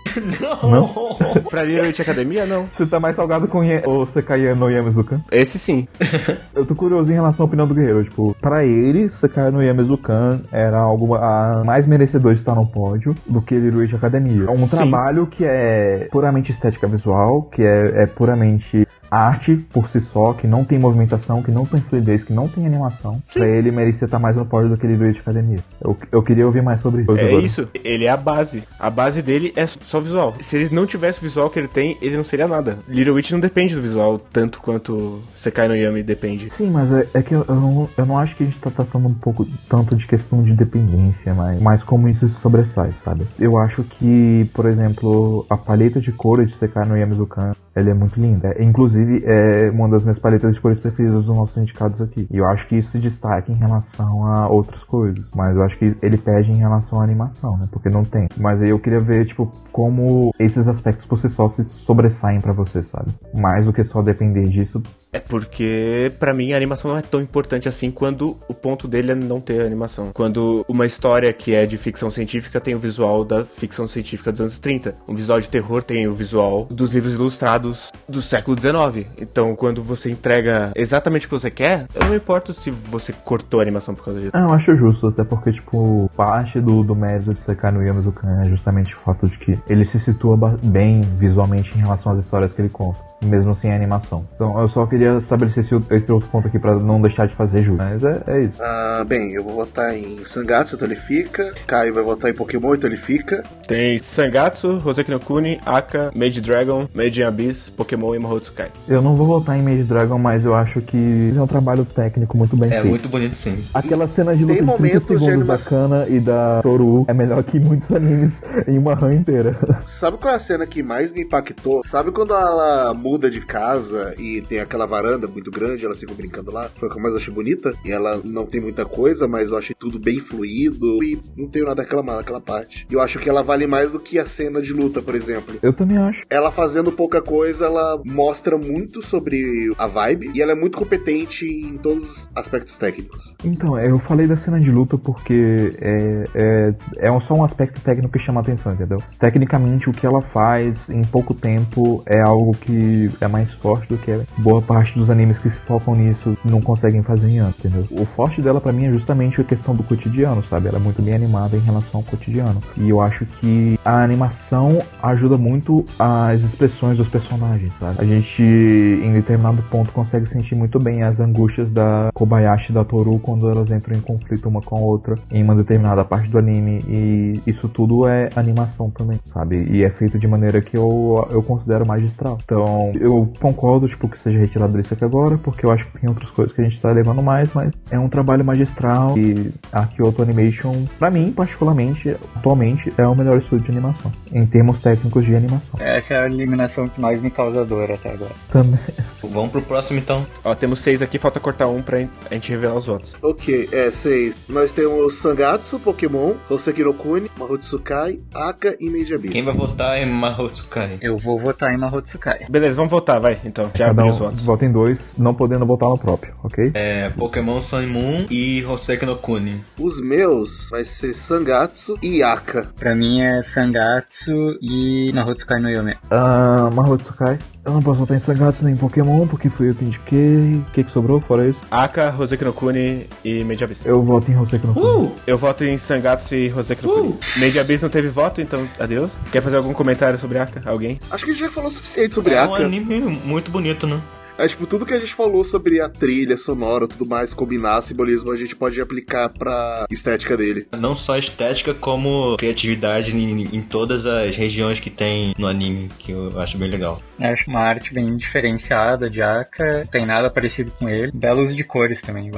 Não. 0.62 1.16
pra 1.50 1.64
Little 1.64 1.88
Witch 1.88 2.02
Academia, 2.02 2.46
não. 2.46 2.68
Você 2.70 2.86
tá 2.86 3.00
mais 3.00 3.16
salgado 3.16 3.48
com 3.48 3.62
o 3.62 4.06
Sekai 4.06 4.54
no 4.56 4.70
Yamizukan? 4.70 5.22
Esse 5.32 5.58
sim. 5.58 5.88
Eu 6.54 6.66
tô 6.66 6.76
curioso 6.76 7.10
em 7.10 7.16
relação 7.16 7.46
à 7.46 7.48
opinião 7.48 7.66
do 7.66 7.74
guerreiro. 7.74 8.04
Tipo, 8.04 8.36
pra 8.42 8.66
ele, 8.66 9.08
Sekai 9.08 9.50
no 9.52 9.64
Yamizukan 9.64 10.42
era 10.52 10.78
algo 10.78 11.16
ah, 11.16 11.64
mais 11.66 11.86
merecedor 11.86 12.34
de 12.34 12.42
estar 12.42 12.56
no 12.56 12.68
pódio 12.68 13.16
do 13.26 13.42
que 13.42 13.56
Little 13.56 13.80
Witch 13.80 13.94
Academia. 13.94 14.48
É 14.50 14.52
um 14.52 14.68
Sim. 14.68 14.68
trabalho 14.68 15.28
que 15.28 15.46
é 15.46 16.10
puramente 16.12 16.52
estética 16.52 16.90
visual, 16.90 17.44
que 17.44 17.64
é, 17.64 18.04
é 18.04 18.06
puramente 18.06 18.86
arte 19.12 19.58
por 19.74 19.90
si 19.90 20.00
só, 20.00 20.32
que 20.34 20.48
não 20.48 20.64
tem 20.64 20.80
movimentação, 20.80 21.44
que 21.44 21.52
não 21.52 21.66
tem 21.66 21.82
fluidez, 21.82 22.24
que 22.24 22.32
não 22.32 22.48
tem 22.48 22.66
animação. 22.66 23.22
Pra 23.34 23.46
ele 23.46 23.70
merecia 23.70 24.06
estar 24.06 24.18
mais 24.18 24.38
no 24.38 24.46
pódio 24.46 24.70
do 24.70 24.78
que 24.78 24.88
Little 24.88 25.08
Witch 25.08 25.20
Academia. 25.20 25.60
Eu, 25.84 25.98
eu 26.12 26.24
queria 26.24 26.46
ouvir 26.46 26.64
mais 26.64 26.80
sobre 26.80 27.02
isso. 27.02 27.12
É 27.12 27.26
agora. 27.26 27.44
isso. 27.44 27.68
Ele 27.84 28.06
é 28.06 28.10
a 28.10 28.18
base. 28.18 28.64
A 28.80 28.90
base 28.90 29.22
dele 29.22 29.52
é 29.56 29.68
só 29.68 30.00
visual. 30.00 30.34
Se 30.40 30.56
ele 30.56 30.74
não 30.74 30.86
tivesse 30.86 31.20
o 31.20 31.24
visual 31.24 31.50
que 31.50 31.60
ele 31.60 31.68
tem, 31.68 31.98
ele 32.02 32.16
não 32.16 32.24
seria 32.24 32.48
nada. 32.48 32.80
Little 32.88 33.16
Witch 33.16 33.32
não 33.32 33.40
depende 33.40 33.76
do 33.76 33.82
visual 33.82 34.18
tanto 34.18 34.62
quanto 34.62 35.22
Sekai 35.36 35.68
no 35.68 35.76
Yami 35.76 36.04
depende. 36.04 36.50
Sim, 36.50 36.72
mas 36.72 36.92
é, 36.92 37.08
é 37.14 37.22
que 37.22 37.34
eu, 37.34 37.46
eu 37.48 37.56
não, 37.56 37.90
eu 37.98 38.06
não 38.06 38.18
acho 38.18 38.36
que 38.36 38.44
a 38.44 38.46
gente 38.46 38.60
tá 38.60 38.72
tratando 38.72 39.08
um 39.08 39.14
pouco 39.14 39.46
tanto 39.68 39.96
de 39.96 40.08
questão 40.08 40.44
de 40.44 40.54
dependência, 40.54 41.34
mas, 41.34 41.62
mas 41.62 41.84
como 41.84 42.08
isso 42.08 42.28
se 42.28 42.36
sobressai, 42.36 42.94
sabe? 43.04 43.28
Eu 43.38 43.58
acho 43.58 43.84
que, 43.84 44.50
por 44.54 44.66
exemplo, 44.66 45.46
a 45.50 45.58
paleta 45.58 46.00
de 46.00 46.12
cores 46.12 46.48
de 46.48 46.54
Sekai 46.54 46.88
no 46.88 46.98
Yamizukan, 46.98 47.54
ela 47.76 47.90
é 47.90 47.94
muito 47.94 48.20
linda. 48.20 48.54
É, 48.58 48.64
Inclusive, 48.64 49.01
é 49.26 49.70
uma 49.72 49.90
das 49.90 50.04
minhas 50.04 50.20
paletas 50.20 50.54
de 50.54 50.62
cores 50.62 50.80
preferidas 50.80 51.26
dos 51.26 51.36
nossos 51.36 51.58
indicados 51.58 52.02
aqui. 52.02 52.28
E 52.32 52.38
eu 52.38 52.46
acho 52.46 52.68
que 52.68 52.78
isso 52.78 52.92
se 52.92 53.00
destaca 53.00 53.52
em 53.52 53.56
relação 53.56 54.26
a 54.26 54.50
outras 54.50 54.84
coisas. 54.84 55.26
Mas 55.36 55.56
eu 55.56 55.64
acho 55.64 55.78
que 55.78 55.96
ele 56.02 56.18
pede 56.18 56.52
em 56.52 56.58
relação 56.58 57.00
à 57.00 57.04
animação, 57.04 57.58
né? 57.58 57.68
Porque 57.72 57.90
não 57.90 58.04
tem. 58.04 58.28
Mas 58.38 58.62
aí 58.62 58.70
eu 58.70 58.80
queria 58.80 59.00
ver, 59.00 59.26
tipo, 59.26 59.52
como 59.72 60.34
esses 60.40 60.68
aspectos 60.68 61.06
por 61.06 61.18
si 61.18 61.30
só 61.30 61.48
se 61.48 61.64
sobressaem 61.70 62.42
pra 62.42 62.54
você, 62.54 62.84
sabe? 62.84 63.12
Mais 63.34 63.66
do 63.66 63.74
que 63.74 63.84
só 63.84 64.02
depender 64.02 64.48
disso 64.48 64.82
É 65.14 65.20
porque, 65.20 66.12
pra 66.20 66.34
mim, 66.34 66.54
a 66.54 66.58
animação 66.58 66.92
não 66.92 66.98
é 66.98 67.02
tão 67.02 67.22
importante 67.22 67.68
assim 67.68 67.92
quando 67.92 68.38
o 68.48 68.54
ponto 68.54 68.88
dele 68.88 69.12
é 69.12 69.16
não 69.16 69.42
ter 69.42 69.62
animação. 69.62 70.12
Quando 70.14 70.66
uma 70.70 70.86
história 70.86 71.34
que 71.34 71.54
é 71.54 71.66
de 71.66 71.78
ficção 71.78 72.10
científica 72.10 72.62
tem 72.62 72.76
o 72.76 72.80
visual 72.80 73.26
da 73.26 73.44
ficção 73.44 73.88
científica 73.88 74.32
dos 74.32 74.40
anos 74.40 74.58
30. 74.58 74.96
Um 75.08 75.14
visual 75.14 75.42
de 75.42 75.50
terror 75.50 75.84
tem 75.84 76.08
o 76.08 76.14
visual 76.14 76.66
dos 76.72 76.94
livros 76.94 77.14
ilustrados 77.14 77.92
do 78.08 78.22
século 78.22 78.56
19. 78.56 79.08
Então, 79.18 79.54
quando 79.56 79.84
você 79.84 80.10
entrega 80.10 80.72
exatamente 80.76 81.26
o 81.26 81.30
que 81.30 81.36
você 81.36 81.52
quer, 81.52 81.88
eu 81.94 82.08
não 82.08 82.16
importo 82.16 82.54
se 82.54 82.72
você 82.72 83.12
cortou 83.12 83.60
a 83.60 83.64
animação 83.64 83.94
por 83.94 84.06
causa 84.06 84.20
disso. 84.22 84.32
Ah, 84.34 84.44
eu 84.44 84.54
acho 84.54 84.76
justo, 84.78 85.08
até 85.08 85.26
porque, 85.26 85.52
tipo, 85.52 86.10
parte 86.16 86.62
do, 86.62 86.84
do 86.84 86.96
mérito 86.96 87.34
de 87.34 87.44
Sekai 87.44 87.72
no 87.72 87.84
Yamizukan 87.84 88.42
é 88.44 88.46
justamente 88.46 88.96
o 88.96 89.00
fato 89.00 89.28
de 89.28 89.38
que 89.38 89.60
ele 89.68 89.84
se 89.84 90.00
situa 90.00 90.38
bem 90.64 91.02
visualmente 91.02 91.74
em 91.76 91.82
relação 91.82 92.14
às 92.14 92.20
histórias 92.20 92.54
que 92.54 92.62
ele 92.62 92.70
conta, 92.70 93.00
mesmo 93.22 93.54
sem 93.56 93.74
animação. 93.74 94.26
Então, 94.36 94.60
eu 94.60 94.68
só 94.68 94.86
queria 94.86 95.18
esse 95.18 95.74
outro 95.74 95.96
esse 95.96 96.12
outro 96.12 96.30
ponto 96.30 96.48
aqui 96.48 96.60
pra 96.60 96.76
não 96.76 97.02
deixar 97.02 97.28
de 97.28 97.36
fazer 97.36 97.62
jus. 97.62 97.78
Mas 97.78 98.04
é, 98.04 98.22
é 98.28 98.42
isso. 98.44 98.62
Ah, 98.62 99.04
bem, 99.08 99.32
eu 99.32 99.44
vou 99.44 99.54
votar 99.54 99.96
em 99.96 100.24
Sangatsu, 100.26 100.76
então 100.76 100.88
ele 100.88 100.96
fica. 100.96 101.54
Caio 101.68 101.94
vai 101.94 102.04
votar 102.04 102.30
em 102.32 102.34
Pokémon, 102.34 102.76
então 102.76 102.90
ele 102.90 102.98
fica. 102.98 103.44
Tem 103.68 103.98
Sangatsu, 103.98 104.82
Hoseki 104.84 105.12
no 105.12 105.20
Kuni, 105.20 105.60
Aka, 105.66 106.12
Mage 106.16 106.42
Dragon, 106.42 106.88
Mage 106.94 107.24
Abyss, 107.24 107.70
Pokémon 107.70 108.16
e 108.16 108.20
Mahotsukai. 108.20 108.70
Eu 108.88 109.02
não 109.02 109.16
vou 109.16 109.28
votar 109.28 109.58
em 109.58 109.62
Mage 109.62 109.84
Dragon, 109.84 110.18
mas 110.18 110.44
eu 110.44 110.54
acho 110.56 110.82
que 110.82 111.34
é 111.36 111.42
um 111.42 111.48
trabalho 111.48 111.86
técnico 111.86 112.38
muito 112.38 112.56
bem 112.58 112.70
É 112.70 112.74
feito. 112.74 112.88
muito 112.88 113.10
bonito 113.10 113.36
sim. 113.36 113.64
Aquela 113.74 114.08
cena 114.08 114.36
de 114.36 114.44
luta 114.44 114.56
Tem 114.56 114.64
de 114.66 114.68
30 114.68 114.78
momentos 114.78 115.08
de 115.08 115.20
segundos 115.20 115.48
da. 115.48 115.58
Kana 115.58 116.08
e 116.10 116.20
da 116.20 116.60
Toru 116.62 117.06
é 117.08 117.14
melhor 117.14 117.44
que 117.44 117.60
muitos 117.60 117.92
animes 117.94 118.42
em 118.68 118.78
uma 118.78 118.94
run 118.96 119.14
inteira. 119.14 119.56
Sabe 119.86 120.18
qual 120.18 120.34
é 120.34 120.38
a 120.38 120.40
cena 120.40 120.66
que 120.66 120.82
mais 120.84 121.14
me 121.14 121.22
impactou? 121.22 121.82
Sabe 121.84 122.12
quando 122.12 122.34
ela 122.34 122.94
muda 122.94 123.11
de 123.20 123.42
casa 123.42 124.16
e 124.18 124.42
tem 124.42 124.60
aquela 124.60 124.86
varanda 124.86 125.28
muito 125.28 125.52
grande, 125.52 125.86
elas 125.86 126.00
ficam 126.00 126.16
brincando 126.16 126.52
lá? 126.52 126.70
Foi 126.76 126.88
a 126.88 126.92
que 126.92 126.98
eu 126.98 127.02
mais 127.02 127.16
achei 127.16 127.34
bonita. 127.34 127.74
E 127.84 127.92
ela 127.92 128.22
não 128.24 128.46
tem 128.46 128.62
muita 128.62 128.86
coisa, 128.86 129.28
mas 129.28 129.52
eu 129.52 129.58
achei 129.58 129.76
tudo 129.78 130.00
bem 130.00 130.20
fluido 130.20 131.04
e 131.04 131.20
não 131.36 131.48
tenho 131.48 131.66
nada 131.66 131.82
a 131.82 131.86
reclamar 131.86 132.18
naquela 132.18 132.42
parte. 132.42 132.86
E 132.90 132.94
eu 132.94 133.02
acho 133.02 133.20
que 133.20 133.30
ela 133.30 133.42
vale 133.42 133.68
mais 133.68 133.92
do 133.92 134.00
que 134.00 134.20
a 134.20 134.26
cena 134.26 134.62
de 134.62 134.74
luta, 134.74 135.02
por 135.02 135.16
exemplo. 135.16 135.56
Eu 135.62 135.74
também 135.74 135.98
acho. 135.98 136.24
Ela 136.30 136.52
fazendo 136.52 136.92
pouca 136.92 137.22
coisa, 137.22 137.66
ela 137.66 138.02
mostra 138.06 138.58
muito 138.58 139.02
sobre 139.02 139.74
a 139.78 139.88
vibe 139.88 140.32
e 140.34 140.42
ela 140.42 140.52
é 140.52 140.56
muito 140.56 140.78
competente 140.78 141.46
em 141.46 141.78
todos 141.78 142.04
os 142.04 142.30
aspectos 142.36 142.78
técnicos. 142.78 143.36
Então, 143.44 143.80
eu 143.80 144.00
falei 144.00 144.28
da 144.28 144.36
cena 144.36 144.60
de 144.60 144.72
luta 144.72 144.98
porque 144.98 145.76
é, 145.80 146.26
é, 146.34 146.76
é 146.98 147.20
só 147.20 147.34
um 147.34 147.44
aspecto 147.44 147.80
técnico 147.82 148.14
que 148.14 148.20
chama 148.20 148.42
atenção, 148.42 148.74
entendeu? 148.74 149.02
Tecnicamente, 149.20 149.90
o 149.90 149.94
que 149.94 150.06
ela 150.06 150.22
faz 150.22 150.90
em 150.90 151.04
pouco 151.04 151.34
tempo 151.34 152.04
é 152.06 152.22
algo 152.22 152.54
que 152.54 153.01
é 153.20 153.28
mais 153.28 153.54
forte 153.54 153.88
do 153.88 153.98
que 153.98 154.22
boa 154.38 154.62
parte 154.62 154.98
dos 154.98 155.10
animes 155.10 155.40
que 155.40 155.50
se 155.50 155.58
focam 155.60 155.96
nisso 155.96 156.38
não 156.44 156.62
conseguem 156.62 157.02
fazer 157.04 157.28
em 157.28 157.40
ano, 157.40 157.54
entendeu? 157.58 157.88
O 157.92 158.06
forte 158.06 158.42
dela 158.42 158.60
pra 158.60 158.72
mim 158.72 158.86
é 158.86 158.92
justamente 158.92 159.42
a 159.42 159.44
questão 159.44 159.76
do 159.76 159.84
cotidiano, 159.84 160.44
sabe? 160.44 160.68
Ela 160.68 160.78
é 160.78 160.82
muito 160.82 161.02
bem 161.02 161.14
animada 161.14 161.56
em 161.56 161.60
relação 161.60 162.00
ao 162.00 162.04
cotidiano. 162.04 162.62
E 162.78 162.90
eu 162.90 163.02
acho 163.02 163.26
que 163.26 163.80
a 163.84 164.04
animação 164.04 164.82
ajuda 165.02 165.38
muito 165.38 165.86
as 165.98 166.42
expressões 166.42 166.98
dos 166.98 167.08
personagens, 167.08 167.74
sabe? 167.76 167.96
A 168.00 168.06
gente, 168.06 168.42
em 168.42 169.14
determinado 169.14 169.62
ponto, 169.64 169.92
consegue 169.92 170.28
sentir 170.28 170.56
muito 170.56 170.80
bem 170.80 171.04
as 171.04 171.20
angústias 171.20 171.72
da 171.72 172.10
Kobayashi 172.14 172.72
e 172.72 172.76
da 172.76 172.84
Toru 172.84 173.20
quando 173.20 173.50
elas 173.50 173.72
entram 173.72 173.96
em 173.96 174.02
conflito 174.02 174.48
uma 174.48 174.62
com 174.62 174.76
a 174.78 174.80
outra 174.80 175.16
em 175.32 175.44
uma 175.44 175.56
determinada 175.56 176.04
parte 176.04 176.30
do 176.30 176.38
anime. 176.38 176.84
E 176.88 177.42
isso 177.46 177.68
tudo 177.68 178.08
é 178.08 178.30
animação 178.36 178.90
também, 178.90 179.20
sabe? 179.26 179.68
E 179.70 179.84
é 179.84 179.90
feito 179.90 180.18
de 180.18 180.28
maneira 180.28 180.62
que 180.62 180.78
eu, 180.78 181.28
eu 181.32 181.42
considero 181.44 181.86
magistral. 181.86 182.38
Então, 182.44 182.91
eu 183.00 183.32
concordo, 183.40 183.88
tipo, 183.88 184.08
que 184.08 184.18
seja 184.18 184.40
retirado 184.40 184.74
desse 184.74 184.94
aqui 184.94 185.04
agora, 185.04 185.38
porque 185.38 185.66
eu 185.66 185.72
acho 185.72 185.86
que 185.88 186.00
tem 186.00 186.10
outras 186.10 186.30
coisas 186.32 186.54
que 186.54 186.62
a 186.62 186.64
gente 186.64 186.80
tá 186.82 186.92
levando 186.92 187.22
mais, 187.22 187.50
mas 187.54 187.74
é 187.90 188.00
um 188.00 188.10
trabalho 188.10 188.44
magistral 188.44 189.18
e 189.18 189.52
a 189.72 189.86
Kyoto 189.86 190.22
Animation, 190.22 190.86
pra 190.98 191.10
mim, 191.10 191.32
particularmente, 191.32 192.16
atualmente, 192.36 192.92
é 192.98 193.06
o 193.08 193.16
melhor 193.16 193.40
estúdio 193.40 193.66
de 193.66 193.72
animação, 193.72 194.12
em 194.32 194.46
termos 194.46 194.80
técnicos 194.80 195.26
de 195.26 195.36
animação. 195.36 195.80
Essa 195.80 196.16
é 196.16 196.22
a 196.22 196.26
eliminação 196.26 196.88
que 196.88 197.00
mais 197.00 197.22
me 197.22 197.30
causa 197.30 197.66
dor 197.66 197.92
até 197.92 198.14
agora. 198.14 198.32
Também. 198.50 198.80
Vamos 199.24 199.52
pro 199.52 199.62
próximo 199.62 200.00
então. 200.00 200.26
Ó, 200.44 200.54
temos 200.56 200.80
seis 200.80 201.02
aqui, 201.02 201.18
falta 201.18 201.40
cortar 201.40 201.68
um 201.68 201.82
pra 201.82 201.98
a 202.00 202.34
gente 202.34 202.50
revelar 202.50 202.76
os 202.76 202.88
votos. 202.88 203.16
Ok, 203.22 203.70
é, 203.72 203.92
seis. 203.92 204.36
Nós 204.48 204.72
temos 204.74 205.16
Sangatsu, 205.16 205.80
Pokémon, 205.80 206.34
Hoseki 206.50 206.84
no 206.84 206.94
Kuni, 206.94 207.30
Mahotsukai, 207.38 208.20
Aka 208.34 208.76
e 208.80 208.88
Abyss. 209.14 209.32
Quem 209.32 209.42
vai 209.42 209.54
votar 209.54 209.98
em 209.98 210.06
Mahotsukai? 210.06 210.98
Eu 211.02 211.18
vou 211.18 211.40
votar 211.40 211.74
em 211.74 211.78
Mahotsukai. 211.78 212.46
Beleza, 212.50 212.71
vamos 212.76 212.92
votar, 212.92 213.20
vai. 213.20 213.40
Então, 213.46 213.70
já 213.76 213.88
Cada 213.88 214.06
um 214.06 214.10
os 214.10 214.20
votos. 214.20 214.44
vota 214.44 214.66
em 214.66 214.72
dois, 214.72 215.14
não 215.18 215.34
podendo 215.34 215.66
votar 215.66 215.90
no 215.90 215.98
próprio, 215.98 216.34
ok? 216.44 216.72
É 216.74 217.10
Pokémon 217.10 217.60
Sun 217.62 217.82
e 217.84 217.88
Moon 217.88 218.26
e 218.30 218.66
Hoseki 218.66 219.06
no 219.06 219.16
Kuni. 219.16 219.64
Os 219.80 220.00
meus 220.02 220.70
vai 220.72 220.86
ser 220.86 221.16
Sangatsu 221.16 221.98
e 222.02 222.22
Aka. 222.24 222.68
Pra 222.80 222.96
mim 222.96 223.22
é 223.22 223.42
Sangatsu 223.44 224.58
e 224.62 225.12
Mahotsukai 225.14 225.60
no 225.60 225.70
Yome. 225.70 225.96
Ah, 226.10 226.70
Mahotsukai. 226.74 227.40
Eu 227.64 227.74
não 227.74 227.82
posso 227.84 228.00
votar 228.00 228.18
em 228.18 228.20
Sangatsu 228.20 228.66
nem 228.66 228.74
em 228.74 228.78
Pokémon, 228.78 229.28
porque 229.28 229.48
fui 229.48 229.70
eu 229.70 229.76
que 229.76 229.86
indiquei. 229.86 230.56
O 230.68 230.72
que, 230.74 230.84
que 230.84 230.92
sobrou 230.92 231.22
fora 231.22 231.48
isso? 231.48 231.62
Aka, 231.70 232.10
Hoseki 232.18 232.44
no 232.44 232.52
Kuni 232.54 233.06
e 233.24 233.44
Mage 233.44 233.64
Abyss. 233.64 233.86
Eu 233.86 234.02
voto 234.02 234.32
em 234.32 234.36
Hoseki 234.38 234.66
no 234.66 234.74
Kuni. 234.74 235.06
Uh! 235.08 235.16
Eu 235.28 235.38
voto 235.38 235.64
em 235.64 235.78
Sangatsu 235.78 236.34
e 236.34 236.52
Hoseki 236.52 236.84
no 236.84 236.92
Kuni. 236.92 237.16
Mage 237.38 237.60
Abyss 237.60 237.84
não 237.84 237.90
teve 237.90 238.08
voto, 238.10 238.42
então 238.42 238.68
adeus. 238.80 239.16
Quer 239.32 239.42
fazer 239.44 239.58
algum 239.58 239.74
comentário 239.74 240.18
sobre 240.18 240.40
Aka? 240.40 240.68
Alguém? 240.68 241.00
Acho 241.12 241.24
que 241.24 241.30
a 241.30 241.34
gente 241.36 241.44
já 241.44 241.52
falou 241.52 241.70
o 241.70 241.74
suficiente 241.74 242.16
sobre 242.16 242.34
É 242.34 242.42
um 242.44 242.56
Aka. 242.56 242.66
anime 242.66 243.00
muito 243.00 243.52
bonito, 243.52 243.86
né? 243.86 244.02
É 244.38 244.48
tipo, 244.48 244.66
tudo 244.66 244.86
que 244.86 244.94
a 244.94 245.00
gente 245.00 245.14
falou 245.14 245.44
sobre 245.44 245.80
a 245.80 245.90
trilha 245.90 246.38
sonora, 246.38 246.88
tudo 246.88 247.06
mais, 247.06 247.34
combinar 247.34 247.82
simbolismo, 247.82 248.32
a 248.32 248.38
gente 248.38 248.56
pode 248.56 248.80
aplicar 248.82 249.30
pra 249.30 249.86
estética 249.90 250.36
dele. 250.36 250.68
Não 250.72 250.96
só 250.96 251.18
estética, 251.18 251.74
como 251.74 252.38
criatividade 252.38 253.16
em, 253.16 253.56
em 253.56 253.62
todas 253.62 254.06
as 254.06 254.36
regiões 254.36 254.80
que 254.80 254.90
tem 254.90 255.34
no 255.38 255.48
anime, 255.48 255.90
que 256.00 256.12
eu 256.12 256.40
acho 256.40 256.58
bem 256.58 256.70
legal. 256.70 257.02
Eu 257.20 257.30
acho 257.30 257.50
uma 257.50 257.62
arte 257.62 257.94
bem 257.94 258.16
diferenciada 258.18 259.10
de 259.10 259.22
Aka, 259.22 259.80
não 259.80 259.86
tem 259.86 260.06
nada 260.06 260.30
parecido 260.30 260.72
com 260.72 260.90
ele. 260.90 261.12
Belo 261.12 261.42
uso 261.42 261.56
de 261.56 261.64
cores 261.64 262.02
também, 262.02 262.32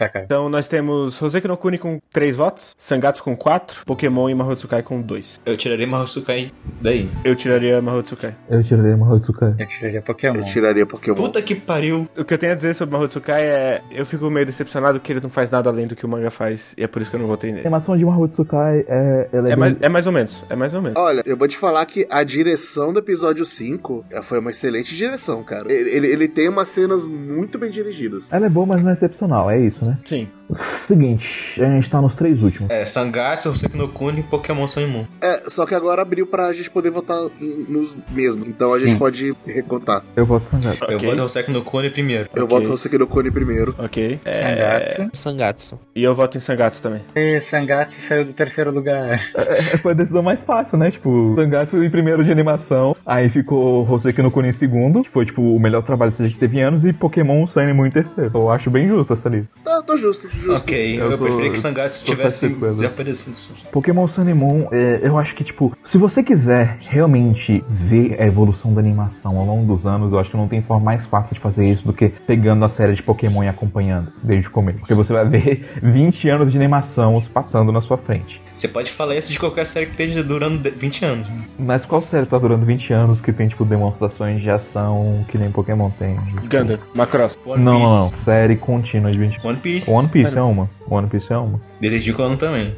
destacar. 0.00 0.22
Então 0.24 0.48
nós 0.48 0.66
temos 0.66 1.20
Hoseki 1.20 1.46
no 1.48 1.56
Kuni 1.56 1.78
com 1.78 2.00
3 2.12 2.36
votos, 2.36 2.74
Sangatsu 2.78 3.22
com 3.22 3.36
4, 3.36 3.84
Pokémon 3.84 4.28
e 4.30 4.34
Mahotsukai 4.34 4.82
com 4.82 5.00
2. 5.02 5.40
Eu 5.44 5.56
tiraria 5.56 5.86
Mahotsukai 5.86 6.50
daí. 6.80 7.08
Eu 7.24 7.34
tiraria 7.36 7.80
Mahotsukai. 7.82 8.34
Eu 8.48 8.62
tirei 8.64 8.92
uma 8.94 9.06
Mahotsukai. 9.06 9.54
Eu 9.58 9.66
tiraria 9.66 10.02
Pokémon. 10.02 10.36
Eu 10.36 10.44
tiraria 10.44 10.86
Pokémon. 10.86 11.14
Puta 11.16 11.42
que 11.42 11.54
pariu. 11.54 12.08
O 12.16 12.24
que 12.24 12.34
eu 12.34 12.38
tenho 12.38 12.52
a 12.52 12.56
dizer 12.56 12.74
sobre 12.74 12.94
Mahotsukai 12.96 13.42
é. 13.42 13.82
Eu 13.90 14.06
fico 14.06 14.30
meio 14.30 14.46
decepcionado 14.46 14.98
que 15.00 15.12
ele 15.12 15.20
não 15.20 15.30
faz 15.30 15.50
nada 15.50 15.68
além 15.68 15.86
do 15.86 15.94
que 15.96 16.04
o 16.06 16.08
manga 16.08 16.30
faz, 16.30 16.74
e 16.78 16.82
é 16.82 16.86
por 16.86 17.02
isso 17.02 17.10
que 17.10 17.16
eu 17.16 17.20
não 17.20 17.26
votei 17.26 17.50
A 17.50 17.52
nele. 17.54 17.66
animação 17.66 17.96
de 17.96 18.04
Mahotsukai 18.04 18.84
é, 18.88 19.28
ela 19.32 19.48
é, 19.48 19.52
É 19.52 19.56
bem- 19.56 19.56
mais, 19.56 19.76
é 19.80 19.88
mais 19.88 20.06
ou 20.06 20.12
menos, 20.12 20.44
é 20.48 20.56
mais 20.56 20.74
ou 20.74 20.80
menos. 20.82 20.96
Olha, 20.96 21.22
eu 21.26 21.36
vou 21.36 21.46
te 21.48 21.56
falar 21.56 21.84
que 21.86 22.06
a 22.10 22.22
direção 22.22 22.92
do 22.92 22.98
episódio 23.00 23.44
5 23.44 24.04
é, 24.10 24.22
foi 24.22 24.38
uma 24.38 24.50
excelente 24.50 24.94
direção, 24.96 25.42
cara. 25.42 25.70
Ele, 25.72 25.90
ele, 25.90 26.06
ele 26.08 26.28
tem 26.28 26.48
umas 26.48 26.68
cenas 26.68 27.06
muito 27.06 27.58
bem 27.58 27.70
dirigidas. 27.70 28.28
ela 28.30 28.46
é 28.46 28.48
boa, 28.48 28.66
mas 28.66 28.82
não 28.82 28.90
é 28.90 28.92
excepcional, 28.92 29.50
é 29.50 29.58
isso, 29.58 29.84
né? 29.84 29.89
Sim. 30.04 30.28
Seguinte, 30.52 31.62
a 31.62 31.66
gente 31.66 31.88
tá 31.88 32.00
nos 32.00 32.14
três 32.16 32.42
últimos. 32.42 32.70
É, 32.70 32.84
Sangatsu, 32.84 33.50
Hoseki 33.50 33.76
no 33.76 33.88
Kuni 33.88 34.20
e 34.20 34.22
Pokémon 34.24 34.66
Sun 34.66 34.86
Moon. 34.88 35.06
É, 35.20 35.44
só 35.48 35.64
que 35.64 35.74
agora 35.74 36.02
abriu 36.02 36.26
pra 36.26 36.52
gente 36.52 36.68
poder 36.68 36.90
votar 36.90 37.18
nos 37.40 37.96
mesmos. 38.10 38.48
Então 38.48 38.74
a 38.74 38.78
gente 38.78 38.92
Sim. 38.92 38.98
pode 38.98 39.34
recontar. 39.46 40.02
Eu 40.16 40.26
voto 40.26 40.46
Sangatsu. 40.46 40.84
Eu 40.88 40.96
Ok. 40.96 41.06
vou 41.06 41.16
dar 41.16 41.24
Hoseki 41.24 41.50
no 41.52 41.62
Kuni 41.62 41.90
primeiro. 41.90 42.28
Eu 42.34 42.44
Ok. 42.44 42.56
voto 42.58 42.68
você 42.70 42.88
no 42.98 43.06
Cone 43.06 43.30
primeiro. 43.30 43.74
Ok. 43.78 44.18
É... 44.24 44.42
Sangatsu. 44.42 45.10
Sangatsu. 45.12 45.80
E 45.94 46.02
eu 46.02 46.14
voto 46.14 46.36
em 46.36 46.40
Sangatsu 46.40 46.82
também. 46.82 47.02
E 47.14 47.40
Sangatsu 47.40 48.00
saiu 48.00 48.24
do 48.24 48.32
terceiro 48.32 48.72
lugar. 48.72 49.20
É, 49.34 49.78
foi 49.78 49.92
a 49.92 49.94
decisão 49.94 50.22
mais 50.22 50.42
fácil, 50.42 50.76
né? 50.76 50.90
Tipo, 50.90 51.34
Sangatsu 51.36 51.82
em 51.82 51.90
primeiro 51.90 52.24
de 52.24 52.32
animação, 52.32 52.96
aí 53.06 53.28
ficou 53.28 53.88
Hoseki 53.88 54.22
no 54.22 54.30
Kuni 54.30 54.48
em 54.48 54.52
segundo, 54.52 55.02
que 55.02 55.08
foi, 55.08 55.24
tipo, 55.24 55.42
o 55.42 55.60
melhor 55.60 55.82
trabalho 55.82 56.10
que 56.10 56.38
teve 56.38 56.58
em 56.58 56.62
anos, 56.62 56.84
e 56.84 56.92
Pokémon 56.92 57.46
Sun 57.46 57.72
Moon 57.74 57.86
em 57.86 57.90
terceiro. 57.90 58.30
Eu 58.34 58.50
acho 58.50 58.70
bem 58.70 58.88
justo 58.88 59.12
essa 59.12 59.28
lista. 59.28 59.50
Tá, 59.64 59.79
tô 59.82 59.96
justo, 59.96 60.28
justo. 60.28 60.52
Ok, 60.62 61.00
Eu 61.00 61.10
eu, 61.10 61.18
tô- 61.18 61.24
preferia 61.24 61.50
que 61.50 61.58
Sangatsu 61.58 62.04
tivesse 62.04 62.48
desaparecido. 62.48 63.36
Pokémon 63.72 64.06
Sun 64.08 64.28
e 64.28 64.34
Moon, 64.34 64.66
é, 64.72 65.00
eu 65.02 65.18
acho 65.18 65.34
que, 65.34 65.44
tipo, 65.44 65.76
se 65.84 65.96
você 65.98 66.22
quiser 66.22 66.76
realmente 66.80 67.64
ver 67.68 68.20
a 68.20 68.26
evolução 68.26 68.72
da 68.74 68.80
animação 68.80 69.38
ao 69.38 69.44
longo 69.46 69.66
dos 69.66 69.86
anos, 69.86 70.12
eu 70.12 70.18
acho 70.18 70.30
que 70.30 70.36
não 70.36 70.48
tem 70.48 70.62
forma 70.62 70.84
mais 70.84 71.06
fácil 71.06 71.34
de 71.34 71.40
fazer 71.40 71.66
isso 71.70 71.84
do 71.84 71.92
que 71.92 72.08
pegando 72.26 72.64
a 72.64 72.68
série 72.68 72.94
de 72.94 73.02
Pokémon 73.02 73.42
e 73.44 73.48
acompanhando 73.48 74.12
desde 74.22 74.48
o 74.48 74.50
começo. 74.50 74.78
Porque 74.78 74.94
você 74.94 75.12
vai 75.12 75.24
ver 75.28 75.68
20 75.82 76.28
anos 76.28 76.52
de 76.52 76.58
animação 76.58 77.20
se 77.20 77.28
passando 77.28 77.72
na 77.72 77.80
sua 77.80 77.96
frente. 77.98 78.40
Você 78.60 78.68
pode 78.68 78.92
falar 78.92 79.16
isso 79.16 79.32
de 79.32 79.38
qualquer 79.38 79.64
série 79.66 79.86
que 79.86 79.92
esteja 79.92 80.22
durando 80.22 80.58
de- 80.58 80.70
20 80.70 81.02
anos. 81.02 81.26
né? 81.30 81.44
Mas 81.58 81.86
qual 81.86 82.02
série 82.02 82.26
tá 82.26 82.36
durando 82.38 82.66
20 82.66 82.92
anos 82.92 83.18
que 83.18 83.32
tem, 83.32 83.48
tipo, 83.48 83.64
demonstrações 83.64 84.42
de 84.42 84.50
ação 84.50 85.24
que 85.28 85.38
nem 85.38 85.50
Pokémon 85.50 85.88
tem? 85.98 86.16
Gundam, 86.50 86.78
Macross. 86.94 87.38
One 87.46 87.64
Não, 87.64 87.72
não, 87.72 87.88
não. 87.88 88.04
Série 88.04 88.56
contínua 88.56 89.10
de 89.10 89.18
20 89.18 89.38
One 89.42 89.58
Piece. 89.58 89.90
One 89.90 90.08
Piece 90.08 90.36
é 90.36 90.42
uma. 90.42 90.68
One 90.90 91.08
Piece 91.08 91.32
é 91.32 91.36
uma. 91.36 91.60
Desde 91.80 92.12
quando 92.12 92.36
também. 92.36 92.74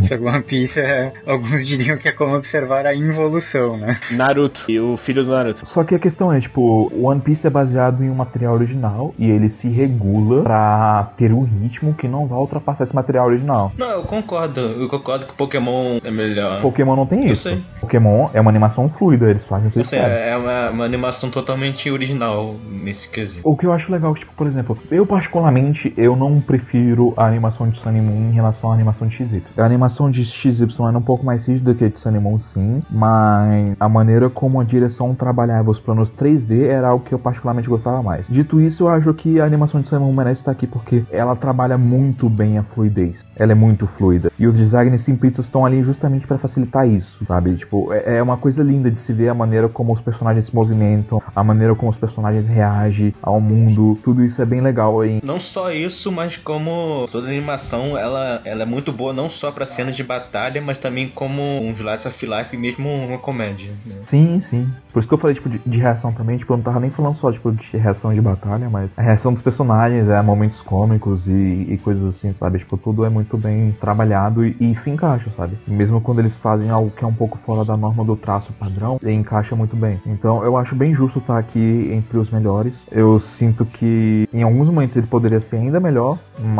Isso 0.00 0.14
One 0.14 0.42
Piece, 0.42 0.80
é, 0.80 1.12
alguns 1.26 1.64
diriam 1.64 1.96
que 1.96 2.08
é 2.08 2.12
como 2.12 2.34
observar 2.34 2.86
a 2.86 2.94
involução, 2.94 3.76
né? 3.76 3.98
Naruto. 4.10 4.64
E 4.68 4.80
o 4.80 4.96
filho 4.96 5.24
do 5.24 5.30
Naruto. 5.30 5.66
Só 5.66 5.84
que 5.84 5.94
a 5.94 5.98
questão 5.98 6.32
é, 6.32 6.40
tipo, 6.40 6.90
One 7.00 7.20
Piece 7.20 7.46
é 7.46 7.50
baseado 7.50 8.02
em 8.02 8.10
um 8.10 8.14
material 8.14 8.54
original 8.54 9.14
e 9.18 9.30
ele 9.30 9.48
se 9.48 9.68
regula 9.68 10.42
pra 10.42 11.12
ter 11.16 11.32
um 11.32 11.42
ritmo 11.44 11.94
que 11.94 12.08
não 12.08 12.26
vai 12.26 12.38
ultrapassar 12.38 12.84
esse 12.84 12.94
material 12.94 13.26
original. 13.26 13.72
Não, 13.78 13.90
eu 13.90 14.02
concordo. 14.02 14.60
Eu 14.60 14.88
concordo 14.88 15.26
que 15.26 15.34
Pokémon 15.34 15.98
é 16.02 16.10
melhor. 16.10 16.60
Pokémon 16.62 16.96
não 16.96 17.06
tem 17.06 17.26
Eu 17.28 17.32
isso. 17.32 17.48
sei. 17.48 17.62
Pokémon 17.80 18.28
é 18.34 18.40
uma 18.40 18.50
animação 18.50 18.88
fluida, 18.88 19.30
eles 19.30 19.44
fazem 19.44 19.68
o 19.68 19.70
que 19.70 19.78
eles 19.78 19.90
querem. 19.90 20.06
é 20.10 20.36
uma, 20.36 20.70
uma 20.70 20.84
animação 20.84 21.30
totalmente 21.30 21.90
original 21.90 22.56
nesse 22.68 23.08
quesito. 23.08 23.48
O 23.48 23.56
que 23.56 23.66
eu 23.66 23.72
acho 23.72 23.92
legal, 23.92 24.14
tipo, 24.14 24.32
por 24.34 24.46
exemplo, 24.46 24.76
eu 24.90 25.06
particularmente, 25.06 25.92
eu 25.96 26.16
não 26.16 26.40
prefiro 26.40 26.79
a 27.16 27.26
animação 27.26 27.68
de 27.68 27.78
Sun 27.78 27.96
e 27.96 28.00
Moon 28.00 28.30
em 28.30 28.32
relação 28.32 28.70
à 28.70 28.74
animação 28.74 29.08
de 29.08 29.16
XY. 29.16 29.42
A 29.56 29.64
animação 29.64 30.10
de 30.10 30.24
XY 30.24 30.66
era 30.88 30.98
um 30.98 31.02
pouco 31.02 31.24
mais 31.24 31.46
rígida 31.46 31.74
que 31.74 31.84
a 31.84 31.88
de 31.88 31.98
Sun 31.98 32.16
e 32.16 32.18
Moon, 32.18 32.38
sim, 32.38 32.82
mas 32.90 33.74
a 33.78 33.88
maneira 33.88 34.28
como 34.30 34.60
a 34.60 34.64
direção 34.64 35.14
trabalhava 35.14 35.70
os 35.70 35.80
planos 35.80 36.10
3D 36.10 36.68
era 36.68 36.88
algo 36.88 37.04
que 37.04 37.12
eu 37.14 37.18
particularmente 37.18 37.68
gostava 37.68 38.02
mais. 38.02 38.26
Dito 38.28 38.60
isso, 38.60 38.84
eu 38.84 38.88
acho 38.88 39.12
que 39.14 39.40
a 39.40 39.44
animação 39.44 39.80
de 39.80 39.88
Sun 39.88 39.96
e 39.96 40.00
Moon 40.00 40.12
merece 40.12 40.42
estar 40.42 40.52
aqui 40.52 40.66
porque 40.66 41.04
ela 41.10 41.36
trabalha 41.36 41.76
muito 41.76 42.28
bem 42.28 42.58
a 42.58 42.62
fluidez. 42.62 43.24
Ela 43.36 43.52
é 43.52 43.54
muito 43.54 43.86
fluida. 43.86 44.30
E 44.38 44.46
os 44.46 44.56
designs 44.56 45.02
simplistas 45.02 45.46
estão 45.46 45.64
ali 45.64 45.82
justamente 45.82 46.26
para 46.26 46.38
facilitar 46.38 46.88
isso, 46.88 47.24
sabe? 47.26 47.54
Tipo, 47.56 47.92
é, 47.92 48.16
é 48.16 48.22
uma 48.22 48.36
coisa 48.36 48.62
linda 48.62 48.90
de 48.90 48.98
se 48.98 49.12
ver 49.12 49.28
a 49.28 49.34
maneira 49.34 49.68
como 49.68 49.92
os 49.92 50.00
personagens 50.00 50.46
se 50.46 50.54
movimentam, 50.54 51.22
a 51.34 51.44
maneira 51.44 51.74
como 51.74 51.90
os 51.90 51.98
personagens 51.98 52.46
reagem 52.46 53.14
ao 53.22 53.40
mundo. 53.40 53.98
Tudo 54.02 54.24
isso 54.24 54.40
é 54.40 54.46
bem 54.46 54.60
legal 54.60 55.04
em 55.04 55.20
Não 55.24 55.40
só 55.40 55.70
isso, 55.70 56.10
mas 56.12 56.36
como 56.36 56.69
toda 57.10 57.28
animação, 57.28 57.96
ela, 57.96 58.40
ela 58.44 58.62
é 58.62 58.66
muito 58.66 58.92
boa 58.92 59.12
não 59.12 59.28
só 59.28 59.50
pra 59.50 59.66
cenas 59.66 59.96
de 59.96 60.02
batalha, 60.04 60.60
mas 60.60 60.78
também 60.78 61.08
como 61.08 61.42
um 61.42 61.72
slice 61.72 62.06
of 62.08 62.26
life, 62.26 62.56
mesmo 62.56 62.88
uma 62.88 63.18
comédia. 63.18 63.72
né? 63.86 63.96
Sim, 64.06 64.40
sim. 64.40 64.68
Por 64.92 64.98
isso 65.00 65.08
que 65.08 65.14
eu 65.14 65.18
falei, 65.18 65.34
tipo, 65.34 65.48
de, 65.48 65.60
de 65.64 65.78
reação 65.78 66.12
também, 66.12 66.36
tipo, 66.36 66.52
eu 66.52 66.56
não 66.56 66.64
tava 66.64 66.80
nem 66.80 66.90
falando 66.90 67.14
só, 67.14 67.30
tipo, 67.30 67.52
de 67.52 67.76
reação 67.76 68.12
de 68.12 68.20
batalha, 68.20 68.68
mas 68.68 68.92
a 68.96 69.02
reação 69.02 69.32
dos 69.32 69.42
personagens, 69.42 70.08
é, 70.08 70.20
momentos 70.22 70.60
cômicos 70.62 71.28
e, 71.28 71.32
e 71.32 71.78
coisas 71.78 72.04
assim, 72.04 72.32
sabe? 72.32 72.58
Tipo, 72.58 72.76
tudo 72.76 73.04
é 73.04 73.08
muito 73.08 73.36
bem 73.36 73.76
trabalhado 73.80 74.44
e, 74.44 74.56
e 74.60 74.74
se 74.74 74.90
encaixa, 74.90 75.30
sabe? 75.30 75.56
Mesmo 75.66 76.00
quando 76.00 76.18
eles 76.18 76.34
fazem 76.36 76.70
algo 76.70 76.90
que 76.90 77.04
é 77.04 77.06
um 77.06 77.12
pouco 77.14 77.38
fora 77.38 77.64
da 77.64 77.76
norma 77.76 78.04
do 78.04 78.16
traço 78.16 78.52
padrão, 78.54 78.98
ele 79.02 79.12
encaixa 79.12 79.54
muito 79.54 79.76
bem. 79.76 80.00
Então, 80.06 80.42
eu 80.44 80.56
acho 80.56 80.74
bem 80.74 80.92
justo 80.94 81.20
estar 81.20 81.38
aqui 81.38 81.90
entre 81.92 82.18
os 82.18 82.30
melhores. 82.30 82.88
Eu 82.90 83.20
sinto 83.20 83.64
que 83.64 84.28
em 84.32 84.42
alguns 84.42 84.68
momentos 84.68 84.96
ele 84.96 85.06
poderia 85.06 85.40
ser 85.40 85.56
ainda 85.56 85.78
melhor, 85.78 86.18
mas 86.38 86.59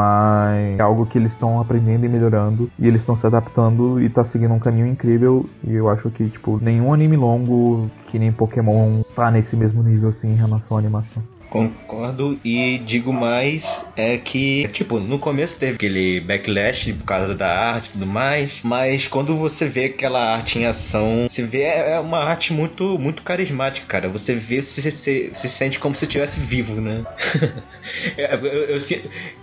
é 0.79 0.81
algo 0.81 1.07
que 1.07 1.19
eles 1.19 1.33
estão 1.33 1.61
aprendendo 1.61 2.05
e 2.05 2.09
melhorando, 2.09 2.71
e 2.79 2.87
eles 2.87 3.03
estão 3.03 3.17
se 3.17 3.27
adaptando 3.27 4.01
e 4.01 4.09
tá 4.09 4.25
seguindo 4.25 4.55
um 4.55 4.59
caminho 4.59 4.87
incrível, 4.87 5.45
e 5.65 5.75
eu 5.75 5.89
acho 5.89 6.11
que, 6.11 6.29
tipo, 6.29 6.59
nenhum 6.63 6.93
anime 6.93 7.17
longo 7.17 7.91
que 8.09 8.19
nem 8.19 8.33
Pokémon 8.33 9.03
tá 9.15 9.31
nesse 9.31 9.57
mesmo 9.57 9.83
nível, 9.83 10.11
assim, 10.11 10.33
em 10.33 10.37
relação 10.37 10.77
à 10.77 10.81
animação. 10.81 11.23
Concordo 11.51 12.39
e 12.45 12.79
digo 12.79 13.13
mais 13.13 13.85
é 13.97 14.17
que, 14.17 14.69
tipo, 14.69 15.01
no 15.01 15.19
começo 15.19 15.59
teve 15.59 15.75
aquele 15.75 16.21
backlash 16.21 16.93
por 16.93 17.05
causa 17.05 17.35
da 17.35 17.49
arte 17.49 17.89
e 17.89 17.93
tudo 17.95 18.07
mais, 18.07 18.61
mas 18.63 19.09
quando 19.09 19.37
você 19.37 19.67
vê 19.67 19.87
aquela 19.87 20.33
arte 20.33 20.61
em 20.61 20.67
ação, 20.67 21.27
você 21.29 21.43
vê 21.43 21.63
é 21.63 21.99
uma 21.99 22.19
arte 22.19 22.53
muito 22.53 22.97
muito 22.99 23.23
carismática, 23.23 23.87
cara. 23.87 24.09
Você 24.09 24.35
vê 24.35 24.63
se 24.63 24.81
se, 24.93 25.31
se 25.35 25.49
sente 25.49 25.79
como 25.81 25.95
se 25.95 26.05
estivesse 26.05 26.39
vivo, 26.41 26.81
né? 26.81 27.05
É, 28.17 28.35
eu, 28.35 28.47
eu, 28.47 28.79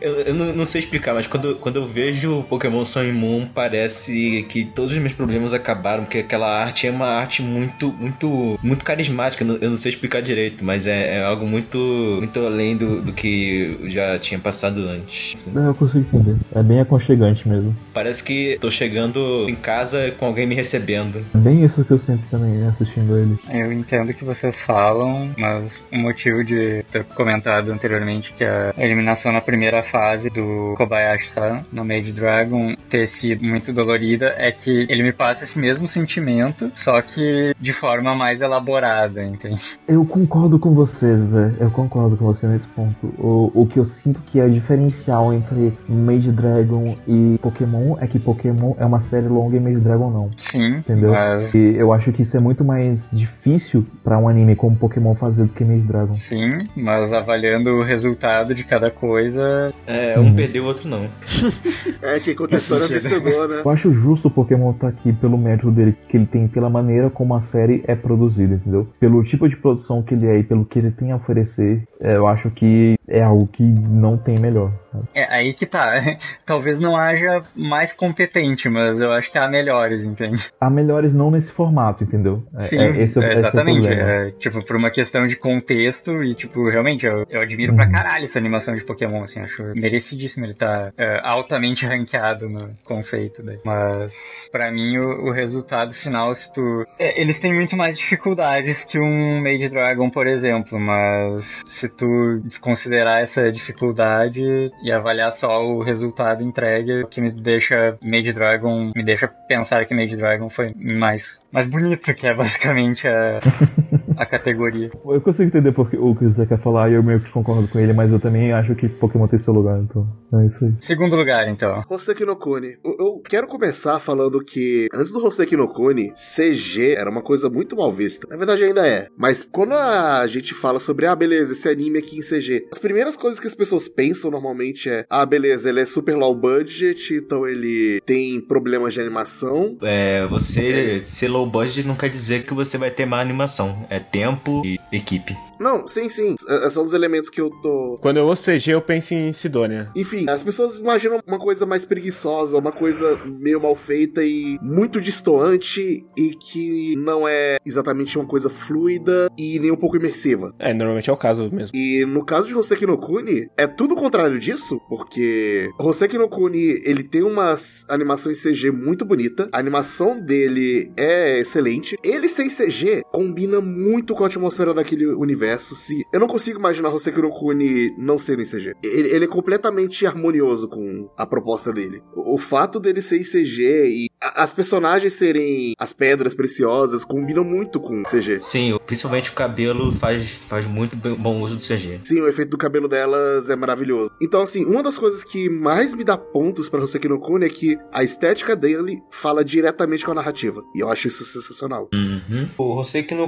eu, 0.01 0.15
eu- 0.21 0.33
não, 0.33 0.65
sei 0.65 0.79
explicar, 0.79 1.13
mas 1.13 1.27
quando, 1.27 1.55
quando 1.57 1.77
eu 1.77 1.87
vejo 1.87 2.43
Pokémon 2.43 2.83
Sun 2.85 3.03
e 3.03 3.11
Moon, 3.11 3.45
parece 3.47 4.45
que 4.49 4.63
todos 4.65 4.93
os 4.93 4.97
meus 4.99 5.13
problemas 5.13 5.53
acabaram, 5.53 6.03
porque 6.03 6.19
aquela 6.19 6.47
arte 6.63 6.87
é 6.87 6.91
uma 6.91 7.07
arte 7.07 7.41
muito, 7.41 7.91
muito, 7.93 8.57
muito 8.61 8.85
carismática. 8.85 9.43
Eu 9.43 9.47
não- 9.47 9.57
Eu 9.57 9.69
não 9.71 9.77
sei 9.77 9.89
explicar 9.91 10.21
direito, 10.21 10.63
mas 10.63 10.87
é, 10.87 11.17
é 11.17 11.23
algo 11.23 11.45
muito, 11.45 11.77
muito 11.97 12.39
além 12.39 12.75
do, 12.75 13.01
do 13.01 13.13
que 13.13 13.77
já 13.87 14.17
tinha 14.19 14.39
passado 14.39 14.87
antes. 14.87 15.35
assim. 15.35 15.51
Eu 15.55 15.73
consigo 15.73 15.99
entender. 15.99 16.37
É 16.53 16.63
bem 16.63 16.79
aconchegante 16.79 17.47
mesmo. 17.47 17.75
Parece 17.93 18.23
que 18.23 18.57
tô 18.59 18.69
chegando 18.69 19.47
em 19.49 19.55
casa 19.55 20.11
com 20.17 20.25
alguém 20.25 20.45
me 20.45 20.55
recebendo. 20.55 21.21
É 21.33 21.37
bem 21.37 21.63
isso 21.63 21.83
que 21.83 21.91
eu 21.91 21.99
sinto 21.99 22.23
também 22.29 22.65
assistindo 22.67 23.17
ele. 23.17 23.37
Eu 23.49 23.71
entendo 23.71 24.09
o 24.09 24.13
que 24.13 24.23
vocês 24.23 24.59
falam, 24.61 25.31
mas 25.37 25.85
o 25.93 25.99
motivo 25.99 26.43
de 26.43 26.83
ter 26.91 27.03
comentado 27.03 27.71
anteriormente 27.71 28.33
que 28.33 28.43
a 28.43 28.73
eliminação 28.77 29.31
na 29.31 29.41
primeira 29.41 29.83
fase 29.83 30.29
do 30.29 30.73
Kobayashi-san 30.77 31.63
no 31.71 31.83
Made 31.83 32.11
Dragon 32.11 32.75
ter 32.89 33.07
sido 33.07 33.43
muito 33.43 33.73
dolorida 33.73 34.33
é 34.37 34.51
que 34.51 34.85
ele 34.89 35.03
me 35.03 35.11
passa 35.11 35.43
esse 35.43 35.57
mesmo 35.57 35.87
sentimento, 35.87 36.71
só 36.75 37.01
que 37.01 37.53
de 37.59 37.73
forma 37.73 38.15
mais 38.15 38.41
elaborada, 38.41 39.23
entende? 39.23 39.61
Eu 39.87 40.05
concordo 40.05 40.59
com 40.59 40.73
vocês, 40.73 41.19
Zé. 41.19 41.53
Eu 41.59 41.71
concordo 41.71 41.86
concordo 41.87 42.17
com 42.17 42.25
você 42.25 42.45
nesse 42.47 42.67
ponto. 42.67 43.07
O, 43.17 43.51
o 43.63 43.65
que 43.67 43.79
eu 43.79 43.85
sinto 43.85 44.19
que 44.21 44.39
é 44.39 44.47
diferencial 44.47 45.33
entre 45.33 45.73
Mage 45.87 46.31
Dragon 46.31 46.95
e 47.07 47.37
Pokémon 47.41 47.97
é 47.99 48.07
que 48.07 48.19
Pokémon 48.19 48.73
é 48.77 48.85
uma 48.85 48.99
série 49.01 49.27
longa 49.27 49.55
e 49.55 49.59
Mage 49.59 49.77
Dragon 49.79 50.09
não. 50.09 50.29
Sim, 50.35 50.77
Entendeu? 50.77 51.11
mas- 51.11 51.53
E 51.53 51.75
eu 51.77 51.93
acho 51.93 52.11
que 52.11 52.21
isso 52.21 52.35
é 52.35 52.39
muito 52.39 52.63
mais 52.63 53.09
difícil 53.11 53.85
pra 54.03 54.17
um 54.17 54.27
anime 54.27 54.55
como 54.55 54.75
Pokémon 54.75 55.15
fazer 55.15 55.45
do 55.45 55.53
que 55.53 55.63
Mage 55.63 55.81
Dragon. 55.81 56.13
sim, 56.13 56.51
mas 56.75 57.11
avaliando 57.13 57.71
o 57.71 57.83
resultado 57.83 58.53
de 58.53 58.63
cada 58.63 58.89
coisa, 58.91 59.73
É, 59.85 60.19
um 60.19 60.23
Uhum. 60.27 60.35
perdeu, 60.35 60.63
o 60.63 60.67
outro 60.67 60.87
não. 60.89 61.07
É, 62.01 62.19
quem 62.19 62.35
conta 62.35 62.55
a 62.55 62.57
história 62.59 62.85
é 62.85 62.87
vencedor, 62.87 63.47
né? 63.47 63.61
Eu 63.63 63.71
acho 63.71 63.93
justo 63.93 64.27
o 64.27 64.31
Pokémon 64.31 64.71
estar 64.71 64.87
aqui 64.87 65.11
pelo 65.13 65.37
mérito 65.37 65.71
dele 65.71 65.95
que 66.09 66.17
ele 66.17 66.25
tem, 66.25 66.47
pela 66.47 66.69
maneira 66.69 67.09
como 67.09 67.35
a 67.35 67.41
série 67.41 67.83
é 67.87 67.95
produzida, 67.95 68.55
entendeu? 68.55 68.87
Pelo 68.99 69.23
tipo 69.23 69.47
de 69.47 69.55
produção 69.57 70.01
que 70.01 70.13
ele 70.13 70.27
é 70.27 70.39
e 70.39 70.43
pelo 70.43 70.65
que 70.65 70.77
ele 70.79 70.91
tem 70.91 71.11
a 71.11 71.15
oferecer, 71.15 71.57
é, 71.57 71.76
eu 71.99 72.27
acho 72.27 72.49
que 72.51 72.95
é 73.07 73.21
algo 73.23 73.47
que 73.47 73.63
não 73.63 74.17
tem 74.17 74.37
melhor? 74.37 74.71
É 75.13 75.23
aí 75.33 75.53
que 75.53 75.65
tá. 75.65 75.93
Talvez 76.45 76.79
não 76.79 76.95
haja 76.95 77.43
mais 77.55 77.93
competente, 77.93 78.69
mas 78.69 78.99
eu 78.99 79.11
acho 79.11 79.31
que 79.31 79.37
há 79.37 79.47
melhores, 79.47 80.03
entende? 80.03 80.43
Há 80.59 80.69
melhores 80.69 81.13
não 81.13 81.31
nesse 81.31 81.51
formato, 81.51 82.03
entendeu? 82.03 82.43
É- 82.55 82.61
Sim, 82.61 82.79
é, 82.79 83.01
esse 83.01 83.19
é, 83.19 83.23
é, 83.23 83.27
é 83.27 83.33
exatamente. 83.35 83.87
É, 83.87 84.31
tipo, 84.31 84.63
por 84.63 84.75
uma 84.75 84.89
questão 84.89 85.27
de 85.27 85.35
contexto 85.35 86.23
e, 86.23 86.33
tipo, 86.33 86.69
realmente, 86.69 87.05
eu, 87.05 87.25
eu 87.29 87.41
admiro 87.41 87.75
pra 87.75 87.87
caralho 87.89 88.25
essa 88.25 88.39
animação 88.39 88.75
de 88.75 88.83
Pokémon, 88.83 89.23
assim, 89.23 89.39
acho 89.39 89.63
merecidíssimo 89.75 90.45
ele 90.45 90.53
tá 90.53 90.91
é, 90.97 91.19
altamente 91.23 91.85
ranqueado 91.87 92.49
no 92.49 92.71
conceito 92.83 93.43
daí. 93.43 93.59
Mas, 93.63 94.13
pra 94.51 94.71
mim, 94.71 94.97
o, 94.97 95.27
o 95.27 95.31
resultado 95.31 95.93
final, 95.93 96.33
se 96.33 96.51
tu... 96.53 96.85
é, 96.99 97.19
eles 97.19 97.39
têm 97.39 97.53
muito 97.53 97.75
mais 97.75 97.97
dificuldades 97.97 98.83
que 98.83 98.99
um 98.99 99.41
Mage 99.41 99.69
Dragon, 99.69 100.09
por 100.09 100.27
exemplo, 100.27 100.79
mas 100.79 101.63
se 101.67 101.89
tu 101.89 102.39
desconsiderar 102.43 103.21
essa 103.21 103.51
dificuldade 103.51 104.41
e 104.87 104.91
avaliar 104.91 105.33
só 105.33 105.65
o 105.65 105.83
resultado 105.83 106.41
entregue, 106.41 107.03
o 107.03 107.07
que 107.07 107.19
me 107.19 107.29
deixa 107.29 107.97
Mage 108.01 108.31
Dragon, 108.31 108.91
me 108.95 109.03
deixa 109.03 109.27
pensar 109.27 109.85
que 109.85 109.93
Mage 109.93 110.15
Dragon 110.15 110.49
foi 110.49 110.73
mais, 110.75 111.41
mais 111.51 111.67
bonito, 111.67 112.13
que 112.15 112.25
é 112.25 112.33
basicamente 112.33 113.05
a, 113.05 113.39
a 114.17 114.25
categoria. 114.25 114.89
Eu 115.05 115.21
consigo 115.21 115.47
entender 115.47 115.71
porque 115.71 115.97
o 115.97 116.15
que 116.15 116.25
você 116.25 116.45
quer 116.45 116.59
falar 116.59 116.89
e 116.89 116.95
eu 116.95 117.03
meio 117.03 117.19
que 117.19 117.31
concordo 117.31 117.67
com 117.67 117.79
ele, 117.79 117.93
mas 117.93 118.11
eu 118.11 118.19
também 118.19 118.51
acho 118.51 118.75
que 118.75 118.89
Pokémon 118.89 119.27
tem 119.27 119.39
seu 119.39 119.53
lugar, 119.53 119.79
então 119.79 120.07
é 120.33 120.45
isso 120.47 120.65
aí. 120.65 120.73
Segundo 120.81 121.15
lugar, 121.15 121.47
então. 121.47 121.83
Hoseki 121.89 122.25
no 122.25 122.35
Kuni. 122.35 122.77
Eu, 122.83 122.95
eu 122.99 123.21
quero 123.23 123.47
começar 123.47 123.99
falando 123.99 124.43
que 124.43 124.87
antes 124.93 125.11
do 125.11 125.23
Hoseki 125.25 125.55
no 125.55 125.67
Kuni, 125.67 126.11
CG 126.13 126.95
era 126.95 127.09
uma 127.09 127.21
coisa 127.21 127.49
muito 127.49 127.75
mal 127.75 127.91
vista. 127.91 128.27
Na 128.29 128.35
verdade 128.37 128.63
ainda 128.63 128.85
é. 128.87 129.07
Mas 129.15 129.43
quando 129.43 129.73
a 129.73 130.25
gente 130.27 130.53
fala 130.53 130.79
sobre, 130.79 131.05
ah, 131.05 131.15
beleza, 131.15 131.53
esse 131.53 131.69
anime 131.69 131.99
aqui 131.99 132.17
em 132.17 132.21
CG, 132.21 132.67
as 132.71 132.79
primeiras 132.79 133.15
coisas 133.15 133.39
que 133.39 133.47
as 133.47 133.55
pessoas 133.55 133.87
pensam 133.87 134.31
normalmente 134.31 134.89
é, 134.89 135.05
ah, 135.09 135.25
beleza, 135.25 135.69
ele 135.69 135.81
é 135.81 135.85
super 135.85 136.15
low 136.15 136.35
budget, 136.35 137.13
então 137.13 137.47
ele 137.47 138.01
tem 138.05 138.41
problemas 138.41 138.93
de 138.93 139.01
animação. 139.01 139.77
É, 139.81 140.25
você 140.27 141.01
ser 141.05 141.27
low 141.27 141.45
budget 141.49 141.87
não 141.87 141.95
quer 141.95 142.09
dizer 142.09 142.43
que 142.43 142.53
você 142.53 142.77
vai 142.77 142.91
ter 142.91 143.05
má 143.05 143.19
animação. 143.19 143.85
É 143.89 143.99
tempo 144.11 144.61
e 144.65 144.79
equipe. 144.91 145.35
Não, 145.59 145.87
sim, 145.87 146.09
sim. 146.09 146.35
É- 146.47 146.69
São 146.69 146.83
os 146.85 146.93
elementos 146.93 147.29
que 147.29 147.39
eu 147.41 147.49
tô 147.61 147.97
Quando 148.01 148.17
eu 148.17 148.25
ouço 148.25 148.43
CG, 148.51 148.71
eu 148.71 148.81
penso 148.81 149.13
em 149.13 149.31
Sidônia. 149.33 149.89
Enfim, 149.95 150.29
as 150.29 150.43
pessoas 150.43 150.77
imaginam 150.77 151.19
uma 151.25 151.39
coisa 151.39 151.65
mais 151.65 151.85
preguiçosa, 151.85 152.57
uma 152.57 152.71
coisa 152.71 153.17
meio 153.25 153.61
mal 153.61 153.75
feita 153.75 154.23
e 154.23 154.57
muito 154.61 154.99
distoante 155.01 156.05
e 156.17 156.29
que 156.35 156.95
não 156.97 157.27
é 157.27 157.57
exatamente 157.65 158.17
uma 158.17 158.27
coisa 158.27 158.49
fluida 158.49 159.29
e 159.37 159.59
nem 159.59 159.71
um 159.71 159.75
pouco 159.75 159.95
imersiva. 159.95 160.53
É, 160.59 160.73
normalmente 160.73 161.09
é 161.09 161.13
o 161.13 161.17
caso 161.17 161.49
mesmo. 161.51 161.75
E 161.75 162.05
no 162.05 162.23
caso 162.25 162.47
de 162.47 162.55
Hoseki 162.55 162.85
no 162.85 162.97
Kuni, 162.97 163.49
é 163.57 163.65
tudo 163.67 163.93
o 163.93 163.97
contrário 163.97 164.39
disso, 164.39 164.79
porque 164.89 165.69
Hoseki 165.79 166.17
no 166.17 166.29
Kuni, 166.29 166.81
ele 166.83 167.03
tem 167.03 167.23
umas 167.23 167.83
animações 167.89 168.41
CG 168.41 168.71
muito 168.71 169.05
bonita, 169.05 169.47
a 169.51 169.57
animação 169.59 170.19
dele 170.19 170.91
é 170.97 171.39
excelente. 171.39 171.97
Ele 172.03 172.27
sem 172.27 172.49
CG 172.49 173.01
combina 173.11 173.59
muito 173.61 174.13
com 174.15 174.23
a 174.23 174.27
atmosfera 174.27 174.73
daquele 174.73 175.07
universo. 175.07 175.46
Se 175.75 176.03
eu 176.11 176.19
não 176.19 176.27
consigo 176.27 176.59
imaginar 176.59 176.89
no 177.21 177.29
Kuni 177.29 177.93
não 177.97 178.17
sendo 178.17 178.41
em 178.41 178.45
CG. 178.45 178.73
Ele, 178.83 179.09
ele 179.09 179.25
é 179.25 179.27
completamente 179.27 180.05
harmonioso 180.05 180.67
com 180.67 181.09
a 181.17 181.25
proposta 181.25 181.71
dele. 181.71 182.01
O, 182.15 182.35
o 182.35 182.37
fato 182.37 182.79
dele 182.79 183.01
ser 183.01 183.19
em 183.19 183.23
CG 183.23 183.87
e 183.89 184.09
a- 184.21 184.43
as 184.43 184.51
personagens 184.53 185.13
serem 185.13 185.73
as 185.77 185.93
pedras 185.93 186.33
preciosas 186.33 187.03
combinam 187.05 187.43
muito 187.43 187.79
com 187.79 188.03
CG. 188.03 188.39
Sim, 188.39 188.77
principalmente 188.85 189.29
o 189.31 189.33
cabelo 189.33 189.91
faz, 189.91 190.35
faz 190.47 190.65
muito 190.65 190.95
bom 190.97 191.41
uso 191.41 191.55
do 191.55 191.61
CG. 191.61 191.99
Sim, 192.03 192.21
o 192.21 192.27
efeito 192.27 192.49
do 192.49 192.57
cabelo 192.57 192.87
delas 192.87 193.49
é 193.49 193.55
maravilhoso. 193.55 194.11
Então, 194.21 194.41
assim, 194.41 194.65
uma 194.65 194.81
das 194.83 194.97
coisas 194.97 195.23
que 195.23 195.49
mais 195.49 195.93
me 195.95 196.03
dá 196.03 196.17
pontos 196.17 196.69
pra 196.69 196.79
Hoseki 196.81 197.07
no 197.07 197.19
é 197.45 197.49
que 197.49 197.77
a 197.91 198.03
estética 198.03 198.55
dele 198.55 199.01
fala 199.11 199.43
diretamente 199.43 200.05
com 200.05 200.11
a 200.11 200.15
narrativa. 200.15 200.63
E 200.75 200.79
eu 200.79 200.89
acho 200.89 201.07
isso 201.07 201.23
sensacional. 201.25 201.89
Uhum. 201.93 202.47
O 202.57 202.75
Hoseki 202.79 203.13
no 203.15 203.27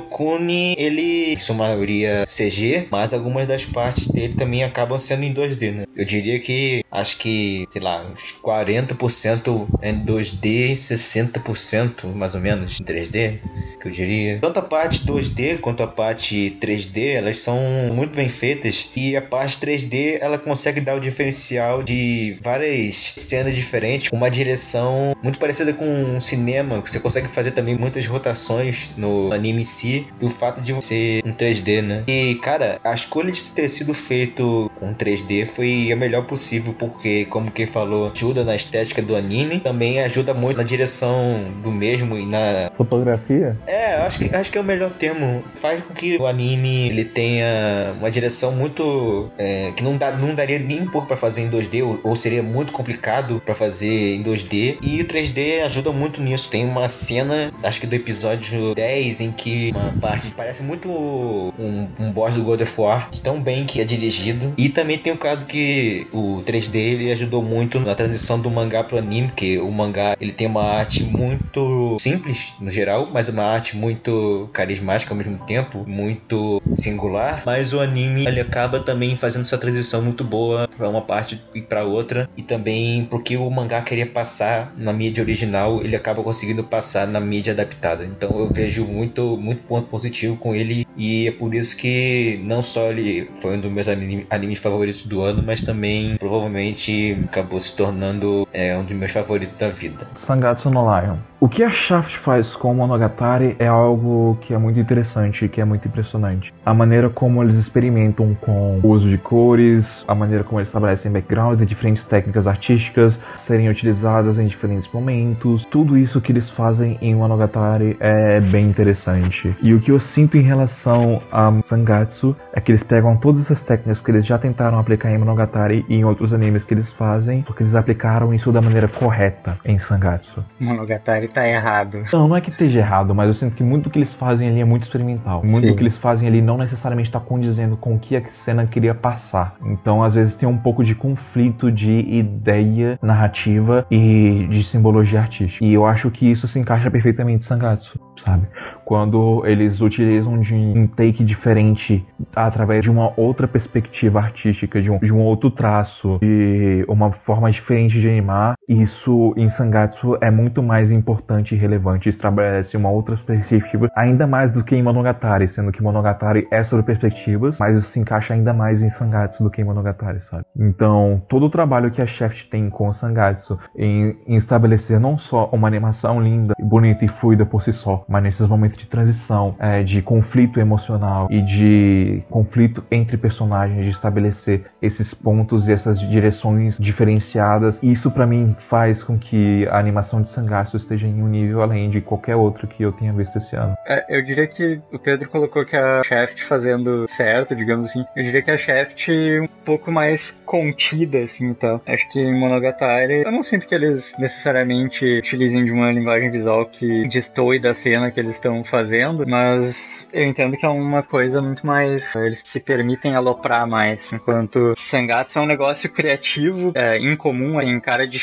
ele, 0.78 1.34
em 1.34 1.38
sua 1.38 1.56
maioria 1.56 2.09
CG, 2.28 2.88
mas 2.92 3.14
algumas 3.14 3.48
das 3.48 3.66
partes 3.66 4.08
dele 4.08 4.34
também 4.34 4.64
acabam 4.64 4.98
sendo 4.98 5.24
em 5.24 5.34
2D, 5.34 5.72
né? 5.72 5.84
Eu 5.96 6.06
diria 6.06 6.40
que, 6.40 6.84
acho 6.92 7.18
que, 7.18 7.66
sei 7.72 7.82
lá, 7.82 8.06
uns 8.06 8.36
40% 8.44 9.68
em 9.82 10.06
2D 10.06 10.72
e 10.72 10.74
60% 10.74 12.06
mais 12.14 12.36
ou 12.36 12.42
menos 12.42 12.80
em 12.80 12.84
3D, 12.84 13.40
que 13.80 13.88
eu 13.88 13.92
diria. 13.92 14.40
Tanto 14.40 14.60
a 14.60 14.64
parte 14.64 15.06
2D 15.06 15.60
quanto 15.60 15.84
a 15.84 15.88
parte 15.88 16.58
3D, 16.62 17.14
elas 17.14 17.38
são 17.38 17.60
muito 17.94 18.16
bem 18.16 18.30
feitas 18.30 18.92
e 18.96 19.16
a 19.16 19.22
parte 19.22 19.58
3D, 19.58 20.18
ela 20.22 20.38
consegue 20.38 20.82
dar 20.82 20.96
o 20.96 21.00
diferencial 21.00 21.84
de 21.84 22.38
várias 22.44 23.14
cenas 23.18 23.56
diferentes, 23.56 24.10
uma 24.12 24.30
direção 24.30 25.16
muito 25.24 25.40
parecida 25.40 25.74
com 25.74 25.86
um 25.86 26.20
cinema, 26.20 26.80
você 26.80 27.00
consegue 27.00 27.28
fazer 27.28 27.52
também 27.52 27.78
muitas 27.78 28.06
rotações 28.08 28.92
no 28.98 29.32
anime 29.32 29.62
em 29.62 29.66
si, 29.66 30.08
do 30.20 30.30
fato 30.30 30.62
de 30.62 30.74
ser 30.84 31.22
um 31.26 31.34
3D, 31.34 31.82
né? 31.82 31.99
E, 32.08 32.36
cara, 32.36 32.80
a 32.84 32.94
escolha 32.94 33.32
de 33.32 33.52
ter 33.52 33.70
sido 33.70 33.94
feito 33.94 34.72
com 34.76 34.94
3D 34.94 35.46
foi 35.46 35.92
a 35.92 35.96
melhor 35.96 36.26
possível, 36.26 36.74
porque, 36.78 37.26
como 37.26 37.52
quem 37.52 37.66
falou, 37.66 38.12
ajuda 38.16 38.44
na 38.44 38.56
estética 38.56 39.02
do 39.02 39.16
anime, 39.16 39.60
também 39.60 40.00
ajuda 40.02 40.34
muito 40.34 40.58
na 40.58 40.64
direção 40.64 41.46
do 41.64 41.72
mesmo 41.72 42.18
e 42.18 42.26
na 42.26 42.72
Fotografia? 42.78 43.58
é, 43.68 43.96
acho 43.96 44.20
que, 44.20 44.36
acho 44.36 44.52
que 44.52 44.58
é 44.58 44.62
o 44.62 44.64
melhor 44.64 44.92
termo. 44.92 45.44
Faz 45.56 45.82
com 45.82 45.94
que 45.94 46.18
o 46.18 46.26
anime 46.26 46.90
ele 46.90 47.06
tenha 47.06 47.94
uma 47.98 48.10
direção 48.10 48.52
muito. 48.52 49.32
é, 49.38 49.72
que 49.76 49.84
não, 49.84 49.98
dá, 49.98 50.12
não 50.12 50.34
daria 50.34 50.60
nem 50.60 50.82
um 50.82 50.88
pouco 50.88 51.08
pra 51.08 51.18
fazer 51.18 51.42
em 51.42 51.50
2D, 51.50 51.84
ou, 51.84 52.00
ou 52.04 52.16
seria 52.16 52.42
muito 52.42 52.72
complicado 52.72 53.42
pra 53.46 53.54
fazer 53.54 54.16
em 54.16 54.24
2D. 54.24 54.78
E 54.82 55.02
o 55.02 55.06
3D 55.06 55.64
ajuda 55.64 55.92
muito 55.92 56.22
nisso. 56.22 56.50
Tem 56.50 56.66
uma 56.66 56.88
cena, 56.88 57.52
acho 57.64 57.82
que 57.82 57.88
do 57.88 57.96
episódio 57.96 58.74
10, 58.76 59.22
em 59.22 59.32
que 59.32 59.72
uma 59.76 59.92
parte 60.00 60.32
parece 60.36 60.64
muito 60.64 60.90
um, 60.90 61.88
um 61.98 62.12
boss 62.12 62.36
do 62.36 62.44
God 62.44 62.62
of 62.62 62.74
War, 62.80 63.10
tão 63.24 63.42
bem 63.42 63.66
que 63.66 63.82
é 63.82 63.86
dirigido. 63.86 64.54
E 64.58 64.70
também 64.70 64.98
tem 64.98 65.14
o 65.14 65.18
caso 65.18 65.46
que 65.46 66.08
o 66.12 66.42
3D 66.46 66.76
ele 66.76 67.12
ajudou 67.12 67.42
muito 67.42 67.80
na 67.80 67.96
transição 67.96 68.40
do 68.40 68.50
mangá 68.50 68.84
pro 68.84 68.98
anime, 68.98 69.32
que 69.36 69.58
o 69.58 69.72
mangá 69.72 70.16
ele 70.20 70.32
tem 70.32 70.48
uma 70.48 70.64
arte 70.64 71.04
muito 71.04 71.98
simples 72.00 72.54
no 72.60 72.70
geral, 72.70 73.10
mas 73.12 73.30
uma 73.30 73.44
arte 73.44 73.76
muito 73.76 74.50
carismática 74.54 75.14
ao 75.14 75.18
mesmo 75.18 75.38
tempo, 75.46 75.84
muito 75.88 76.62
singular. 76.74 77.44
Mas 77.46 77.74
o 77.74 77.80
anime 77.80 78.26
ele 78.28 78.40
acaba 78.40 78.80
também 78.80 79.16
fazendo 79.16 79.42
essa 79.42 79.58
transição 79.58 80.02
muito 80.02 80.24
boa 80.24 80.68
para 80.68 80.90
uma 80.90 81.02
parte 81.02 81.42
e 81.54 81.62
para 81.62 81.84
outra, 81.84 82.30
e 82.38 82.44
também 82.44 83.06
porque 83.06 83.38
o 83.38 83.50
mangá 83.50 83.82
queria 83.82 84.06
passar 84.06 84.74
na 84.78 84.94
mídia 84.94 85.24
original, 85.24 85.82
ele 85.82 85.96
acaba 85.96 86.24
conseguindo 86.24 86.64
passar 86.64 87.08
na 87.08 87.20
mídia 87.20 87.54
adaptada. 87.54 88.06
Então 88.06 88.38
eu 88.38 88.50
vejo 88.52 88.86
muito 88.86 89.38
muito 89.38 89.64
ponto 89.64 89.88
positivo 89.88 90.36
com 90.38 90.56
ele 90.56 90.88
e 90.96 91.28
é 91.28 91.32
por 91.32 91.54
isso 91.54 91.76
que 91.80 92.42
não 92.46 92.62
só 92.62 92.90
ele 92.90 93.30
foi 93.42 93.58
um 93.58 93.60
dos 93.60 93.72
meus 93.72 93.88
anime- 93.88 94.26
animes 94.30 94.60
favoritos 94.60 95.04
do 95.06 95.22
ano, 95.22 95.44
mas 95.46 95.62
também 95.62 96.16
provavelmente 96.18 97.18
acabou 97.26 97.60
se 97.60 97.76
tornando 97.76 98.48
é, 98.54 98.78
um 98.78 98.84
dos 98.84 98.94
meus 98.94 99.12
favoritos 99.12 99.56
da 99.58 99.70
vida. 99.70 100.08
Sangatsu 100.16 100.70
no 100.70 100.82
Lion. 100.82 101.18
O 101.42 101.48
que 101.48 101.64
a 101.64 101.70
Shaft 101.70 102.18
faz 102.18 102.54
com 102.54 102.72
o 102.72 102.76
Monogatari 102.76 103.56
é 103.60 103.68
algo 103.68 104.38
que 104.42 104.54
é 104.54 104.58
muito 104.58 104.78
interessante, 104.78 105.48
que 105.48 105.62
é 105.62 105.66
muito 105.66 105.88
impressionante. 105.88 106.54
A 106.66 106.74
maneira 106.74 107.10
como 107.10 107.42
eles 107.42 107.56
experimentam 107.58 108.36
com 108.42 108.80
o 108.84 108.88
uso 108.90 109.10
de 109.10 109.18
cores, 109.18 110.04
a 110.06 110.14
maneira 110.14 110.44
como 110.44 110.60
eles 110.60 110.68
estabelecem 110.68 111.10
background, 111.10 111.62
diferentes 111.62 112.04
técnicas 112.04 112.46
artísticas 112.46 113.18
serem 113.38 113.70
utilizadas 113.70 114.38
em 114.38 114.48
diferentes 114.48 114.92
momentos, 114.92 115.66
tudo 115.72 115.98
isso 115.98 116.20
que 116.20 116.34
eles 116.34 116.50
fazem 116.50 116.98
em 117.02 117.16
Monogatari 117.16 117.96
é 118.02 118.42
bem 118.42 118.66
interessante. 118.66 119.56
E 119.62 119.74
o 119.74 119.80
que 119.80 119.92
eu 119.92 120.00
sinto 120.02 120.36
em 120.38 120.42
relação 120.42 121.22
a 121.32 121.50
Sangatsu 121.70 122.36
é 122.52 122.60
que 122.60 122.72
eles 122.72 122.82
pegam 122.82 123.16
todas 123.16 123.42
essas 123.42 123.64
técnicas 123.64 124.02
que 124.02 124.10
eles 124.10 124.26
já 124.26 124.40
tentaram 124.40 124.80
aplicar 124.80 125.12
em 125.12 125.18
Monogatari 125.18 125.86
e 125.88 125.96
em 125.96 126.04
outros 126.04 126.34
animes 126.34 126.66
que 126.66 126.74
eles 126.74 126.92
fazem, 126.92 127.44
porque 127.44 127.62
eles 127.62 127.76
aplicaram 127.76 128.34
isso 128.34 128.52
da 128.52 128.62
maneira 128.62 128.88
correta 128.88 129.58
em 129.64 129.78
Sangatsu. 129.78 130.44
Monogatari 130.60 131.28
tá 131.28 131.48
errado. 131.48 132.04
Não, 132.12 132.28
não 132.28 132.36
é 132.36 132.42
que 132.42 132.50
esteja 132.50 132.80
errado, 132.80 133.14
mas 133.14 133.28
eu 133.28 133.34
sinto 133.36 133.56
que 133.56 133.64
muito 133.64 133.84
do 133.84 133.90
que 133.90 134.00
eles 134.00 134.14
fazem 134.14 134.50
ali 134.50 134.62
é 134.62 134.66
muito 134.66 134.84
experimental. 134.84 135.44
Muito 135.44 135.66
Sim. 135.66 135.72
do 135.72 135.76
que 135.76 135.84
eles 135.84 135.98
fazem 135.98 136.28
ali 136.28 136.42
não 136.42 136.58
necessariamente 136.58 137.10
está 137.10 137.20
condizendo 137.20 137.78
com 137.78 137.96
o 137.96 138.00
que 138.00 138.16
a 138.16 138.26
cena 138.30 138.66
queria 138.66 138.96
passar. 138.96 139.56
Então, 139.64 140.02
às 140.02 140.16
vezes, 140.16 140.36
tem 140.36 140.50
um 140.50 140.58
pouco 140.58 140.84
de 140.84 140.96
conflito 140.96 141.72
de 141.72 142.00
ideia 142.00 142.98
narrativa 143.02 143.86
e 143.92 144.48
de 144.50 144.64
simbologia 144.64 145.20
artística. 145.20 145.64
E 145.64 145.74
eu 145.74 145.86
acho 145.86 146.10
que 146.10 146.30
isso 146.30 146.48
se 146.48 146.60
encaixa 146.60 146.90
perfeitamente 146.90 147.44
em 147.44 147.48
Sangatsu, 147.48 148.00
sabe? 148.20 148.48
Quando 148.86 149.46
eles 149.46 149.82
utilizam 149.82 150.40
de 150.40 150.54
um 150.54 150.88
take 150.88 151.24
diferente 151.24 152.06
através 152.36 152.82
de 152.84 152.90
uma 152.90 153.14
outra 153.20 153.48
perspectiva 153.48 154.20
artística, 154.20 154.82
de 154.82 154.90
um, 154.90 155.00
de 155.00 155.12
um 155.12 155.20
outro 155.20 155.50
traço, 155.50 156.20
de 156.22 156.86
uma 156.88 157.12
forma 157.12 157.52
diferente 157.52 158.00
de 158.00 158.08
animar, 158.08 158.56
isso 158.70 159.34
em 159.36 159.50
Sangatsu 159.50 160.16
é 160.22 160.30
muito 160.30 160.62
mais 160.62 160.92
importante 160.92 161.56
e 161.56 161.58
relevante. 161.58 162.08
Estabelece 162.08 162.78
uma 162.78 162.92
outra 162.92 163.18
perspectiva, 163.18 163.90
ainda 163.96 164.28
mais 164.28 164.52
do 164.52 164.64
que 164.64 164.76
em 164.76 164.84
Monogatari, 164.84 165.48
sendo 165.48 165.72
que 165.72 165.82
Monogatari 165.82 166.48
é 166.52 166.64
sobre 166.64 166.86
perspectivas, 166.86 167.58
mas 167.60 167.76
isso 167.76 167.90
se 167.90 168.00
encaixa 168.00 168.36
ainda 168.36 168.54
mais 168.54 168.84
em 168.84 168.90
Sangatsu 168.90 169.44
do 169.44 169.50
que 169.50 169.62
em 169.62 169.66
Monogatari, 169.66 170.22
sabe? 170.24 170.46
Então, 170.56 171.22
todo 171.28 171.48
o 171.48 171.50
trabalho 171.50 171.90
que 171.90 172.02
a 172.02 172.06
Shaft 172.06 172.48
tem 172.50 172.70
com 172.70 172.90
o 172.90 172.94
Sangatsu 172.94 173.58
em, 173.76 174.16
em 174.28 174.36
estabelecer 174.36 175.00
não 175.00 175.18
só 175.18 175.50
uma 175.52 175.68
animação 175.68 176.22
linda, 176.22 176.54
bonita 176.60 177.04
e 177.04 177.08
fluida 177.08 177.46
por 177.46 177.64
si 177.64 177.74
só, 177.74 178.06
mas 178.08 178.22
nesses 178.22 178.46
momentos 178.46 178.78
de 178.78 178.86
transição, 178.86 179.56
é, 179.58 179.82
de 179.82 180.02
conflito 180.02 180.60
emocional 180.60 181.28
e 181.32 181.42
de 181.42 182.24
conflito 182.30 182.84
entre 182.92 183.18
personagens, 183.18 183.84
de 183.84 183.90
estabelecer 183.90 184.66
esses 184.80 185.14
pontos 185.14 185.68
e 185.68 185.72
essas 185.72 186.00
direções 186.00 186.78
diferenciadas, 186.78 187.82
isso 187.82 188.12
pra 188.12 188.28
mim 188.28 188.56
faz 188.60 189.04
com 189.04 189.18
que 189.18 189.68
a 189.68 189.80
animação 189.80 190.22
de 190.22 190.30
Sangatsu 190.30 190.78
esteja 190.78 191.08
em 191.08 191.22
um 191.22 191.28
nível 191.28 191.62
além 191.62 191.90
de 191.90 192.02
qualquer 192.02 192.36
outro 192.36 192.68
que 192.68 192.84
eu 192.84 192.92
tenha 192.92 193.14
visto 193.14 193.38
esse 193.38 193.56
ano. 193.56 193.76
É, 193.88 194.18
eu 194.18 194.24
diria 194.24 194.48
que 194.48 194.82
o 194.92 195.00
Pedro 195.00 195.30
colocou 195.30 195.66
que 195.66 195.76
a 195.76 196.04
Shaft 196.04 196.44
fazendo 196.44 197.08
certo, 197.10 197.56
digamos 197.56 197.86
assim. 197.86 198.04
Eu 198.16 198.24
diria 198.24 198.42
que 198.42 198.52
a 198.52 198.58
Shaft 198.58 199.10
um 199.10 199.48
pouco 199.66 199.92
mais 199.92 200.32
contida, 200.46 201.20
assim, 201.20 201.54
tá? 201.54 201.80
Acho 201.86 202.08
que 202.10 202.20
em 202.20 202.40
Monogatari, 202.40 203.24
eu 203.24 203.32
não 203.32 203.44
sinto 203.44 203.68
que 203.68 203.76
eles 203.76 204.14
necessariamente 204.18 205.06
utilizem 205.06 205.64
de 205.66 205.72
uma 205.72 205.92
linguagem 205.92 206.32
visual 206.32 206.66
que 206.66 207.08
destoe 207.08 207.60
da 207.60 207.74
cena 207.74 208.12
que 208.12 208.20
eles 208.20 208.36
estão 208.36 208.64
fazendo, 208.64 209.28
mas 209.28 210.08
eu 210.14 210.26
entendo 210.26 210.58
que 210.58 210.66
é 210.66 210.70
uma 210.70 211.04
coisa 211.04 211.42
muito 211.42 211.66
mais. 211.66 212.16
Eles 212.16 212.42
se 212.44 212.60
permitem 212.60 213.16
aloprar 213.16 213.68
mais. 213.68 214.12
Enquanto 214.12 214.74
Sangatsu 214.78 215.40
é 215.40 215.42
um 215.42 215.48
negócio 215.48 215.90
criativo, 215.90 216.72
é, 216.76 216.98
incomum, 216.98 217.62
em 217.62 217.80
cara 217.80 218.08
de 218.08 218.20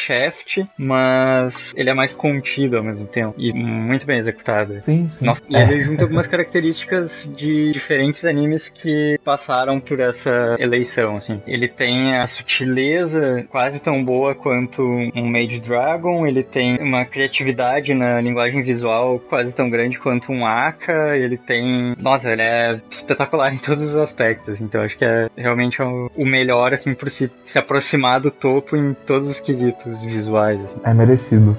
Mas 0.79 1.73
ele 1.77 1.91
é 1.91 1.95
mais 1.95 2.13
contido 2.13 2.77
ao 2.77 2.85
mesmo 2.85 3.07
tempo. 3.07 3.35
E 3.39 3.53
muito 3.53 4.07
bem 4.07 4.19
executado. 4.19 4.81
Sim, 4.83 5.09
sim. 5.09 5.25
Nossa, 5.25 5.43
e 5.49 5.57
ele 5.57 5.81
junta 5.81 6.05
algumas 6.05 6.27
características 6.27 7.29
de 7.37 7.71
diferentes 7.73 8.25
animes 8.25 8.69
que 8.69 9.19
passaram 9.25 9.81
por 9.81 10.01
essa 10.01 10.57
eleição, 10.59 11.17
assim. 11.17 11.41
Ele 11.47 11.69
tem 11.69 12.17
a 12.17 12.27
sutileza 12.27 13.45
quase 13.49 13.81
tão 13.81 14.05
boa 14.05 14.35
quanto 14.35 14.83
um 14.83 15.27
Mage 15.27 15.61
Dragon, 15.61 16.27
ele 16.27 16.43
tem 16.43 16.79
uma 16.79 17.05
criatividade 17.05 17.95
na 17.95 18.21
linguagem 18.21 18.63
visual 18.63 19.19
quase 19.19 19.55
tão 19.55 19.69
grande 19.69 19.99
quanto 19.99 20.33
um 20.33 20.47
Aka, 20.47 21.17
ele 21.17 21.37
tem... 21.37 21.95
Nossa, 22.01 22.31
ele 22.31 22.43
é 22.43 22.77
espetacular 22.91 23.53
em 23.53 23.59
todos 23.59 23.83
os 23.83 23.97
aspectos, 23.97 24.61
então 24.61 24.83
acho 24.83 24.97
que 24.97 25.05
é 25.05 25.29
realmente 25.37 25.81
o 25.83 26.11
o 26.17 26.25
melhor, 26.25 26.73
assim, 26.73 26.95
por 26.95 27.11
se, 27.11 27.31
se 27.45 27.59
aproximar 27.59 28.21
do 28.21 28.31
topo 28.31 28.77
em 28.77 28.95
todos 28.95 29.29
os 29.29 29.41
quesitos 29.41 30.03
visuais, 30.07 30.63
assim. 30.65 30.81
É 30.85 30.95
merecido. 30.95 31.57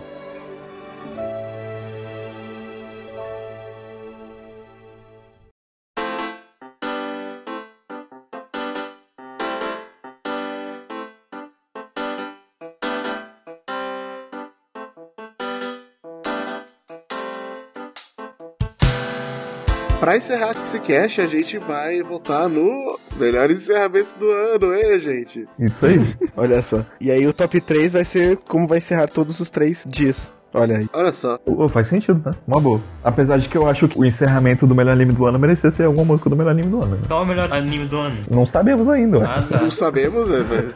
Pra 20.07 20.15
encerrar 20.15 20.51
esse 20.51 20.79
cast, 20.79 21.19
a 21.19 21.27
gente 21.27 21.57
vai 21.57 22.01
voltar 22.01 22.47
nos 22.47 22.97
melhores 23.17 23.59
encerramentos 23.59 24.13
do 24.13 24.31
ano, 24.31 24.73
hein, 24.73 24.97
gente? 25.01 25.45
Isso 25.59 25.85
aí. 25.85 25.99
Olha 26.37 26.61
só. 26.61 26.81
E 26.97 27.11
aí 27.11 27.27
o 27.27 27.33
top 27.33 27.59
3 27.59 27.91
vai 27.91 28.05
ser 28.05 28.37
como 28.47 28.65
vai 28.65 28.77
encerrar 28.77 29.09
todos 29.09 29.41
os 29.41 29.49
três 29.49 29.83
dias. 29.85 30.31
Olha 30.53 30.77
aí. 30.77 30.87
Olha 30.93 31.13
só. 31.13 31.37
Pô, 31.37 31.67
faz 31.69 31.87
sentido, 31.87 32.21
né? 32.25 32.35
Uma 32.47 32.59
boa. 32.59 32.81
Apesar 33.03 33.37
de 33.37 33.47
que 33.49 33.57
eu 33.57 33.67
acho 33.67 33.87
que 33.87 33.97
o 33.99 34.05
encerramento 34.05 34.65
do 34.65 34.73
melhor 34.75 34.91
anime 34.93 35.13
do 35.13 35.25
ano 35.25 35.37
merecia 35.37 35.69
ser 35.71 35.83
alguma 35.83 36.05
música 36.05 36.29
do 36.29 36.35
melhor 36.35 36.51
anime 36.51 36.69
do 36.69 36.83
ano. 36.83 36.95
né? 36.95 37.01
Qual 37.07 37.21
é 37.21 37.23
o 37.23 37.27
melhor 37.27 37.51
anime 37.53 37.85
do 37.85 37.97
ano? 37.97 38.17
Não 38.29 38.45
sabemos 38.45 38.87
ainda. 38.87 39.25
Ah, 39.25 39.41
tá. 39.41 39.61
Não 39.61 39.71
sabemos, 39.71 40.27
né, 40.27 40.39
velho? 40.43 40.73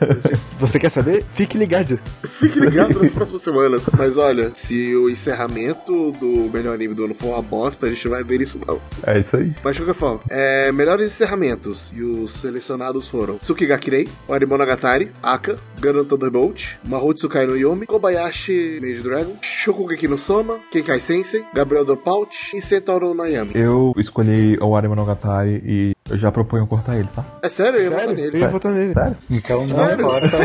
Você 0.60 0.80
quer 0.80 0.90
saber? 0.90 1.24
Fique 1.34 1.58
ligado. 1.58 2.00
Fique 2.40 2.60
ligado 2.60 3.02
nas 3.02 3.14
próximas 3.14 3.42
semanas. 3.42 3.86
Mas 3.98 4.18
olha, 4.18 4.52
se 4.54 4.96
o 4.96 5.10
encerramento 5.10 6.12
do 6.14 6.50
melhor 6.54 6.74
anime 6.76 6.94
do 6.94 7.06
ano 7.06 7.14
for 7.14 7.30
uma 7.30 7.42
bosta, 7.42 7.88
a 7.88 7.90
gente 7.90 8.06
não 8.06 8.12
vai 8.12 8.24
ver 8.24 8.42
isso 8.42 8.60
não. 8.68 8.80
É 9.06 9.20
isso 9.20 9.36
aí. 9.36 9.54
Mas 9.64 9.76
de 9.76 9.82
qualquer 9.82 10.00
forma, 10.00 10.22
é, 10.30 10.72
melhores 10.72 11.08
encerramentos. 11.12 11.92
E 11.96 12.02
os 12.04 12.34
selecionados 12.34 13.08
foram 13.08 13.38
Tsukigakirei, 13.38 14.08
Orimonogatari, 14.28 15.12
Aka, 15.22 15.58
Gun 15.80 16.04
Thunderbolt, 16.06 16.76
Mahou 16.84 17.14
Tsukai 17.14 17.46
no 17.46 17.58
Yomi, 17.58 17.86
Kobayashi 17.86 18.80
Mage 18.82 19.02
Dragon, 19.02 19.36
Shokugeki 19.62 20.08
no 20.08 20.18
Soma, 20.18 20.60
Kenkai 20.72 21.00
Sensei, 21.00 21.46
Gabriel 21.54 21.86
Dropout 21.86 22.36
e 22.52 22.62
Setauro 22.64 23.14
Nayami. 23.14 23.52
Eu 23.54 23.94
escolhi 23.96 24.58
o 24.60 24.76
Ari 24.76 24.88
Monogatari 24.88 25.62
e 25.64 25.94
eu 26.12 26.18
já 26.18 26.32
proponho 26.32 26.68
cortar 26.68 26.98
ele, 26.98 27.08
tá? 27.08 27.26
É 27.42 27.50
sério? 27.50 27.80
Eu 27.80 27.84
ia 27.84 27.90
votar 27.90 28.08
Sério? 28.08 28.16
nele. 28.16 28.38
Eu 28.38 28.42
ia 28.42 28.48
votar 28.50 28.72
nele. 28.74 28.94
Sério? 28.94 29.18
Então 29.30 29.62
não 29.66 29.76
Sério? 29.76 30.06
importa. 30.06 30.38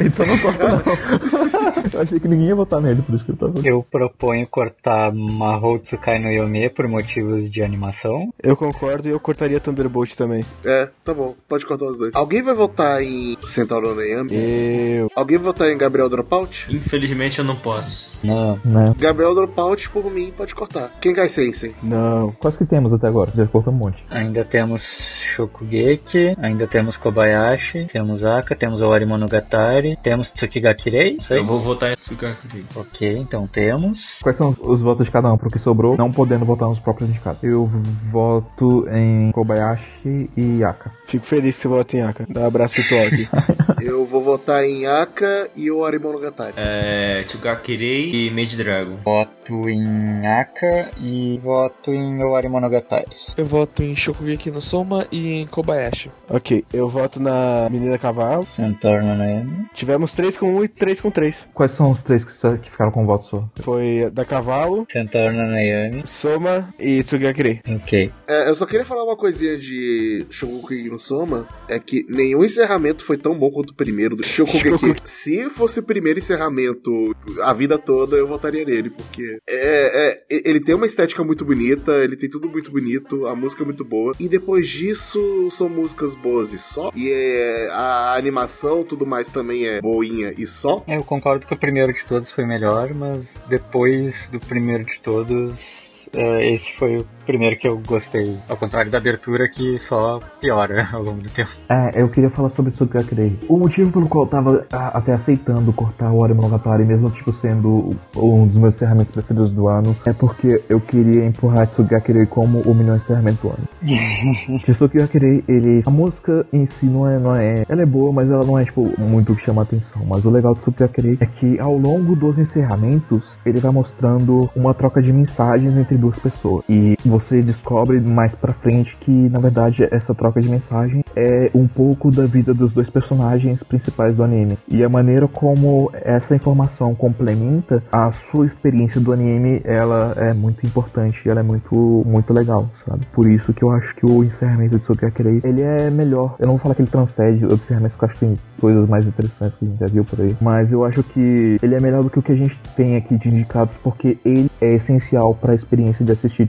então 0.04 0.26
não 0.26 0.38
corta 0.38 0.68
não. 0.68 1.92
eu 1.92 2.00
achei 2.00 2.20
que 2.20 2.28
ninguém 2.28 2.48
ia 2.48 2.54
votar 2.54 2.80
nele, 2.80 3.02
por 3.02 3.14
isso 3.14 3.24
que 3.24 3.32
eu 3.32 3.36
tava... 3.36 3.60
Eu 3.64 3.86
proponho 3.88 4.46
cortar 4.46 5.12
Mahou 5.12 5.78
Tsukai 5.78 6.18
no 6.18 6.30
Yome 6.30 6.68
por 6.70 6.88
motivos 6.88 7.50
de 7.50 7.62
animação. 7.62 8.32
Eu 8.42 8.56
concordo 8.56 9.08
e 9.08 9.10
eu 9.10 9.20
cortaria 9.20 9.60
Thunderbolt 9.60 10.14
também. 10.14 10.44
É, 10.64 10.88
tá 11.04 11.12
bom. 11.12 11.34
Pode 11.48 11.66
cortar 11.66 11.86
os 11.86 11.98
dois. 11.98 12.14
Alguém 12.14 12.42
vai 12.42 12.54
votar 12.54 13.02
em 13.02 13.36
Sentauro 13.44 13.94
Nayami? 13.94 14.30
Eu. 14.32 15.10
Alguém 15.14 15.36
vai 15.36 15.46
votar 15.46 15.70
em 15.70 15.76
Gabriel 15.76 16.08
Dropout? 16.08 16.66
Infelizmente 16.74 17.38
eu 17.38 17.44
não 17.44 17.56
posso. 17.56 18.26
Não. 18.26 18.58
Né? 18.64 18.94
Gabriel 18.98 19.34
Dropout, 19.34 19.90
por 19.90 20.10
mim, 20.10 20.32
pode 20.36 20.54
cortar. 20.54 20.90
Kenkai 21.00 21.28
Sensei. 21.28 21.74
Não. 21.82 22.32
Quais 22.32 22.56
que 22.56 22.64
temos 22.64 22.92
até 22.92 23.06
agora? 23.06 23.32
Já 23.34 23.46
cortou 23.46 23.72
um 23.72 23.76
monte. 23.76 24.04
Ainda 24.10 24.44
temos 24.44 24.93
Shokugeki, 25.34 26.36
ainda 26.40 26.66
temos 26.66 26.96
Kobayashi, 26.96 27.86
temos 27.86 28.24
Aka, 28.24 28.54
temos 28.54 28.80
Ori 28.80 29.04
Monogatari, 29.04 29.96
temos 30.02 30.30
Tsukigakirei, 30.32 31.16
isso 31.18 31.32
aí? 31.32 31.40
Eu 31.40 31.44
vou 31.46 31.58
votar 31.58 31.90
em 31.92 31.94
Tsukakuri. 31.96 32.64
Ok, 32.76 33.16
então 33.18 33.46
temos. 33.46 34.20
Quais 34.22 34.36
são 34.36 34.50
os- 34.50 34.58
os 34.60 34.82
votos 34.82 35.06
de 35.06 35.12
cada 35.12 35.32
um? 35.32 35.36
Porque 35.36 35.58
sobrou, 35.58 35.96
não 35.96 36.10
podendo 36.12 36.44
votar 36.44 36.68
nos 36.68 36.78
próprios 36.78 37.10
indicados. 37.10 37.42
Eu 37.42 37.66
voto 37.66 38.86
em 38.92 39.32
Kobayashi 39.32 40.30
e 40.36 40.58
Yaka. 40.60 40.92
Fico 41.06 41.26
feliz 41.26 41.56
que 41.56 41.62
você 41.62 41.68
vota 41.68 41.96
em 41.96 42.02
Aka. 42.02 42.26
Dá 42.28 42.40
um 42.42 42.46
abraço 42.46 42.76
virtual 42.76 43.02
aqui. 43.06 43.28
Eu 43.84 44.06
vou 44.06 44.22
votar 44.22 44.64
em 44.64 44.86
Aka 44.86 45.48
e 45.54 45.70
o 45.70 45.78
Orimonogatari. 45.78 46.54
É. 46.56 47.22
Tsukakirei 47.24 48.26
e 48.28 48.30
Mage 48.30 48.56
Dragon. 48.56 48.96
Voto 49.04 49.68
em 49.68 50.26
Aka 50.26 50.90
e 51.00 51.38
voto 51.42 51.92
em 51.92 52.22
Ori 52.24 52.48
Monogatari. 52.48 53.04
Eu 53.36 53.44
voto 53.44 53.82
em 53.82 53.94
Shokugeki 53.94 54.50
no 54.50 54.62
Soma 54.74 55.06
e 55.12 55.34
em 55.34 55.46
Kobayashi. 55.46 56.10
ok, 56.28 56.64
eu 56.72 56.88
voto 56.88 57.22
na 57.22 57.68
Menina 57.70 57.96
Cavalo. 57.96 58.44
Centaur 58.44 59.04
no 59.04 59.16
Nayami. 59.16 59.66
Tivemos 59.72 60.12
3 60.12 60.36
com 60.36 60.52
1 60.56 60.64
e 60.64 60.68
3 60.68 61.00
com 61.00 61.12
3. 61.12 61.48
Quais 61.54 61.70
são 61.70 61.92
os 61.92 62.02
três 62.02 62.24
que, 62.24 62.58
que 62.58 62.70
ficaram 62.72 62.90
com 62.90 63.06
voto 63.06 63.24
só? 63.24 63.48
Foi 63.62 64.10
da 64.12 64.24
Cavalo, 64.24 64.84
Centaur 64.90 65.30
no 65.30 65.46
Nayami. 65.46 66.02
Soma 66.04 66.74
e 66.76 67.04
Tsugakirei. 67.04 67.60
Ok. 67.68 68.10
É, 68.26 68.48
eu 68.48 68.56
só 68.56 68.66
queria 68.66 68.84
falar 68.84 69.04
uma 69.04 69.16
coisinha 69.16 69.56
de 69.56 70.26
Shokugeki 70.28 70.90
no 70.90 70.98
Soma, 70.98 71.46
é 71.68 71.78
que 71.78 72.04
nenhum 72.08 72.44
encerramento 72.44 73.04
foi 73.04 73.16
tão 73.16 73.38
bom 73.38 73.52
quanto 73.52 73.70
o 73.70 73.76
primeiro 73.76 74.16
do 74.16 74.26
Shokugeki. 74.26 74.96
Se 75.04 75.48
fosse 75.50 75.78
o 75.78 75.84
primeiro 75.84 76.18
encerramento 76.18 77.14
a 77.42 77.52
vida 77.52 77.78
toda, 77.78 78.16
eu 78.16 78.26
votaria 78.26 78.64
nele, 78.64 78.90
porque 78.90 79.38
é, 79.48 80.24
é, 80.28 80.40
ele 80.48 80.58
tem 80.58 80.74
uma 80.74 80.86
estética 80.86 81.22
muito 81.22 81.44
bonita, 81.44 81.92
ele 82.02 82.16
tem 82.16 82.28
tudo 82.28 82.48
muito 82.48 82.72
bonito, 82.72 83.24
a 83.28 83.36
música 83.36 83.62
é 83.62 83.66
muito 83.66 83.84
boa, 83.84 84.16
e 84.18 84.28
depois 84.28 84.63
disso 84.68 85.48
são 85.50 85.68
músicas 85.68 86.14
boas 86.14 86.52
e 86.52 86.58
só, 86.58 86.90
e 86.94 87.10
é, 87.10 87.68
a 87.70 88.14
animação, 88.14 88.84
tudo 88.84 89.06
mais 89.06 89.28
também 89.28 89.66
é 89.66 89.80
boinha 89.80 90.34
e 90.36 90.46
só. 90.46 90.82
Eu 90.86 91.02
concordo 91.04 91.46
que 91.46 91.54
o 91.54 91.56
primeiro 91.56 91.92
de 91.92 92.04
todos 92.04 92.30
foi 92.30 92.44
melhor, 92.46 92.92
mas 92.94 93.34
depois 93.48 94.28
do 94.28 94.38
primeiro 94.38 94.84
de 94.84 95.00
todos, 95.00 96.08
eh, 96.12 96.52
esse 96.52 96.72
foi 96.72 96.96
o 96.96 97.06
primeiro 97.24 97.56
que 97.56 97.66
eu 97.66 97.80
gostei. 97.86 98.36
Ao 98.48 98.56
contrário 98.56 98.90
da 98.90 98.98
abertura, 98.98 99.48
que 99.48 99.78
só 99.78 100.20
piora 100.40 100.88
ao 100.92 101.02
longo 101.02 101.20
do 101.22 101.28
tempo. 101.28 101.50
É, 101.68 102.00
eu 102.00 102.08
queria 102.08 102.30
falar 102.30 102.48
sobre 102.48 102.72
Tsugakirei. 102.72 103.38
O 103.48 103.58
motivo 103.58 103.90
pelo 103.90 104.08
qual 104.08 104.24
eu 104.24 104.30
tava 104.30 104.66
a- 104.72 104.98
até 104.98 105.12
aceitando 105.12 105.72
cortar 105.72 106.10
o 106.10 106.18
Ori 106.18 106.34
Monogatari, 106.34 106.84
mesmo 106.84 107.10
tipo 107.10 107.32
sendo 107.32 107.96
um 108.16 108.46
dos 108.46 108.56
meus 108.56 108.74
encerramentos 108.76 109.10
preferidos 109.10 109.50
do 109.52 109.68
ano, 109.68 109.94
é 110.06 110.12
porque 110.12 110.62
eu 110.68 110.80
queria 110.80 111.24
empurrar 111.26 111.66
Tsugakirei 111.66 112.26
como 112.26 112.60
o 112.60 112.74
melhor 112.74 112.96
encerramento 112.96 113.42
do 113.42 113.48
ano. 113.48 113.68
Tsugakirei, 114.62 115.42
ele... 115.48 115.82
A 115.86 115.90
música 115.90 116.46
em 116.52 116.64
si 116.66 116.86
não 116.86 117.08
é, 117.08 117.18
não 117.18 117.34
é... 117.34 117.64
Ela 117.68 117.82
é 117.82 117.86
boa, 117.86 118.12
mas 118.12 118.30
ela 118.30 118.44
não 118.44 118.58
é, 118.58 118.64
tipo, 118.64 118.92
muito 118.98 119.32
o 119.32 119.36
que 119.36 119.42
chama 119.42 119.62
a 119.62 119.64
atenção. 119.64 120.02
Mas 120.06 120.24
o 120.24 120.30
legal 120.30 120.54
do 120.54 120.60
Tsugakirei 120.60 121.16
é 121.20 121.26
que 121.26 121.58
ao 121.58 121.76
longo 121.76 122.14
dos 122.16 122.38
encerramentos, 122.38 123.36
ele 123.44 123.60
vai 123.60 123.70
mostrando 123.72 124.50
uma 124.54 124.74
troca 124.74 125.00
de 125.02 125.12
mensagens 125.12 125.76
entre 125.76 125.96
duas 125.96 126.18
pessoas. 126.18 126.64
E 126.68 126.96
você 127.14 127.40
descobre 127.40 128.00
mais 128.00 128.34
pra 128.34 128.52
frente 128.52 128.96
que, 128.98 129.12
na 129.28 129.38
verdade, 129.38 129.86
essa 129.92 130.12
troca 130.12 130.40
de 130.40 130.48
mensagem 130.48 131.04
é 131.14 131.48
um 131.54 131.68
pouco 131.68 132.10
da 132.10 132.26
vida 132.26 132.52
dos 132.52 132.72
dois 132.72 132.90
personagens 132.90 133.62
principais 133.62 134.16
do 134.16 134.24
anime. 134.24 134.58
E 134.68 134.82
a 134.82 134.88
maneira 134.88 135.28
como 135.28 135.92
essa 135.94 136.34
informação 136.34 136.92
complementa 136.92 137.80
a 137.92 138.10
sua 138.10 138.46
experiência 138.46 139.00
do 139.00 139.12
anime, 139.12 139.62
ela 139.64 140.12
é 140.16 140.34
muito 140.34 140.66
importante, 140.66 141.28
ela 141.28 141.38
é 141.38 141.42
muito, 141.44 142.02
muito 142.04 142.32
legal, 142.32 142.68
sabe? 142.74 143.06
Por 143.12 143.30
isso 143.30 143.54
que 143.54 143.62
eu 143.62 143.70
acho 143.70 143.94
que 143.94 144.04
o 144.04 144.24
encerramento 144.24 144.76
de 144.76 144.82
Tsukakirei, 144.82 145.40
ele 145.44 145.62
é 145.62 145.90
melhor. 145.90 146.34
Eu 146.40 146.46
não 146.46 146.54
vou 146.54 146.62
falar 146.62 146.74
que 146.74 146.82
ele 146.82 146.90
transcende 146.90 147.44
outros 147.44 147.62
encerramentos, 147.62 147.94
porque 147.94 148.06
eu 148.06 148.08
acho 148.08 148.18
que 148.18 148.26
tem 148.26 148.34
coisas 148.60 148.88
mais 148.88 149.06
interessantes 149.06 149.56
que 149.56 149.64
a 149.64 149.68
gente 149.68 149.78
já 149.78 149.86
viu 149.86 150.04
por 150.04 150.20
aí. 150.20 150.36
Mas 150.40 150.72
eu 150.72 150.84
acho 150.84 151.04
que 151.04 151.60
ele 151.62 151.76
é 151.76 151.80
melhor 151.80 152.02
do 152.02 152.10
que 152.10 152.18
o 152.18 152.22
que 152.22 152.32
a 152.32 152.36
gente 152.36 152.58
tem 152.76 152.96
aqui 152.96 153.16
de 153.16 153.28
indicados, 153.28 153.76
porque 153.84 154.18
ele 154.24 154.50
é 154.60 154.74
essencial 154.74 155.32
para 155.32 155.52
a 155.52 155.54
experiência 155.54 156.04
de 156.04 156.10
assistir 156.10 156.46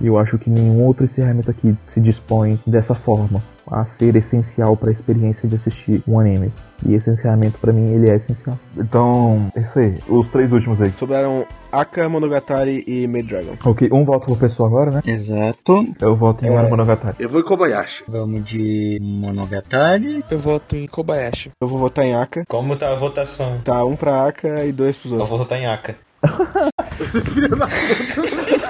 E 0.00 0.06
eu 0.06 0.18
acho 0.18 0.38
que 0.38 0.50
nenhum 0.50 0.82
outro 0.84 1.04
encerramento 1.04 1.50
aqui 1.50 1.74
se 1.84 2.00
dispõe 2.00 2.58
dessa 2.66 2.94
forma 2.94 3.42
a 3.70 3.84
ser 3.86 4.16
essencial 4.16 4.76
para 4.76 4.90
a 4.90 4.92
experiência 4.92 5.48
de 5.48 5.54
assistir 5.54 6.02
um 6.06 6.18
anime. 6.18 6.52
E 6.84 6.94
esse 6.94 7.08
encerramento 7.08 7.58
para 7.58 7.72
mim 7.72 7.92
ele 7.94 8.10
é 8.10 8.16
essencial. 8.16 8.58
Então, 8.76 9.50
é 9.56 9.60
isso 9.60 9.78
aí. 9.78 9.98
Os 10.08 10.28
três 10.28 10.50
últimos 10.52 10.80
aí. 10.82 10.92
Sobraram 10.98 11.46
Aka, 11.70 12.06
Monogatari 12.08 12.84
e 12.86 13.06
Maid 13.06 13.28
Dragon. 13.28 13.52
Ok, 13.64 13.88
um 13.92 14.04
voto 14.04 14.26
por 14.26 14.36
pessoa 14.36 14.68
agora, 14.68 14.90
né? 14.90 15.00
Exato. 15.06 15.86
Eu 16.00 16.16
voto 16.16 16.44
em 16.44 16.48
É. 16.48 16.68
Monogatari. 16.68 17.16
Eu 17.20 17.30
vou 17.30 17.40
em 17.40 17.44
Kobayashi. 17.44 18.02
Vamos 18.08 18.44
de 18.44 18.98
Monogatari. 19.00 20.22
Eu 20.30 20.38
voto 20.38 20.74
em 20.76 20.86
Kobayashi. 20.88 21.50
Eu 21.60 21.68
vou 21.68 21.78
votar 21.78 22.04
em 22.04 22.14
Aka. 22.14 22.42
Como 22.48 22.76
tá 22.76 22.90
a 22.90 22.96
votação? 22.96 23.60
Tá, 23.64 23.84
um 23.84 23.94
pra 23.96 24.26
Aka 24.26 24.64
e 24.66 24.72
dois 24.72 24.96
pros 24.98 25.12
Eu 25.12 25.18
outros. 25.20 25.30
vou 25.30 25.38
votar 25.38 25.58
em 25.58 25.66
Aka. 25.66 25.94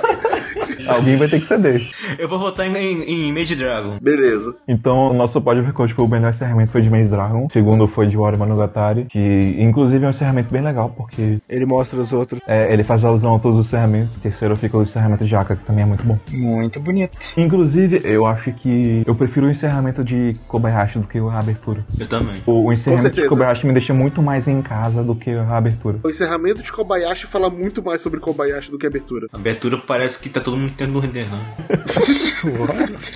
Alguém 0.86 1.16
vai 1.16 1.28
ter 1.28 1.38
que 1.40 1.46
ceder. 1.46 1.82
Eu 2.18 2.28
vou 2.28 2.38
votar 2.38 2.66
em, 2.66 2.76
em, 2.76 3.28
em 3.28 3.32
Mage 3.32 3.54
Dragon. 3.56 3.98
Beleza. 4.00 4.54
Então, 4.66 5.10
o 5.10 5.14
nosso 5.14 5.40
pódio 5.40 5.64
ficou, 5.64 5.86
tipo, 5.86 6.02
o 6.04 6.08
melhor 6.08 6.30
encerramento 6.30 6.72
foi 6.72 6.82
de 6.82 6.90
Maze 6.90 7.10
Dragon. 7.10 7.46
O 7.46 7.50
segundo 7.50 7.86
foi 7.88 8.06
de 8.06 8.16
Wari 8.16 8.36
Monogatari, 8.36 9.04
que 9.06 9.56
inclusive 9.58 10.04
é 10.04 10.06
um 10.06 10.10
encerramento 10.10 10.52
bem 10.52 10.62
legal, 10.62 10.90
porque 10.96 11.38
Ele 11.48 11.66
mostra 11.66 11.98
os 12.00 12.12
outros. 12.12 12.40
é, 12.46 12.72
ele 12.72 12.84
faz 12.84 13.04
alusão 13.04 13.34
a 13.36 13.38
todos 13.38 13.58
os 13.58 13.66
encerramentos. 13.66 14.16
O 14.16 14.20
terceiro 14.20 14.56
fica 14.56 14.76
o 14.76 14.82
encerramento 14.82 15.24
de 15.24 15.34
Aka, 15.36 15.56
que 15.56 15.64
também 15.64 15.84
é 15.84 15.86
muito 15.86 16.04
bom. 16.04 16.18
Muito 16.30 16.80
bonito. 16.80 17.16
Inclusive, 17.36 18.00
eu 18.04 18.26
acho 18.26 18.52
que 18.52 19.02
eu 19.06 19.14
prefiro 19.14 19.46
o 19.46 19.50
encerramento 19.50 20.04
de 20.04 20.36
Kobayashi 20.46 20.98
do 20.98 21.08
que 21.08 21.18
a 21.18 21.38
abertura. 21.38 21.84
Eu 21.98 22.06
também. 22.06 22.42
O, 22.46 22.66
o 22.66 22.72
encerramento 22.72 23.16
de. 23.16 23.26
Kobayashi 23.28 23.66
me 23.66 23.72
deixa 23.72 23.92
muito 23.94 24.22
mais 24.22 24.48
em 24.48 24.60
casa 24.62 25.02
do 25.02 25.14
que 25.14 25.30
a 25.30 25.56
abertura. 25.56 25.98
O 26.02 26.10
encerramento 26.10 26.62
de 26.62 26.72
Kobayashi 26.72 27.26
fala 27.26 27.48
muito 27.50 27.82
mais 27.82 28.00
sobre 28.02 28.20
Kobayashi 28.20 28.70
do 28.70 28.78
que 28.78 28.86
a 28.86 28.88
abertura. 28.88 29.28
A 29.32 29.36
abertura 29.36 29.78
parece 29.78 30.18
que 30.18 30.28
tá 30.28 30.40
todo 30.40 30.56
mundo 30.56 30.71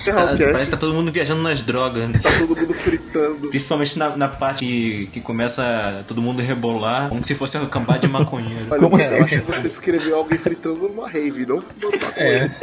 É, 0.07 0.11
Ah, 0.11 0.31
ok. 0.33 0.45
Parece 0.51 0.65
que 0.65 0.71
tá 0.71 0.77
todo 0.77 0.93
mundo 0.93 1.11
viajando 1.11 1.41
nas 1.41 1.61
drogas. 1.61 2.07
né? 2.09 2.19
Tá 2.21 2.29
todo 2.39 2.55
mundo 2.55 2.73
fritando. 2.73 3.49
Principalmente 3.49 3.97
na, 3.99 4.15
na 4.15 4.27
parte 4.27 4.59
que, 4.65 5.07
que 5.07 5.21
começa 5.21 6.03
todo 6.07 6.21
mundo 6.21 6.41
rebolar, 6.41 7.09
como 7.09 7.23
se 7.25 7.35
fosse 7.35 7.57
uma 7.57 7.67
cambada 7.67 7.99
de 7.99 8.07
maconheiro. 8.07 8.65
Olha, 8.69 8.79
Como 8.81 9.01
assim? 9.01 9.15
eu 9.17 9.23
acho 9.23 9.39
que 9.41 9.51
você 9.51 9.67
descreveu 9.69 10.17
alguém 10.17 10.37
fritando 10.37 10.87
numa 10.87 11.09
rave, 11.09 11.45
não 11.45 11.61
fumando 11.61 11.99
maconha. 12.03 12.55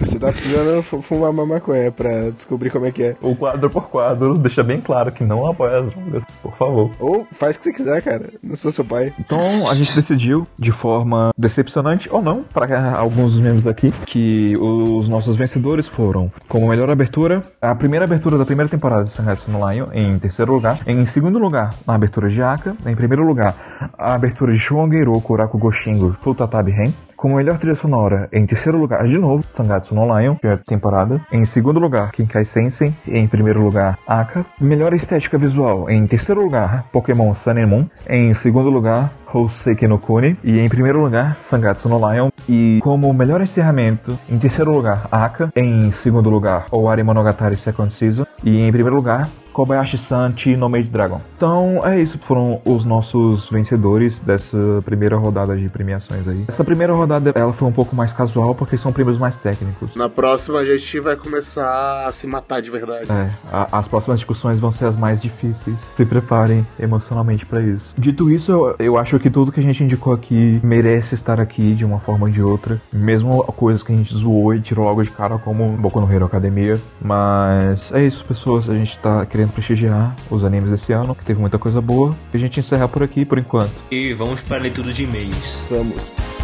Você 0.00 0.18
tá 0.18 0.32
precisando 0.32 0.82
fu- 0.82 1.02
fumar 1.02 1.30
uma 1.30 1.46
maconha 1.46 1.90
pra 1.90 2.30
descobrir 2.30 2.70
como 2.70 2.86
é 2.86 2.90
que 2.92 3.02
é. 3.02 3.16
O 3.20 3.34
quadro 3.34 3.68
por 3.70 3.88
quadro 3.88 4.36
deixa 4.38 4.62
bem 4.62 4.80
claro 4.80 5.10
que 5.12 5.24
não 5.24 5.46
apoia 5.46 5.78
as 5.80 5.86
drogas, 5.92 6.22
por 6.42 6.56
favor. 6.56 6.90
Ou 6.98 7.26
faz 7.32 7.56
o 7.56 7.58
que 7.58 7.64
você 7.66 7.72
quiser, 7.72 8.02
cara. 8.02 8.30
Não 8.42 8.56
sou 8.56 8.70
seu 8.70 8.84
pai. 8.84 9.12
Então 9.18 9.68
a 9.68 9.74
gente 9.74 9.94
decidiu, 9.94 10.46
de 10.58 10.70
forma 10.70 11.30
decepcionante 11.36 12.08
ou 12.10 12.22
não, 12.22 12.42
para 12.42 12.92
alguns 12.96 13.35
dos 13.36 13.44
membros 13.44 13.62
daqui, 13.62 13.92
que 14.06 14.56
os 14.56 15.08
nossos 15.08 15.36
vencedores 15.36 15.86
foram, 15.86 16.30
como 16.48 16.68
melhor 16.68 16.90
abertura, 16.90 17.42
a 17.60 17.74
primeira 17.74 18.04
abertura 18.04 18.38
da 18.38 18.44
primeira 18.46 18.68
temporada 18.68 19.04
de 19.04 19.12
Sangatsu 19.12 19.50
no 19.50 19.70
Lion, 19.70 19.88
em 19.92 20.18
terceiro 20.18 20.52
lugar. 20.52 20.80
Em 20.86 21.04
segundo 21.06 21.38
lugar, 21.38 21.74
a 21.86 21.94
abertura 21.94 22.28
de 22.28 22.42
Aka. 22.42 22.74
Em 22.86 22.94
primeiro 22.94 23.24
lugar, 23.24 23.90
a 23.96 24.14
abertura 24.14 24.52
de 24.52 24.58
Shouangeiru 24.58 25.20
Kuraku 25.20 25.58
Goshingo 25.58 26.16
Tutatabi 26.22 26.72
Ren. 26.72 26.92
Como 27.16 27.36
melhor 27.36 27.56
trilha 27.56 27.74
sonora, 27.74 28.28
em 28.30 28.44
terceiro 28.44 28.76
lugar, 28.76 29.06
de 29.08 29.16
novo, 29.16 29.42
Sangatsu 29.54 29.94
no 29.94 30.04
Lion, 30.04 30.34
primeira 30.34 30.62
temporada. 30.62 31.20
Em 31.32 31.46
segundo 31.46 31.80
lugar, 31.80 32.12
Kinkai 32.12 32.44
Sensen. 32.44 32.94
Em 33.08 33.26
primeiro 33.26 33.62
lugar, 33.62 33.98
Aka. 34.06 34.44
Melhor 34.60 34.92
estética 34.92 35.38
visual, 35.38 35.88
em 35.88 36.06
terceiro 36.06 36.42
lugar, 36.42 36.84
Pokémon 36.92 37.32
Sun 37.32 37.52
and 37.52 37.66
Moon. 37.66 37.86
Em 38.06 38.34
segundo 38.34 38.68
lugar, 38.68 39.10
Houseki 39.32 39.88
no 39.88 39.98
Kuni. 39.98 40.36
E 40.44 40.58
em 40.58 40.68
primeiro 40.68 41.00
lugar, 41.00 41.38
Sangatsu 41.40 41.88
no 41.88 41.98
Lion. 41.98 42.28
E 42.46 42.80
como 42.82 43.12
melhor 43.14 43.40
encerramento, 43.40 44.18
em 44.28 44.38
terceiro 44.38 44.70
lugar, 44.70 45.08
Aka. 45.10 45.50
Em 45.56 45.90
segundo 45.90 46.28
lugar, 46.28 46.66
Owari 46.70 47.02
Monogatari 47.02 47.56
Second 47.56 47.92
Season. 47.92 48.26
E 48.44 48.60
em 48.60 48.70
primeiro 48.70 48.94
lugar, 48.94 49.28
Kobayashi-san 49.56 50.34
Chi 50.36 50.54
no 50.54 50.68
Maid 50.68 50.90
Dragon. 50.90 51.20
Então 51.36 51.80
é 51.82 51.98
isso, 51.98 52.18
foram 52.18 52.60
os 52.64 52.84
nossos 52.84 53.48
vencedores 53.48 54.20
dessa 54.20 54.56
primeira 54.84 55.16
rodada 55.16 55.56
de 55.56 55.66
premiações 55.70 56.28
aí. 56.28 56.44
Essa 56.46 56.62
primeira 56.62 56.92
rodada 56.92 57.32
ela 57.34 57.52
foi 57.54 57.66
um 57.66 57.72
pouco 57.72 57.96
mais 57.96 58.12
casual 58.12 58.54
porque 58.54 58.76
são 58.76 58.92
prêmios 58.92 59.18
mais 59.18 59.36
técnicos. 59.38 59.96
Na 59.96 60.08
próxima 60.10 60.58
a 60.58 60.64
gente 60.64 61.00
vai 61.00 61.16
começar 61.16 62.06
a 62.06 62.12
se 62.12 62.26
matar 62.26 62.60
de 62.60 62.70
verdade. 62.70 63.10
É, 63.10 63.30
a- 63.50 63.68
as 63.78 63.88
próximas 63.88 64.18
discussões 64.20 64.60
vão 64.60 64.70
ser 64.70 64.84
as 64.84 64.96
mais 64.96 65.20
difíceis. 65.22 65.80
Se 65.80 66.04
preparem 66.04 66.66
emocionalmente 66.78 67.46
pra 67.46 67.60
isso. 67.62 67.94
Dito 67.96 68.30
isso, 68.30 68.52
eu, 68.52 68.76
eu 68.78 68.98
acho 68.98 69.18
que 69.18 69.30
tudo 69.30 69.50
que 69.50 69.60
a 69.60 69.62
gente 69.62 69.82
indicou 69.82 70.12
aqui 70.12 70.60
merece 70.62 71.14
estar 71.14 71.40
aqui 71.40 71.74
de 71.74 71.84
uma 71.84 71.98
forma 71.98 72.26
ou 72.26 72.32
de 72.32 72.42
outra. 72.42 72.78
Mesmo 72.92 73.42
coisas 73.54 73.82
que 73.82 73.90
a 73.92 73.96
gente 73.96 74.14
zoou 74.14 74.54
e 74.54 74.60
tirou 74.60 74.84
logo 74.84 75.02
de 75.02 75.10
cara, 75.10 75.38
como 75.38 75.66
Boku 75.78 75.98
no 76.00 76.12
Hero 76.12 76.26
Academia. 76.26 76.78
Mas 77.00 77.90
é 77.92 78.02
isso, 78.04 78.24
pessoas. 78.24 78.68
A 78.68 78.74
gente 78.74 78.98
tá 78.98 79.24
querendo 79.24 79.45
prestigiar 79.48 80.14
os 80.30 80.44
animes 80.44 80.70
desse 80.70 80.92
ano, 80.92 81.14
que 81.14 81.24
teve 81.24 81.40
muita 81.40 81.58
coisa 81.58 81.80
boa. 81.80 82.16
E 82.32 82.36
a 82.36 82.40
gente 82.40 82.60
encerra 82.60 82.88
por 82.88 83.02
aqui 83.02 83.24
por 83.24 83.38
enquanto. 83.38 83.72
E 83.90 84.14
vamos 84.14 84.40
para 84.40 84.56
a 84.56 84.60
leitura 84.60 84.92
de 84.92 85.04
e-mails. 85.04 85.66
Vamos. 85.70 86.35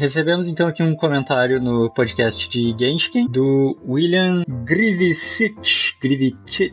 Recebemos 0.00 0.48
então 0.48 0.66
aqui 0.66 0.82
um 0.82 0.96
comentário 0.96 1.60
no 1.60 1.90
podcast 1.90 2.48
de 2.48 2.74
Genshin 2.78 3.28
do 3.28 3.78
William 3.86 4.42
Grivicic. 4.64 5.54
Grivicic. 6.00 6.72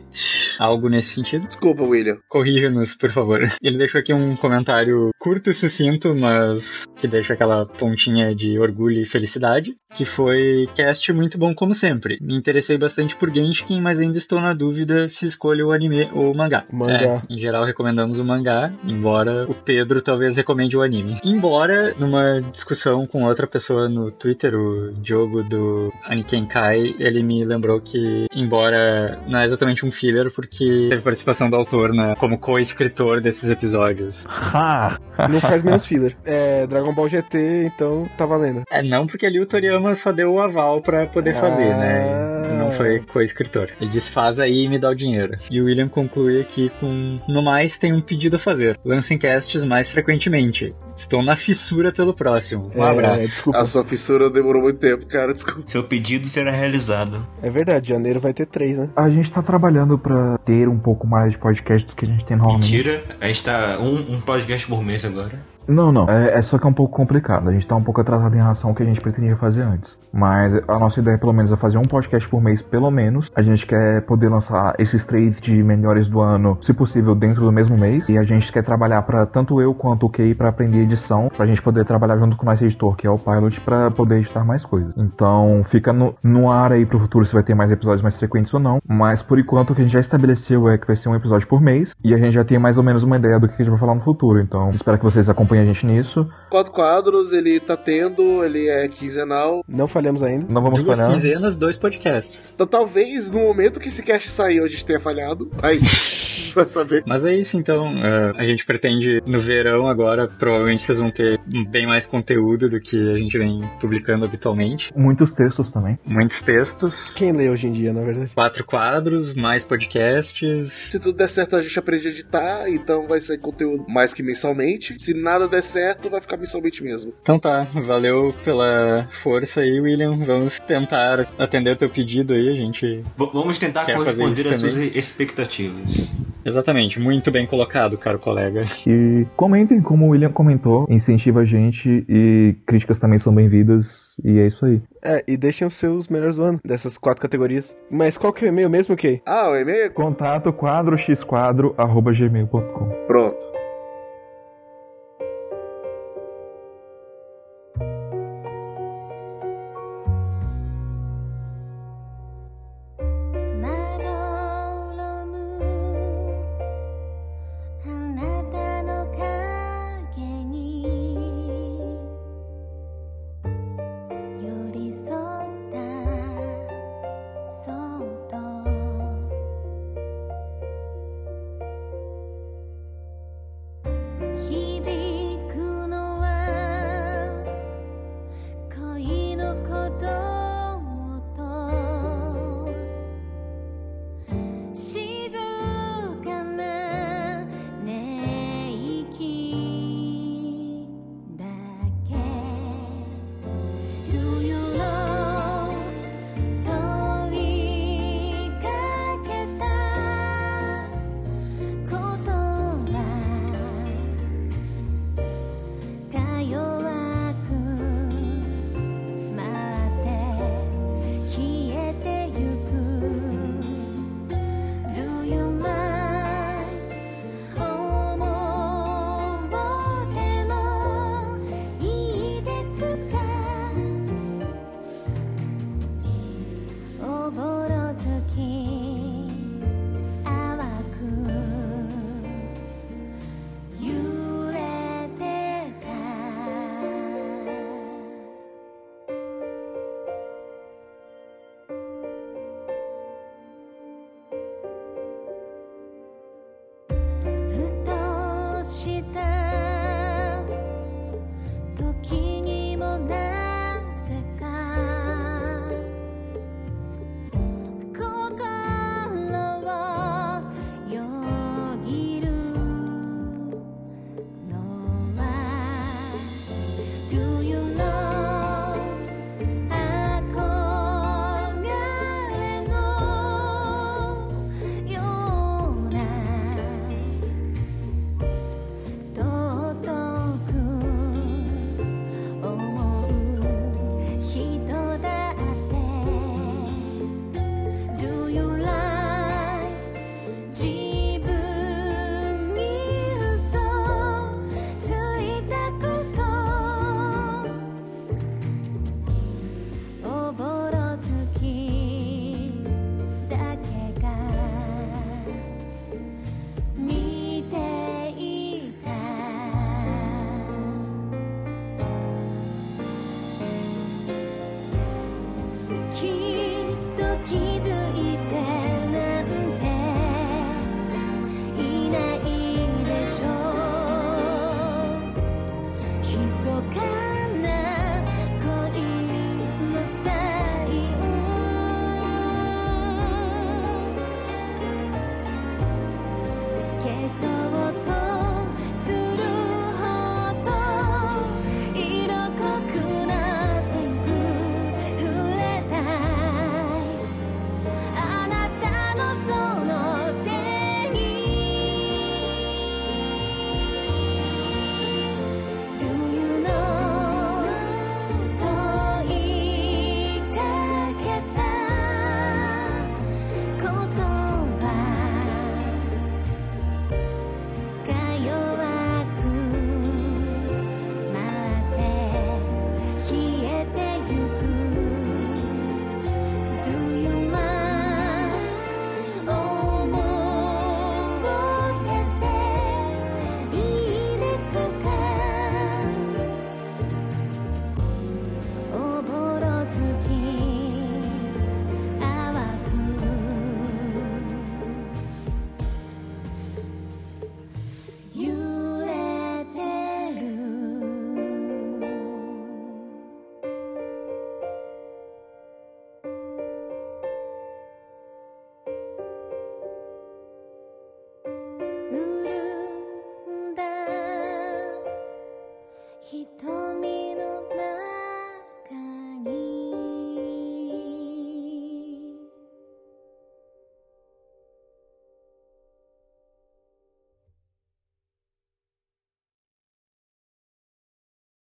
Algo 0.58 0.88
nesse 0.88 1.16
sentido. 1.16 1.46
Desculpa, 1.46 1.82
William. 1.82 2.16
Corrija-nos, 2.26 2.94
por 2.94 3.10
favor. 3.10 3.40
Ele 3.62 3.76
deixou 3.76 3.98
aqui 4.00 4.14
um 4.14 4.34
comentário 4.34 5.10
curto 5.20 5.50
e 5.50 5.54
sucinto, 5.54 6.14
mas 6.14 6.86
que 6.96 7.06
deixa 7.06 7.34
aquela 7.34 7.66
pontinha 7.66 8.34
de 8.34 8.58
orgulho 8.58 9.02
e 9.02 9.04
felicidade, 9.04 9.76
que 9.94 10.06
foi 10.06 10.66
cast 10.74 11.12
muito 11.12 11.36
bom 11.36 11.54
como 11.54 11.74
sempre. 11.74 12.18
Me 12.22 12.34
interessei 12.34 12.78
bastante 12.78 13.14
por 13.14 13.32
Genshin, 13.32 13.80
mas 13.82 14.00
ainda 14.00 14.16
estou 14.16 14.40
na 14.40 14.54
dúvida 14.54 15.06
se 15.06 15.26
escolho 15.26 15.68
o 15.68 15.72
anime 15.72 16.08
ou 16.14 16.32
o 16.32 16.36
mangá. 16.36 16.64
Mangá. 16.72 17.22
É, 17.28 17.34
em 17.34 17.38
geral 17.38 17.66
recomendamos 17.66 18.18
o 18.18 18.24
mangá, 18.24 18.72
embora 18.84 19.44
o 19.48 19.54
Pedro 19.54 20.00
talvez 20.00 20.34
recomende 20.34 20.76
o 20.76 20.82
anime. 20.82 21.20
Embora, 21.22 21.94
numa 21.98 22.40
discussão 22.40 23.06
com 23.06 23.17
outra 23.24 23.46
pessoa 23.46 23.88
no 23.88 24.10
Twitter, 24.10 24.54
o 24.54 24.92
Diogo 24.92 25.42
do 25.42 25.92
Aniken 26.04 26.46
Kai, 26.46 26.94
ele 26.98 27.22
me 27.22 27.44
lembrou 27.44 27.80
que, 27.80 28.26
embora 28.34 29.18
não 29.26 29.40
é 29.40 29.44
exatamente 29.44 29.84
um 29.84 29.90
filler, 29.90 30.30
porque 30.32 30.88
teve 30.88 31.02
participação 31.02 31.50
do 31.50 31.56
autor 31.56 31.94
né, 31.94 32.14
como 32.18 32.38
co-escritor 32.38 33.20
desses 33.20 33.50
episódios. 33.50 34.26
Ha! 34.28 34.98
Não 35.28 35.40
faz 35.40 35.64
menos 35.64 35.84
filler. 35.84 36.16
É 36.24 36.64
Dragon 36.68 36.94
Ball 36.94 37.08
GT, 37.08 37.72
então 37.74 38.08
tá 38.16 38.24
valendo. 38.24 38.62
É, 38.70 38.82
não 38.84 39.04
porque 39.04 39.26
ali 39.26 39.40
o 39.40 39.46
Toriyama 39.46 39.94
só 39.96 40.12
deu 40.12 40.34
o 40.34 40.40
aval 40.40 40.80
pra 40.80 41.06
poder 41.06 41.34
fazer, 41.34 41.76
né? 41.76 42.04
Ah. 42.04 42.54
Não 42.56 42.70
foi 42.70 43.00
co-escritor. 43.00 43.68
Ele 43.80 43.90
diz, 43.90 44.08
faz 44.08 44.38
aí 44.38 44.64
e 44.64 44.68
me 44.68 44.78
dá 44.78 44.90
o 44.90 44.94
dinheiro. 44.94 45.36
E 45.50 45.60
o 45.60 45.64
William 45.64 45.88
conclui 45.88 46.40
aqui 46.40 46.70
com, 46.78 47.16
no 47.28 47.42
mais, 47.42 47.76
tem 47.76 47.92
um 47.92 48.00
pedido 48.00 48.36
a 48.36 48.38
fazer. 48.38 48.78
Lancem 48.84 49.18
casts 49.18 49.64
mais 49.64 49.90
frequentemente. 49.90 50.74
Estou 50.98 51.22
na 51.22 51.36
fissura 51.36 51.92
pelo 51.92 52.12
próximo. 52.12 52.70
Um 52.74 52.84
É, 52.84 52.90
abraço. 52.90 53.20
desculpa. 53.20 53.58
A 53.60 53.64
sua 53.64 53.84
fissura 53.84 54.28
demorou 54.28 54.60
muito 54.62 54.78
tempo, 54.80 55.06
cara. 55.06 55.32
Desculpa. 55.32 55.62
Seu 55.64 55.84
pedido 55.84 56.26
será 56.26 56.50
realizado. 56.50 57.24
É 57.40 57.48
verdade, 57.48 57.88
janeiro 57.90 58.18
vai 58.18 58.34
ter 58.34 58.46
três, 58.46 58.76
né? 58.76 58.88
A 58.96 59.08
gente 59.08 59.30
tá 59.30 59.40
trabalhando 59.40 59.96
pra 59.96 60.36
ter 60.38 60.68
um 60.68 60.78
pouco 60.78 61.06
mais 61.06 61.30
de 61.32 61.38
podcast 61.38 61.86
do 61.88 61.94
que 61.94 62.04
a 62.04 62.08
gente 62.08 62.24
tem 62.24 62.36
normalmente. 62.36 62.70
Mentira, 62.72 63.04
a 63.20 63.26
gente 63.28 63.42
tá 63.44 63.78
um, 63.80 64.16
um 64.16 64.20
podcast 64.20 64.66
por 64.66 64.82
mês 64.84 65.04
agora. 65.04 65.40
Não, 65.68 65.92
não. 65.92 66.08
É, 66.08 66.38
é 66.38 66.42
só 66.42 66.58
que 66.58 66.66
é 66.66 66.70
um 66.70 66.72
pouco 66.72 66.96
complicado. 66.96 67.48
A 67.48 67.52
gente 67.52 67.66
tá 67.66 67.76
um 67.76 67.82
pouco 67.82 68.00
atrasado 68.00 68.34
em 68.34 68.38
relação 68.38 68.70
ao 68.70 68.76
que 68.76 68.82
a 68.82 68.86
gente 68.86 69.00
pretendia 69.00 69.36
fazer 69.36 69.62
antes. 69.62 69.98
Mas 70.12 70.54
a 70.66 70.78
nossa 70.78 71.00
ideia, 71.00 71.18
pelo 71.18 71.32
menos, 71.32 71.52
é 71.52 71.56
fazer 71.56 71.78
um 71.78 71.82
podcast 71.82 72.28
por 72.28 72.42
mês, 72.42 72.62
pelo 72.62 72.90
menos. 72.90 73.30
A 73.34 73.42
gente 73.42 73.66
quer 73.66 74.02
poder 74.02 74.28
lançar 74.28 74.74
esses 74.78 75.04
três 75.04 75.40
de 75.40 75.62
melhores 75.62 76.08
do 76.08 76.20
ano, 76.20 76.56
se 76.60 76.72
possível, 76.72 77.14
dentro 77.14 77.42
do 77.42 77.52
mesmo 77.52 77.76
mês. 77.76 78.08
E 78.08 78.18
a 78.18 78.22
gente 78.22 78.50
quer 78.50 78.62
trabalhar 78.62 79.02
pra 79.02 79.26
tanto 79.26 79.60
eu 79.60 79.74
quanto 79.74 80.06
o 80.06 80.10
Kay 80.10 80.34
pra 80.34 80.48
aprender 80.48 80.78
edição, 80.78 81.28
pra 81.36 81.46
gente 81.46 81.60
poder 81.60 81.84
trabalhar 81.84 82.16
junto 82.16 82.36
com 82.36 82.44
o 82.44 82.46
nosso 82.46 82.64
editor, 82.64 82.96
que 82.96 83.06
é 83.06 83.10
o 83.10 83.18
Pilot, 83.18 83.60
pra 83.60 83.90
poder 83.90 84.16
editar 84.16 84.44
mais 84.44 84.64
coisas. 84.64 84.94
Então, 84.96 85.62
fica 85.64 85.92
no, 85.92 86.14
no 86.22 86.50
ar 86.50 86.72
aí 86.72 86.86
pro 86.86 86.98
futuro 86.98 87.24
se 87.24 87.34
vai 87.34 87.42
ter 87.42 87.54
mais 87.54 87.70
episódios 87.70 88.02
mais 88.02 88.18
frequentes 88.18 88.52
ou 88.54 88.60
não. 88.60 88.78
Mas 88.86 89.22
por 89.22 89.38
enquanto 89.38 89.70
o 89.70 89.74
que 89.74 89.82
a 89.82 89.84
gente 89.84 89.92
já 89.92 90.00
estabeleceu 90.00 90.68
é 90.68 90.78
que 90.78 90.86
vai 90.86 90.96
ser 90.96 91.08
um 91.08 91.14
episódio 91.14 91.46
por 91.46 91.60
mês. 91.60 91.94
E 92.02 92.14
a 92.14 92.18
gente 92.18 92.32
já 92.32 92.44
tem 92.44 92.58
mais 92.58 92.78
ou 92.78 92.84
menos 92.84 93.02
uma 93.02 93.16
ideia 93.16 93.38
do 93.38 93.48
que 93.48 93.54
a 93.54 93.58
gente 93.58 93.70
vai 93.70 93.78
falar 93.78 93.94
no 93.94 94.00
futuro. 94.00 94.40
Então, 94.40 94.70
espero 94.70 94.96
que 94.96 95.04
vocês 95.04 95.28
acompanhem 95.28 95.57
a 95.60 95.64
gente 95.64 95.84
nisso. 95.86 96.28
Quatro 96.50 96.72
quadros, 96.72 97.32
ele 97.32 97.60
tá 97.60 97.76
tendo, 97.76 98.42
ele 98.44 98.68
é 98.68 98.88
quinzenal. 98.88 99.62
Não 99.68 99.86
falhamos 99.86 100.22
ainda. 100.22 100.46
Não 100.52 100.62
vamos 100.62 100.82
Duas 100.82 100.98
falhar. 100.98 101.12
quinzenas, 101.14 101.56
dois 101.56 101.76
podcasts. 101.76 102.52
Então 102.54 102.66
talvez 102.66 103.30
no 103.30 103.40
momento 103.40 103.78
que 103.80 103.88
esse 103.88 104.02
cast 104.02 104.30
saiu 104.30 104.64
a 104.64 104.68
gente 104.68 104.84
tenha 104.84 105.00
falhado. 105.00 105.50
Aí, 105.62 105.78
vai 106.54 106.68
saber. 106.68 107.02
Mas 107.06 107.24
é 107.24 107.34
isso, 107.34 107.56
então. 107.56 107.86
é, 107.98 108.32
a 108.36 108.44
gente 108.44 108.64
pretende, 108.64 109.20
no 109.26 109.40
verão 109.40 109.88
agora, 109.88 110.26
provavelmente 110.26 110.82
vocês 110.82 110.98
vão 110.98 111.10
ter 111.10 111.38
bem 111.70 111.86
mais 111.86 112.06
conteúdo 112.06 112.68
do 112.68 112.80
que 112.80 112.96
a 113.12 113.18
gente 113.18 113.36
vem 113.38 113.60
publicando 113.80 114.24
habitualmente. 114.24 114.90
Muitos 114.96 115.30
textos 115.32 115.70
também. 115.70 115.98
Muitos 116.06 116.40
textos, 116.42 117.10
Quem 117.14 117.32
lê 117.32 117.48
hoje 117.50 117.66
em 117.66 117.72
dia, 117.72 117.92
na 117.92 118.02
verdade? 118.02 118.32
quatro 118.34 118.64
quadros, 118.64 119.34
mais 119.34 119.64
podcasts. 119.64 120.72
Se 120.90 120.98
tudo 120.98 121.16
der 121.18 121.28
certo, 121.30 121.56
a 121.56 121.62
gente 121.62 121.78
aprende 121.78 122.08
a 122.08 122.10
editar, 122.10 122.68
então 122.70 123.06
vai 123.06 123.20
sair 123.20 123.38
conteúdo 123.38 123.84
mais 123.88 124.12
que 124.14 124.22
mensalmente. 124.22 124.96
Se 124.98 125.12
nada 125.14 125.47
der 125.48 125.62
certo, 125.64 126.10
vai 126.10 126.20
ficar 126.20 126.36
mensalmente 126.36 126.82
mesmo. 126.82 127.12
Então 127.22 127.38
tá, 127.38 127.66
valeu 127.74 128.34
pela 128.44 129.08
força 129.22 129.60
aí, 129.60 129.80
William. 129.80 130.16
Vamos 130.24 130.58
tentar 130.60 131.26
atender 131.38 131.76
teu 131.76 131.88
pedido 131.90 132.32
aí, 132.34 132.48
a 132.48 132.52
gente. 132.52 133.02
V- 133.16 133.30
vamos 133.32 133.58
tentar 133.58 133.84
corresponder 133.86 134.46
às 134.48 134.56
suas 134.56 134.76
expectativas. 134.76 136.16
Exatamente, 136.44 136.98
muito 137.00 137.30
bem 137.30 137.46
colocado, 137.46 137.96
caro 137.98 138.18
colega. 138.18 138.64
E 138.86 139.26
comentem, 139.36 139.80
como 139.82 140.06
o 140.06 140.08
William 140.10 140.30
comentou, 140.32 140.86
incentiva 140.88 141.40
a 141.40 141.44
gente 141.44 142.04
e 142.08 142.56
críticas 142.66 142.98
também 142.98 143.18
são 143.18 143.34
bem-vindas. 143.34 144.08
E 144.24 144.38
é 144.40 144.46
isso 144.48 144.64
aí. 144.64 144.80
É, 145.04 145.22
e 145.28 145.36
deixem 145.36 145.64
os 145.66 145.74
seus 145.74 146.08
melhores 146.08 146.36
do 146.36 146.42
ano, 146.44 146.58
dessas 146.64 146.96
quatro 146.98 147.20
categorias. 147.22 147.76
Mas 147.90 148.16
qual 148.18 148.32
que 148.32 148.44
é 148.44 148.48
o 148.48 148.52
e-mail 148.52 148.68
mesmo, 148.70 148.96
Kay? 148.96 149.20
Ah, 149.26 149.48
o 149.50 149.56
e-mail? 149.56 149.90
Contato 149.92 150.52
quadroxquadro.gmail.com 150.52 152.88
Pronto. 153.06 153.46